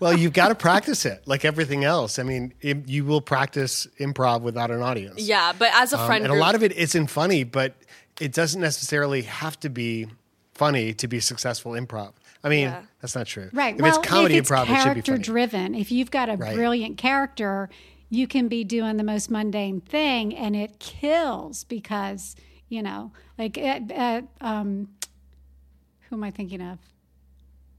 Well, 0.00 0.16
you've 0.16 0.32
got 0.32 0.48
to 0.48 0.54
practice 0.54 1.04
it 1.06 1.22
like 1.26 1.44
everything 1.44 1.84
else. 1.84 2.18
I 2.18 2.22
mean, 2.22 2.52
it, 2.60 2.88
you 2.88 3.04
will 3.04 3.20
practice 3.20 3.86
improv 3.98 4.42
without 4.42 4.70
an 4.70 4.82
audience. 4.82 5.20
Yeah, 5.22 5.52
but 5.58 5.70
as 5.74 5.92
a 5.92 5.98
Um, 5.98 6.06
friend 6.06 6.24
and 6.24 6.32
a 6.32 6.36
lot 6.36 6.54
of 6.54 6.62
it 6.62 6.72
isn't 6.72 7.08
funny, 7.08 7.44
but 7.44 7.74
it 8.20 8.32
doesn't 8.32 8.60
necessarily 8.60 9.22
have 9.22 9.58
to 9.60 9.68
be 9.68 10.06
funny 10.54 10.92
to 10.94 11.08
be 11.08 11.20
successful 11.20 11.72
improv. 11.72 12.12
I 12.42 12.48
mean, 12.48 12.68
Yeah. 12.68 12.82
that's 13.00 13.14
not 13.14 13.26
true. 13.26 13.50
Right. 13.52 13.74
If 13.74 13.80
well, 13.80 13.98
it's 13.98 14.06
comedy 14.08 14.34
if 14.36 14.40
it's 14.42 14.50
improv, 14.50 14.62
it 14.64 14.66
should 14.66 14.74
be 14.74 14.82
character 14.82 15.12
funny. 15.12 15.22
driven, 15.24 15.74
if 15.74 15.90
you've 15.92 16.10
got 16.10 16.28
a 16.28 16.36
Right. 16.36 16.54
brilliant 16.54 16.98
character, 16.98 17.70
you 18.14 18.26
can 18.26 18.48
be 18.48 18.64
doing 18.64 18.96
the 18.96 19.04
most 19.04 19.30
mundane 19.30 19.80
thing 19.80 20.34
and 20.34 20.54
it 20.54 20.78
kills 20.78 21.64
because, 21.64 22.36
you 22.68 22.82
know, 22.82 23.12
like 23.38 23.58
at, 23.58 23.90
at, 23.90 24.24
um, 24.40 24.88
who 26.08 26.16
am 26.16 26.24
I 26.24 26.30
thinking 26.30 26.60
of? 26.60 26.78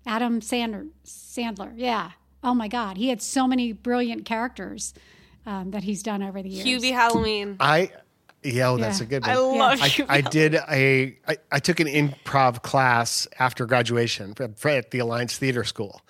Adam 0.06 0.42
Sandler. 0.42 0.90
Sandler. 1.06 1.72
Yeah. 1.76 2.12
Oh 2.44 2.54
my 2.54 2.68
God. 2.68 2.98
He 2.98 3.10
had 3.10 3.22
so 3.22 3.48
many 3.48 3.72
brilliant 3.72 4.26
characters 4.26 4.94
um, 5.46 5.72
that 5.72 5.84
he's 5.84 6.04
done 6.04 6.22
over 6.22 6.42
the 6.42 6.50
years. 6.50 6.84
Hubie 6.84 6.92
Halloween. 6.94 7.58
I, 7.60 7.92
yeah, 8.44 8.70
oh, 8.70 8.78
that's 8.78 9.00
Yeah. 9.00 9.06
a 9.06 9.10
good 9.10 9.22
one. 9.24 9.32
I 9.32 9.36
love 9.36 9.82
I, 9.82 9.88
Hubie 9.88 10.06
I 10.10 10.22
did 10.22 10.56
a 10.56 11.18
I, 11.28 11.38
I 11.52 11.60
took 11.60 11.80
an 11.80 11.88
improv 11.88 12.62
class 12.62 13.28
after 13.40 13.66
graduation 13.66 14.36
at 14.40 14.66
at 14.66 14.92
the 14.92 15.00
Alliance 15.00 15.38
Theater 15.38 15.64
School, 15.64 16.02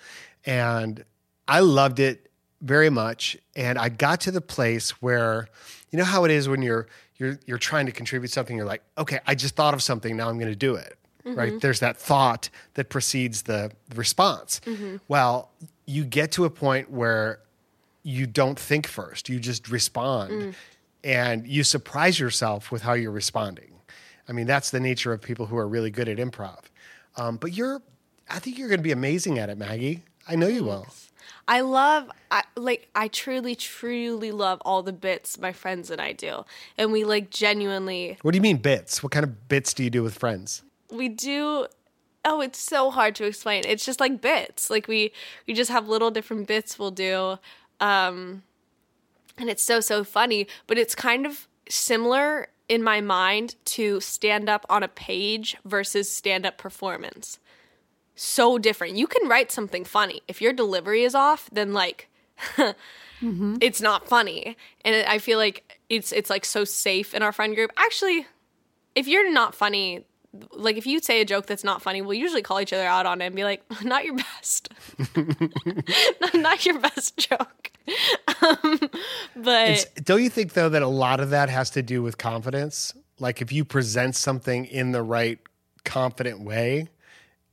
and 0.44 1.02
I 1.48 1.60
loved 1.60 1.98
it 1.98 2.25
very 2.60 2.90
much. 2.90 3.36
And 3.54 3.78
I 3.78 3.88
got 3.88 4.20
to 4.22 4.30
the 4.30 4.40
place 4.40 4.90
where, 5.02 5.48
you 5.90 5.98
know 5.98 6.04
how 6.04 6.24
it 6.24 6.30
is 6.30 6.48
when 6.48 6.62
you're 6.62 6.86
you're 7.16 7.38
you're 7.46 7.58
trying 7.58 7.86
to 7.86 7.92
contribute 7.92 8.30
something. 8.30 8.56
You're 8.56 8.66
like, 8.66 8.82
okay, 8.98 9.20
I 9.26 9.34
just 9.34 9.56
thought 9.56 9.74
of 9.74 9.82
something. 9.82 10.16
Now 10.16 10.28
I'm 10.28 10.38
going 10.38 10.52
to 10.52 10.56
do 10.56 10.74
it. 10.74 10.96
Right? 11.24 11.48
Mm-hmm. 11.48 11.58
There's 11.58 11.80
that 11.80 11.96
thought 11.96 12.50
that 12.74 12.88
precedes 12.88 13.42
the, 13.42 13.72
response. 13.96 14.60
Mm-hmm. 14.64 14.98
Well, 15.08 15.50
you 15.84 16.04
get 16.04 16.30
to 16.32 16.44
a 16.44 16.50
point 16.50 16.88
where 16.88 17.40
you 18.04 18.28
don't 18.28 18.56
think 18.56 18.86
first. 18.86 19.28
You 19.28 19.40
just 19.40 19.68
respond. 19.68 20.30
Mm. 20.30 20.54
And 21.02 21.46
you 21.46 21.64
surprise 21.64 22.20
yourself 22.20 22.70
with 22.70 22.82
how 22.82 22.92
you're 22.92 23.10
responding. 23.10 23.72
I 24.28 24.32
mean, 24.32 24.46
that's 24.46 24.70
the 24.70 24.78
nature 24.78 25.12
of 25.12 25.20
people 25.20 25.46
who 25.46 25.56
are 25.56 25.66
really 25.66 25.90
good 25.90 26.08
at 26.08 26.18
improv. 26.18 26.60
Um, 27.16 27.38
but 27.38 27.52
you're, 27.52 27.82
I 28.30 28.38
think 28.38 28.56
you're 28.56 28.68
going 28.68 28.78
to 28.78 28.84
be 28.84 28.92
amazing 28.92 29.40
at 29.40 29.50
it, 29.50 29.58
Maggie. 29.58 30.04
I 30.28 30.36
know 30.36 30.46
you 30.46 30.62
will. 30.62 30.86
I 31.48 31.60
love, 31.60 32.10
I, 32.30 32.42
like, 32.56 32.88
I 32.94 33.08
truly, 33.08 33.54
truly 33.54 34.32
love 34.32 34.60
all 34.64 34.82
the 34.82 34.92
bits 34.92 35.38
my 35.38 35.52
friends 35.52 35.90
and 35.90 36.00
I 36.00 36.12
do. 36.12 36.44
And 36.76 36.90
we, 36.90 37.04
like, 37.04 37.30
genuinely, 37.30 38.18
What 38.22 38.32
do 38.32 38.36
you 38.36 38.42
mean 38.42 38.56
bits? 38.56 39.02
What 39.02 39.12
kind 39.12 39.22
of 39.24 39.48
bits 39.48 39.72
do 39.72 39.84
you 39.84 39.90
do 39.90 40.02
with 40.02 40.16
friends? 40.18 40.62
we 40.90 41.08
do. 41.08 41.66
Oh, 42.24 42.40
it's 42.40 42.58
so 42.58 42.90
hard 42.90 43.14
to 43.16 43.24
explain. 43.24 43.62
It's 43.66 43.84
just 43.84 44.00
like 44.00 44.20
bits. 44.20 44.70
Like, 44.70 44.88
we, 44.88 45.12
we 45.46 45.54
just 45.54 45.70
have 45.70 45.88
little 45.88 46.10
different 46.10 46.48
bits 46.48 46.78
we'll 46.78 46.90
do. 46.90 47.38
Um, 47.80 48.42
and 49.38 49.48
it's 49.48 49.62
so, 49.62 49.80
so 49.80 50.02
funny. 50.02 50.48
But 50.66 50.78
it's 50.78 50.94
kind 50.96 51.26
of 51.26 51.46
similar 51.68 52.48
in 52.68 52.82
my 52.82 53.00
mind 53.00 53.54
to 53.64 54.00
stand 54.00 54.48
up 54.48 54.66
on 54.68 54.82
a 54.82 54.88
page 54.88 55.56
versus 55.64 56.10
stand 56.10 56.44
up 56.44 56.58
performance. 56.58 57.38
So 58.16 58.58
different. 58.58 58.96
You 58.96 59.06
can 59.06 59.28
write 59.28 59.52
something 59.52 59.84
funny. 59.84 60.22
If 60.26 60.40
your 60.42 60.52
delivery 60.52 61.04
is 61.04 61.14
off, 61.14 61.48
then 61.52 61.72
like 61.72 62.08
it's 63.20 63.80
not 63.80 64.08
funny. 64.08 64.56
And 64.84 65.06
I 65.06 65.18
feel 65.18 65.38
like 65.38 65.78
it's 65.88 66.12
it's 66.12 66.30
like 66.30 66.44
so 66.44 66.64
safe 66.64 67.14
in 67.14 67.22
our 67.22 67.32
friend 67.32 67.54
group. 67.54 67.70
Actually, 67.76 68.26
if 68.94 69.06
you're 69.06 69.30
not 69.30 69.54
funny, 69.54 70.04
like 70.52 70.76
if 70.76 70.86
you 70.86 71.00
say 71.00 71.20
a 71.20 71.24
joke 71.24 71.46
that's 71.46 71.64
not 71.64 71.82
funny, 71.82 72.02
we'll 72.02 72.14
usually 72.14 72.42
call 72.42 72.60
each 72.60 72.72
other 72.72 72.86
out 72.86 73.06
on 73.06 73.20
it 73.20 73.26
and 73.26 73.36
be 73.36 73.44
like, 73.44 73.62
"Not 73.84 74.04
your 74.04 74.16
best, 74.16 74.70
not, 76.20 76.34
not 76.34 76.66
your 76.66 76.78
best 76.78 77.16
joke." 77.16 77.70
um, 78.42 78.80
but 79.36 79.68
It's, 79.70 79.84
don't 80.02 80.22
you 80.22 80.30
think 80.30 80.54
though 80.54 80.68
that 80.68 80.82
a 80.82 80.88
lot 80.88 81.20
of 81.20 81.30
that 81.30 81.48
has 81.48 81.70
to 81.70 81.82
do 81.82 82.02
with 82.02 82.18
confidence? 82.18 82.94
Like 83.18 83.40
if 83.40 83.52
you 83.52 83.64
present 83.64 84.16
something 84.16 84.66
in 84.66 84.92
the 84.92 85.02
right 85.02 85.38
confident 85.84 86.40
way, 86.40 86.88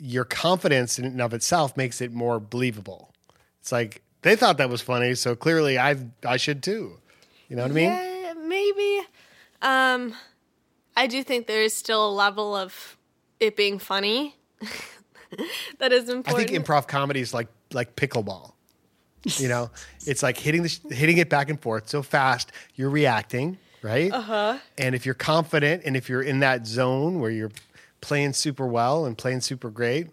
your 0.03 0.25
confidence 0.25 0.99
in 0.99 1.05
and 1.05 1.21
of 1.21 1.33
itself 1.33 1.77
makes 1.77 2.01
it 2.01 2.11
more 2.11 2.37
believable. 2.37 3.13
It's 3.61 3.71
like 3.71 4.01
they 4.21 4.35
thought 4.35 4.57
that 4.57 4.69
was 4.69 4.81
funny, 4.81 5.15
so 5.15 5.33
clearly 5.33 5.79
I 5.79 5.95
I 6.25 6.35
should 6.37 6.61
too. 6.61 6.99
You 7.47 7.55
know 7.55 7.61
what 7.61 7.71
I 7.71 7.73
mean? 7.73 8.49
Maybe. 8.49 9.01
Um, 9.61 10.13
I 10.97 11.07
do 11.07 11.23
think 11.23 11.47
there 11.47 11.61
is 11.63 11.73
still 11.73 12.09
a 12.09 12.11
level 12.11 12.53
of 12.53 12.97
it 13.39 13.55
being 13.55 13.79
funny 13.79 14.35
that 15.79 15.93
is 15.93 16.09
important. 16.09 16.43
I 16.43 16.45
think 16.45 16.65
improv 16.65 16.87
comedy 16.87 17.21
is 17.21 17.33
like 17.33 17.47
like 17.71 17.95
pickleball. 17.95 18.51
You 19.37 19.47
know, 19.47 19.71
it's 20.05 20.21
like 20.21 20.37
hitting 20.37 20.63
the 20.63 20.79
hitting 20.91 21.17
it 21.17 21.29
back 21.29 21.49
and 21.49 21.61
forth 21.61 21.87
so 21.87 22.03
fast 22.03 22.51
you're 22.75 22.89
reacting, 22.89 23.57
right? 23.81 24.11
Uh-huh. 24.11 24.57
And 24.77 24.95
if 24.95 25.05
you're 25.05 25.15
confident 25.15 25.83
and 25.85 25.95
if 25.95 26.09
you're 26.09 26.21
in 26.21 26.41
that 26.41 26.67
zone 26.67 27.21
where 27.21 27.31
you're 27.31 27.51
playing 28.03 28.33
super 28.33 28.67
well 28.67 29.05
and 29.05 29.17
playing 29.17 29.41
super 29.41 29.69
great, 29.69 30.07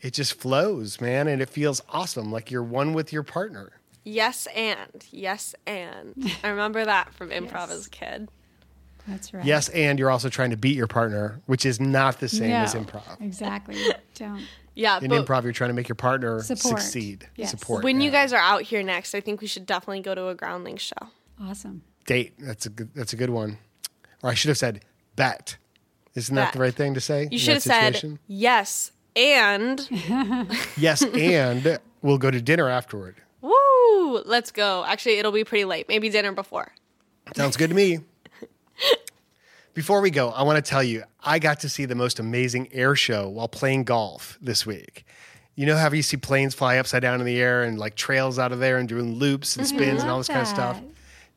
it 0.00 0.12
just 0.14 0.34
flows, 0.34 1.00
man, 1.00 1.28
and 1.28 1.40
it 1.40 1.48
feels 1.48 1.80
awesome 1.90 2.32
like 2.32 2.50
you're 2.50 2.62
one 2.62 2.92
with 2.92 3.12
your 3.12 3.22
partner. 3.22 3.70
yes, 4.04 4.46
and 4.54 5.04
yes, 5.10 5.54
and 5.66 6.14
I 6.42 6.48
remember 6.48 6.84
that 6.84 7.14
from 7.14 7.30
improv 7.40 7.68
Yes. 7.68 7.70
as 7.70 7.86
a 7.86 7.90
kid. 7.90 8.28
That's 9.06 9.32
right. 9.34 9.44
Yes, 9.44 9.68
and 9.70 9.98
you're 9.98 10.10
also 10.10 10.28
trying 10.30 10.50
to 10.50 10.56
beat 10.56 10.76
your 10.76 10.86
partner, 10.86 11.40
which 11.46 11.66
is 11.66 11.78
not 11.78 12.20
the 12.20 12.28
same 12.28 12.50
as 12.52 12.74
improv. 12.74 13.20
Exactly. 13.20 13.76
Don't. 14.14 14.42
Yeah, 14.74 14.98
In 15.00 15.10
improv, 15.10 15.44
you're 15.44 15.52
trying 15.52 15.68
to 15.70 15.74
make 15.74 15.88
your 15.88 15.94
partner 15.94 16.42
Support. 16.42 16.80
succeed. 16.80 17.28
Yes. 17.36 17.50
Support. 17.50 17.84
when 17.84 18.00
you 18.00 18.10
guys 18.10 18.32
are 18.32 18.40
out 18.40 18.62
here 18.62 18.82
next, 18.82 19.14
I 19.14 19.20
think 19.20 19.40
we 19.40 19.46
should 19.46 19.66
definitely 19.66 20.00
go 20.00 20.14
to 20.14 20.28
a 20.28 20.34
Groundling 20.34 20.78
show. 20.78 20.96
Awesome. 21.40 21.82
date, 22.06 22.34
that's 22.38 22.66
a 22.66 22.70
good 22.70 22.90
that's 22.94 23.12
a 23.12 23.16
good 23.16 23.30
one. 23.30 23.58
Or 24.22 24.30
I 24.30 24.34
should 24.34 24.48
have 24.48 24.58
said 24.58 24.84
bet. 25.16 25.56
Isn't 26.14 26.34
that 26.36 26.46
Bet. 26.46 26.52
the 26.52 26.58
right 26.60 26.74
thing 26.74 26.94
to 26.94 27.00
say? 27.00 27.28
You 27.30 27.38
should 27.38 27.54
have 27.54 27.62
said 27.62 28.18
yes, 28.28 28.92
and 29.16 29.86
yes, 30.76 31.02
and 31.02 31.78
we'll 32.02 32.18
go 32.18 32.30
to 32.30 32.40
dinner 32.40 32.68
afterward. 32.68 33.16
woo, 33.40 34.22
let's 34.24 34.50
go. 34.50 34.84
Actually, 34.86 35.18
it'll 35.18 35.32
be 35.32 35.44
pretty 35.44 35.64
late. 35.64 35.88
Maybe 35.88 36.08
dinner 36.08 36.32
before. 36.32 36.72
Sounds 37.34 37.56
good 37.56 37.70
to 37.70 37.76
me. 37.76 38.00
Before 39.74 40.00
we 40.00 40.10
go, 40.10 40.30
I 40.30 40.44
want 40.44 40.64
to 40.64 40.68
tell 40.70 40.84
you, 40.84 41.02
I 41.20 41.40
got 41.40 41.60
to 41.60 41.68
see 41.68 41.84
the 41.84 41.96
most 41.96 42.20
amazing 42.20 42.72
air 42.72 42.94
show 42.94 43.28
while 43.28 43.48
playing 43.48 43.84
golf 43.84 44.38
this 44.40 44.64
week. 44.64 45.04
You 45.56 45.66
know 45.66 45.76
how 45.76 45.90
you 45.90 46.02
see 46.02 46.16
planes 46.16 46.54
fly 46.54 46.78
upside 46.78 47.02
down 47.02 47.18
in 47.18 47.26
the 47.26 47.40
air 47.40 47.64
and 47.64 47.76
like 47.76 47.96
trails 47.96 48.38
out 48.38 48.52
of 48.52 48.60
there 48.60 48.78
and 48.78 48.88
doing 48.88 49.16
loops 49.16 49.56
and 49.56 49.66
mm-hmm. 49.66 49.76
spins 49.76 50.02
and 50.02 50.10
all 50.10 50.18
this 50.18 50.28
kind 50.28 50.42
of 50.42 50.46
stuff? 50.46 50.80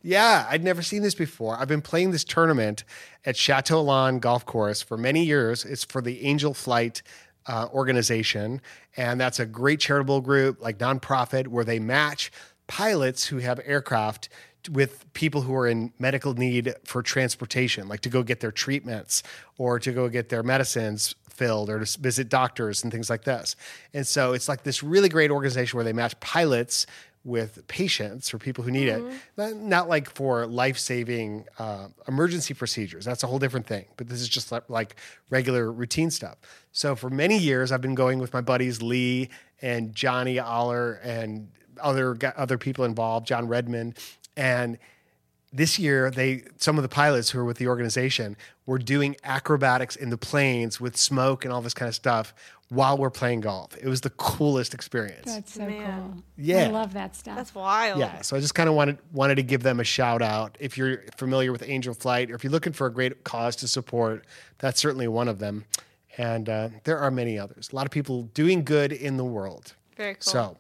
Yeah, 0.08 0.48
I'd 0.50 0.64
never 0.64 0.82
seen 0.82 1.02
this 1.02 1.16
before. 1.16 1.58
I've 1.60 1.68
been 1.68 1.82
playing 1.82 2.12
this 2.12 2.24
tournament 2.24 2.86
at 3.26 3.36
Chateau 3.36 3.80
Elan 3.80 4.20
Golf 4.20 4.46
Course 4.46 4.82
for 4.82 4.96
many 4.96 5.26
years. 5.26 5.66
It's 5.66 5.84
for 5.84 6.02
the 6.02 6.24
Angel 6.24 6.54
Flight 6.54 7.02
uh, 7.46 7.68
organization, 7.74 8.62
and 8.96 9.20
that's 9.20 9.42
a 9.42 9.46
great 9.46 9.82
charitable 9.82 10.22
group, 10.22 10.62
like 10.62 10.78
nonprofit, 10.78 11.48
where 11.48 11.66
they 11.66 11.80
match 11.80 12.32
pilots 12.68 13.26
who 13.26 13.40
have 13.40 13.60
aircraft 13.66 14.30
with 14.72 15.12
people 15.12 15.42
who 15.42 15.54
are 15.54 15.68
in 15.68 15.92
medical 16.00 16.34
need 16.34 16.74
for 16.86 17.04
transportation, 17.04 17.90
like 17.90 18.00
to 18.00 18.10
go 18.10 18.24
get 18.24 18.40
their 18.40 18.54
treatments 18.54 19.24
or 19.58 19.78
to 19.78 19.92
go 19.92 20.08
get 20.08 20.30
their 20.30 20.42
medicines 20.42 21.16
filled 21.30 21.70
or 21.70 21.84
to 21.84 22.00
visit 22.00 22.30
doctors 22.30 22.82
and 22.82 22.94
things 22.94 23.10
like 23.10 23.26
this. 23.26 23.58
And 23.94 24.08
so 24.08 24.32
it's 24.32 24.48
like 24.48 24.64
this 24.64 24.82
really 24.82 25.10
great 25.10 25.32
organization 25.32 25.76
where 25.76 25.84
they 25.84 25.92
match 25.92 26.18
pilots 26.22 26.88
with 27.24 27.68
patients 27.68 28.34
or 28.34 28.38
people 28.38 28.64
who 28.64 28.72
need 28.72 28.88
it, 28.88 29.04
not, 29.36 29.56
not 29.56 29.90
like 29.90 30.10
for 30.10 30.48
life 30.48 30.78
saving 30.78 31.46
uh, 31.60 31.88
emergency 32.08 32.54
procedures. 32.54 33.04
That's 33.04 33.24
a 33.24 33.28
whole 33.28 33.40
different 33.40 33.68
thing. 33.68 33.86
But 33.98 34.08
this 34.08 34.22
is 34.22 34.30
just 34.30 34.52
like, 34.52 34.70
like 34.70 34.96
regular 35.30 35.72
routine 35.72 36.10
stuff. 36.10 36.38
So 36.72 36.96
for 36.96 37.10
many 37.10 37.38
years, 37.38 37.72
I've 37.72 37.82
been 37.82 37.96
going 37.96 38.20
with 38.20 38.34
my 38.34 38.42
buddies 38.42 38.82
Lee 38.82 39.30
and 39.62 39.94
Johnny 39.94 40.40
Aller 40.40 41.00
and 41.04 41.50
other 41.82 42.18
other 42.36 42.58
people 42.58 42.86
involved, 42.86 43.28
John 43.28 43.48
Redmond, 43.48 43.98
and 44.36 44.78
this 45.54 45.80
year 45.80 46.12
they 46.12 46.44
some 46.58 46.78
of 46.78 46.84
the 46.84 46.90
pilots 46.90 47.30
who 47.30 47.40
are 47.40 47.46
with 47.46 47.58
the 47.58 47.68
organization 47.68 48.36
were 48.66 48.78
doing 48.78 49.16
acrobatics 49.24 49.96
in 49.96 50.10
the 50.10 50.18
planes 50.18 50.80
with 50.82 50.98
smoke 50.98 51.46
and 51.46 51.54
all 51.54 51.62
this 51.62 51.74
kind 51.74 51.88
of 51.88 51.96
stuff 51.96 52.34
while 52.70 52.98
we're 52.98 53.10
playing 53.10 53.42
golf. 53.42 53.78
It 53.78 53.88
was 53.88 54.02
the 54.02 54.10
coolest 54.12 54.74
experience. 54.74 55.26
That's 55.26 55.54
so 55.54 55.66
Man. 55.66 56.12
cool. 56.12 56.24
Yeah. 56.38 56.66
I 56.66 56.68
love 56.68 56.94
that 56.94 57.16
stuff. 57.16 57.36
That's 57.36 57.56
wild. 57.56 58.00
Yeah, 58.00 58.22
so 58.22 58.36
I 58.36 58.40
just 58.40 58.56
kind 58.56 58.68
of 58.68 58.76
wanted 58.76 58.98
wanted 59.14 59.36
to 59.36 59.44
give 59.44 59.64
them 59.64 59.80
a 59.80 59.84
shout 59.84 60.22
out. 60.22 60.58
If 60.60 60.78
you're 60.78 61.04
familiar 61.16 61.52
with 61.52 61.64
Angel 61.68 61.94
Flight, 61.94 62.30
or 62.30 62.36
if 62.36 62.44
you're 62.44 62.52
looking 62.52 62.74
for 62.74 62.88
a 62.88 62.92
great 62.92 63.24
cause 63.24 63.56
to 63.58 63.68
support, 63.68 64.26
that's 64.58 64.80
certainly 64.80 65.08
one 65.08 65.28
of 65.28 65.40
them. 65.40 65.66
And 66.18 66.50
uh, 66.50 66.70
there 66.84 66.98
are 66.98 67.12
many 67.12 67.38
others. 67.38 67.70
A 67.72 67.76
lot 67.76 67.86
of 67.86 67.92
people 67.92 68.24
doing 68.34 68.64
good 68.64 68.92
in 68.92 69.18
the 69.18 69.26
world. 69.26 69.74
Very 69.96 70.16
cool. 70.16 70.22
So, 70.22 70.58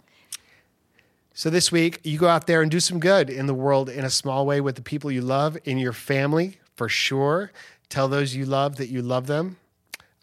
so 1.34 1.50
this 1.50 1.72
week 1.72 2.00
you 2.04 2.20
go 2.20 2.28
out 2.28 2.48
there 2.48 2.62
and 2.62 2.70
do 2.72 2.80
some 2.80 3.00
good 3.00 3.30
in 3.30 3.48
the 3.48 3.54
world 3.54 3.90
in 3.90 4.06
a 4.06 4.10
small 4.10 4.46
way 4.46 4.62
with 4.62 4.76
the 4.76 4.82
people 4.82 5.12
you 5.12 5.22
love, 5.22 5.58
in 5.66 5.78
your 5.78 5.94
family 5.94 6.60
for 6.76 6.88
sure. 6.88 7.52
Tell 7.90 8.08
those 8.08 8.36
you 8.36 8.46
love 8.46 8.78
that 8.78 8.90
you 8.90 9.02
love 9.02 9.28
them. 9.28 9.58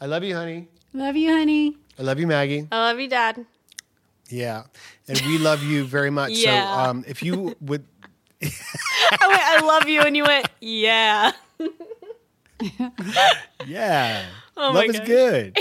I 0.00 0.06
love 0.06 0.22
you, 0.22 0.34
honey. 0.34 0.68
Love 0.94 1.16
you, 1.16 1.30
honey. 1.30 1.76
I 1.98 2.02
love 2.02 2.20
you, 2.20 2.26
Maggie. 2.28 2.68
I 2.70 2.76
love 2.78 3.00
you, 3.00 3.08
Dad. 3.08 3.44
Yeah, 4.28 4.62
and 5.08 5.20
we 5.26 5.38
love 5.38 5.62
you 5.62 5.84
very 5.84 6.10
much. 6.10 6.30
Yeah. 6.30 6.72
So, 6.72 6.90
um, 6.90 7.04
if 7.06 7.22
you 7.22 7.54
would. 7.60 7.84
I 8.42 9.26
went, 9.28 9.42
I 9.42 9.60
love 9.64 9.88
you, 9.88 10.00
and 10.02 10.16
you 10.16 10.24
went, 10.24 10.46
yeah. 10.60 11.32
Yeah. 13.66 14.24
Oh 14.56 14.72
my 14.72 14.86
Love 14.86 14.94
is 14.94 15.00
good. 15.00 15.58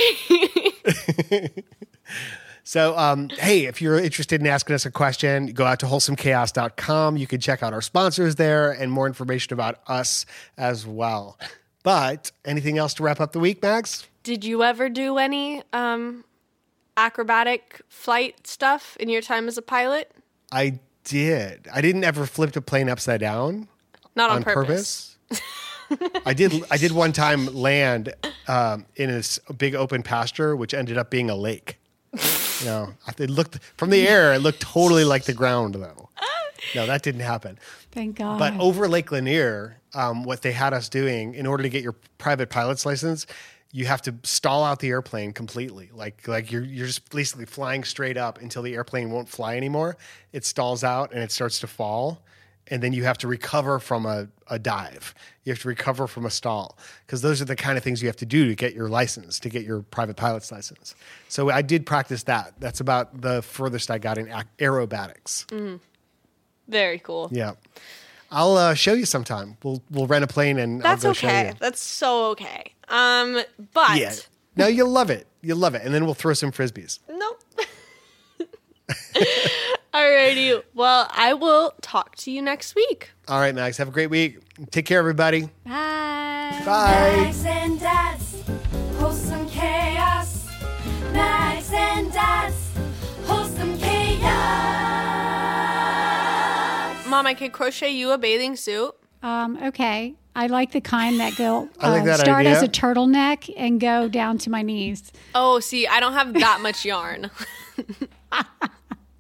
so, 2.63 2.97
um, 2.97 3.29
hey, 3.29 3.65
if 3.65 3.81
you're 3.81 3.99
interested 3.99 4.39
in 4.39 4.47
asking 4.47 4.75
us 4.75 4.85
a 4.85 4.91
question, 4.91 5.47
go 5.47 5.65
out 5.65 5.79
to 5.79 5.85
wholesomechaos.com. 5.87 7.17
You 7.17 7.27
can 7.27 7.39
check 7.39 7.63
out 7.63 7.73
our 7.73 7.81
sponsors 7.81 8.35
there 8.35 8.71
and 8.71 8.91
more 8.91 9.07
information 9.07 9.53
about 9.53 9.79
us 9.87 10.25
as 10.57 10.85
well. 10.85 11.39
But 11.81 12.31
anything 12.45 12.77
else 12.77 12.93
to 12.95 13.03
wrap 13.03 13.19
up 13.19 13.31
the 13.31 13.39
week, 13.39 13.61
Mags? 13.61 14.07
Did 14.23 14.43
you 14.45 14.63
ever 14.63 14.89
do 14.89 15.17
any 15.17 15.61
um, 15.73 16.23
acrobatic 16.97 17.81
flight 17.89 18.47
stuff 18.47 18.95
in 18.99 19.09
your 19.09 19.21
time 19.21 19.47
as 19.47 19.57
a 19.57 19.61
pilot? 19.61 20.11
I 20.51 20.79
did. 21.03 21.67
I 21.73 21.81
didn't 21.81 22.03
ever 22.03 22.25
flip 22.25 22.55
a 22.55 22.61
plane 22.61 22.89
upside 22.89 23.19
down 23.19 23.67
Not 24.15 24.29
on, 24.29 24.37
on 24.37 24.43
purpose. 24.43 25.17
purpose. 25.29 26.21
I 26.25 26.33
did. 26.33 26.63
I 26.71 26.77
did 26.77 26.91
one 26.91 27.11
time 27.11 27.53
land 27.53 28.13
um, 28.47 28.85
in 28.95 29.09
a 29.09 29.17
s- 29.17 29.39
big 29.57 29.75
open 29.75 30.01
pasture, 30.03 30.55
which 30.55 30.73
ended 30.73 30.97
up 30.97 31.09
being 31.09 31.29
a 31.29 31.35
lake. 31.35 31.77
You 32.59 32.65
know, 32.65 32.93
it 33.17 33.29
looked 33.29 33.59
from 33.77 33.89
the 33.89 34.07
air. 34.07 34.33
It 34.33 34.39
looked 34.39 34.61
totally 34.61 35.03
like 35.03 35.25
the 35.25 35.33
ground, 35.33 35.75
though. 35.75 36.09
No, 36.73 36.85
that 36.87 37.03
didn't 37.03 37.21
happen. 37.21 37.59
Thank 37.91 38.15
God. 38.17 38.39
But 38.39 38.57
over 38.59 38.87
Lake 38.87 39.11
Lanier, 39.11 39.77
um, 39.93 40.23
what 40.23 40.41
they 40.43 40.53
had 40.53 40.73
us 40.73 40.87
doing 40.87 41.33
in 41.35 41.45
order 41.45 41.61
to 41.63 41.69
get 41.69 41.83
your 41.83 41.95
private 42.17 42.49
pilot's 42.49 42.85
license, 42.85 43.25
you 43.75 43.85
have 43.85 44.03
to 44.03 44.13
stall 44.21 44.63
out 44.63 44.79
the 44.79 44.89
airplane 44.89 45.33
completely. 45.33 45.89
Like 45.91 46.27
like 46.27 46.51
you're 46.51 46.63
you're 46.63 46.85
just 46.85 47.09
basically 47.09 47.45
flying 47.45 47.83
straight 47.83 48.17
up 48.17 48.39
until 48.39 48.61
the 48.61 48.75
airplane 48.75 49.09
won't 49.11 49.27
fly 49.27 49.57
anymore. 49.57 49.97
It 50.31 50.45
stalls 50.45 50.83
out 50.83 51.11
and 51.11 51.21
it 51.21 51.31
starts 51.31 51.59
to 51.59 51.67
fall. 51.67 52.21
And 52.67 52.81
then 52.81 52.93
you 52.93 53.03
have 53.03 53.17
to 53.17 53.27
recover 53.27 53.77
from 53.79 54.05
a, 54.05 54.29
a 54.47 54.57
dive. 54.57 55.13
You 55.43 55.51
have 55.51 55.59
to 55.63 55.67
recover 55.67 56.07
from 56.07 56.25
a 56.25 56.29
stall 56.29 56.77
because 57.05 57.21
those 57.21 57.41
are 57.41 57.45
the 57.45 57.57
kind 57.57 57.77
of 57.77 57.83
things 57.83 58.01
you 58.01 58.07
have 58.07 58.15
to 58.17 58.25
do 58.25 58.47
to 58.47 58.55
get 58.55 58.73
your 58.73 58.87
license, 58.87 59.37
to 59.41 59.49
get 59.49 59.65
your 59.65 59.81
private 59.81 60.15
pilot's 60.15 60.49
license. 60.49 60.95
So 61.27 61.49
I 61.49 61.61
did 61.61 61.85
practice 61.85 62.23
that. 62.23 62.53
That's 62.59 62.79
about 62.79 63.21
the 63.21 63.41
furthest 63.41 63.91
I 63.91 63.97
got 63.97 64.17
in 64.17 64.27
aerobatics. 64.59 65.45
Mm-hmm. 65.47 65.75
Very 66.69 66.99
cool. 66.99 67.27
Yeah. 67.33 67.53
I'll 68.33 68.57
uh, 68.57 68.73
show 68.73 68.93
you 68.93 69.05
sometime. 69.05 69.57
We'll 69.63 69.81
we'll 69.91 70.07
rent 70.07 70.23
a 70.23 70.27
plane 70.27 70.57
and 70.59 70.81
That's 70.81 71.05
I'll 71.05 71.11
go 71.11 71.13
show 71.13 71.27
okay. 71.27 71.47
you. 71.49 71.53
That's 71.59 71.81
so 71.81 72.31
okay. 72.31 72.73
Um, 72.89 73.41
but 73.73 73.97
Yeah. 73.97 74.13
No, 74.55 74.67
you'll 74.67 74.89
love 74.89 75.09
it. 75.09 75.27
You'll 75.41 75.57
love 75.57 75.75
it. 75.75 75.83
And 75.83 75.93
then 75.93 76.05
we'll 76.05 76.13
throw 76.15 76.33
some 76.33 76.51
frisbees. 76.51 76.99
no. 77.09 77.35
Alrighty. 79.93 80.61
Well, 80.73 81.07
I 81.11 81.33
will 81.35 81.73
talk 81.81 82.15
to 82.17 82.31
you 82.31 82.41
next 82.41 82.75
week. 82.75 83.11
All 83.27 83.39
right, 83.39 83.53
Mags. 83.53 83.77
Have 83.77 83.87
a 83.87 83.91
great 83.91 84.09
week. 84.09 84.39
Take 84.71 84.85
care, 84.85 84.97
everybody. 84.99 85.49
Bye. 85.65 86.61
Bye. 86.65 87.15
Mags 87.21 87.45
and 87.45 87.79
Dad's 87.79 88.41
wholesome 88.97 89.47
chaos. 89.49 90.47
Mags 91.11 91.52
Mom, 97.23 97.29
I 97.29 97.35
could 97.35 97.53
crochet 97.53 97.91
you 97.91 98.11
a 98.11 98.17
bathing 98.17 98.57
suit. 98.57 98.93
Um, 99.21 99.57
okay. 99.63 100.15
I 100.35 100.47
like 100.47 100.73
the 100.73 100.81
kind 100.81 101.21
that 101.21 101.37
go 101.37 101.69
I 101.79 101.89
like 101.89 102.01
uh, 102.01 102.05
that 102.05 102.19
start 102.19 102.45
as 102.45 102.61
a 102.61 102.67
turtleneck 102.67 103.49
and 103.55 103.79
go 103.79 104.09
down 104.09 104.37
to 104.39 104.49
my 104.49 104.61
knees. 104.61 105.09
Oh, 105.33 105.61
see, 105.61 105.87
I 105.87 106.01
don't 106.01 106.11
have 106.11 106.33
that 106.33 106.59
much 106.59 106.83
yarn. 106.89 107.31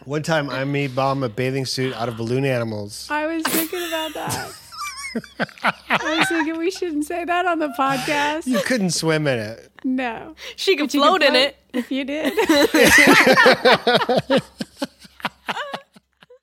One 0.03 0.21
time 0.21 0.49
I 0.49 0.65
made 0.65 0.93
Mom 0.95 1.23
a 1.23 1.29
bathing 1.29 1.65
suit 1.65 1.93
out 1.95 2.09
of 2.09 2.17
balloon 2.17 2.43
animals. 2.43 3.07
I 3.09 3.25
was 3.25 3.43
thinking 3.43 3.87
about 3.87 4.13
that. 4.15 4.53
I 5.89 6.17
was 6.17 6.27
thinking 6.27 6.57
we 6.57 6.71
shouldn't 6.71 7.05
say 7.05 7.23
that 7.23 7.45
on 7.45 7.59
the 7.59 7.69
podcast. 7.69 8.47
You 8.47 8.59
couldn't 8.65 8.89
swim 8.89 9.27
in 9.27 9.39
it. 9.39 9.71
No. 9.85 10.35
She 10.57 10.75
could 10.75 10.87
But 10.87 10.93
you 10.93 10.99
could 10.99 11.07
float 11.07 11.23
in 11.23 11.35
it. 11.35 11.55
If 11.71 11.89
you 11.89 12.03
did. 12.03 12.33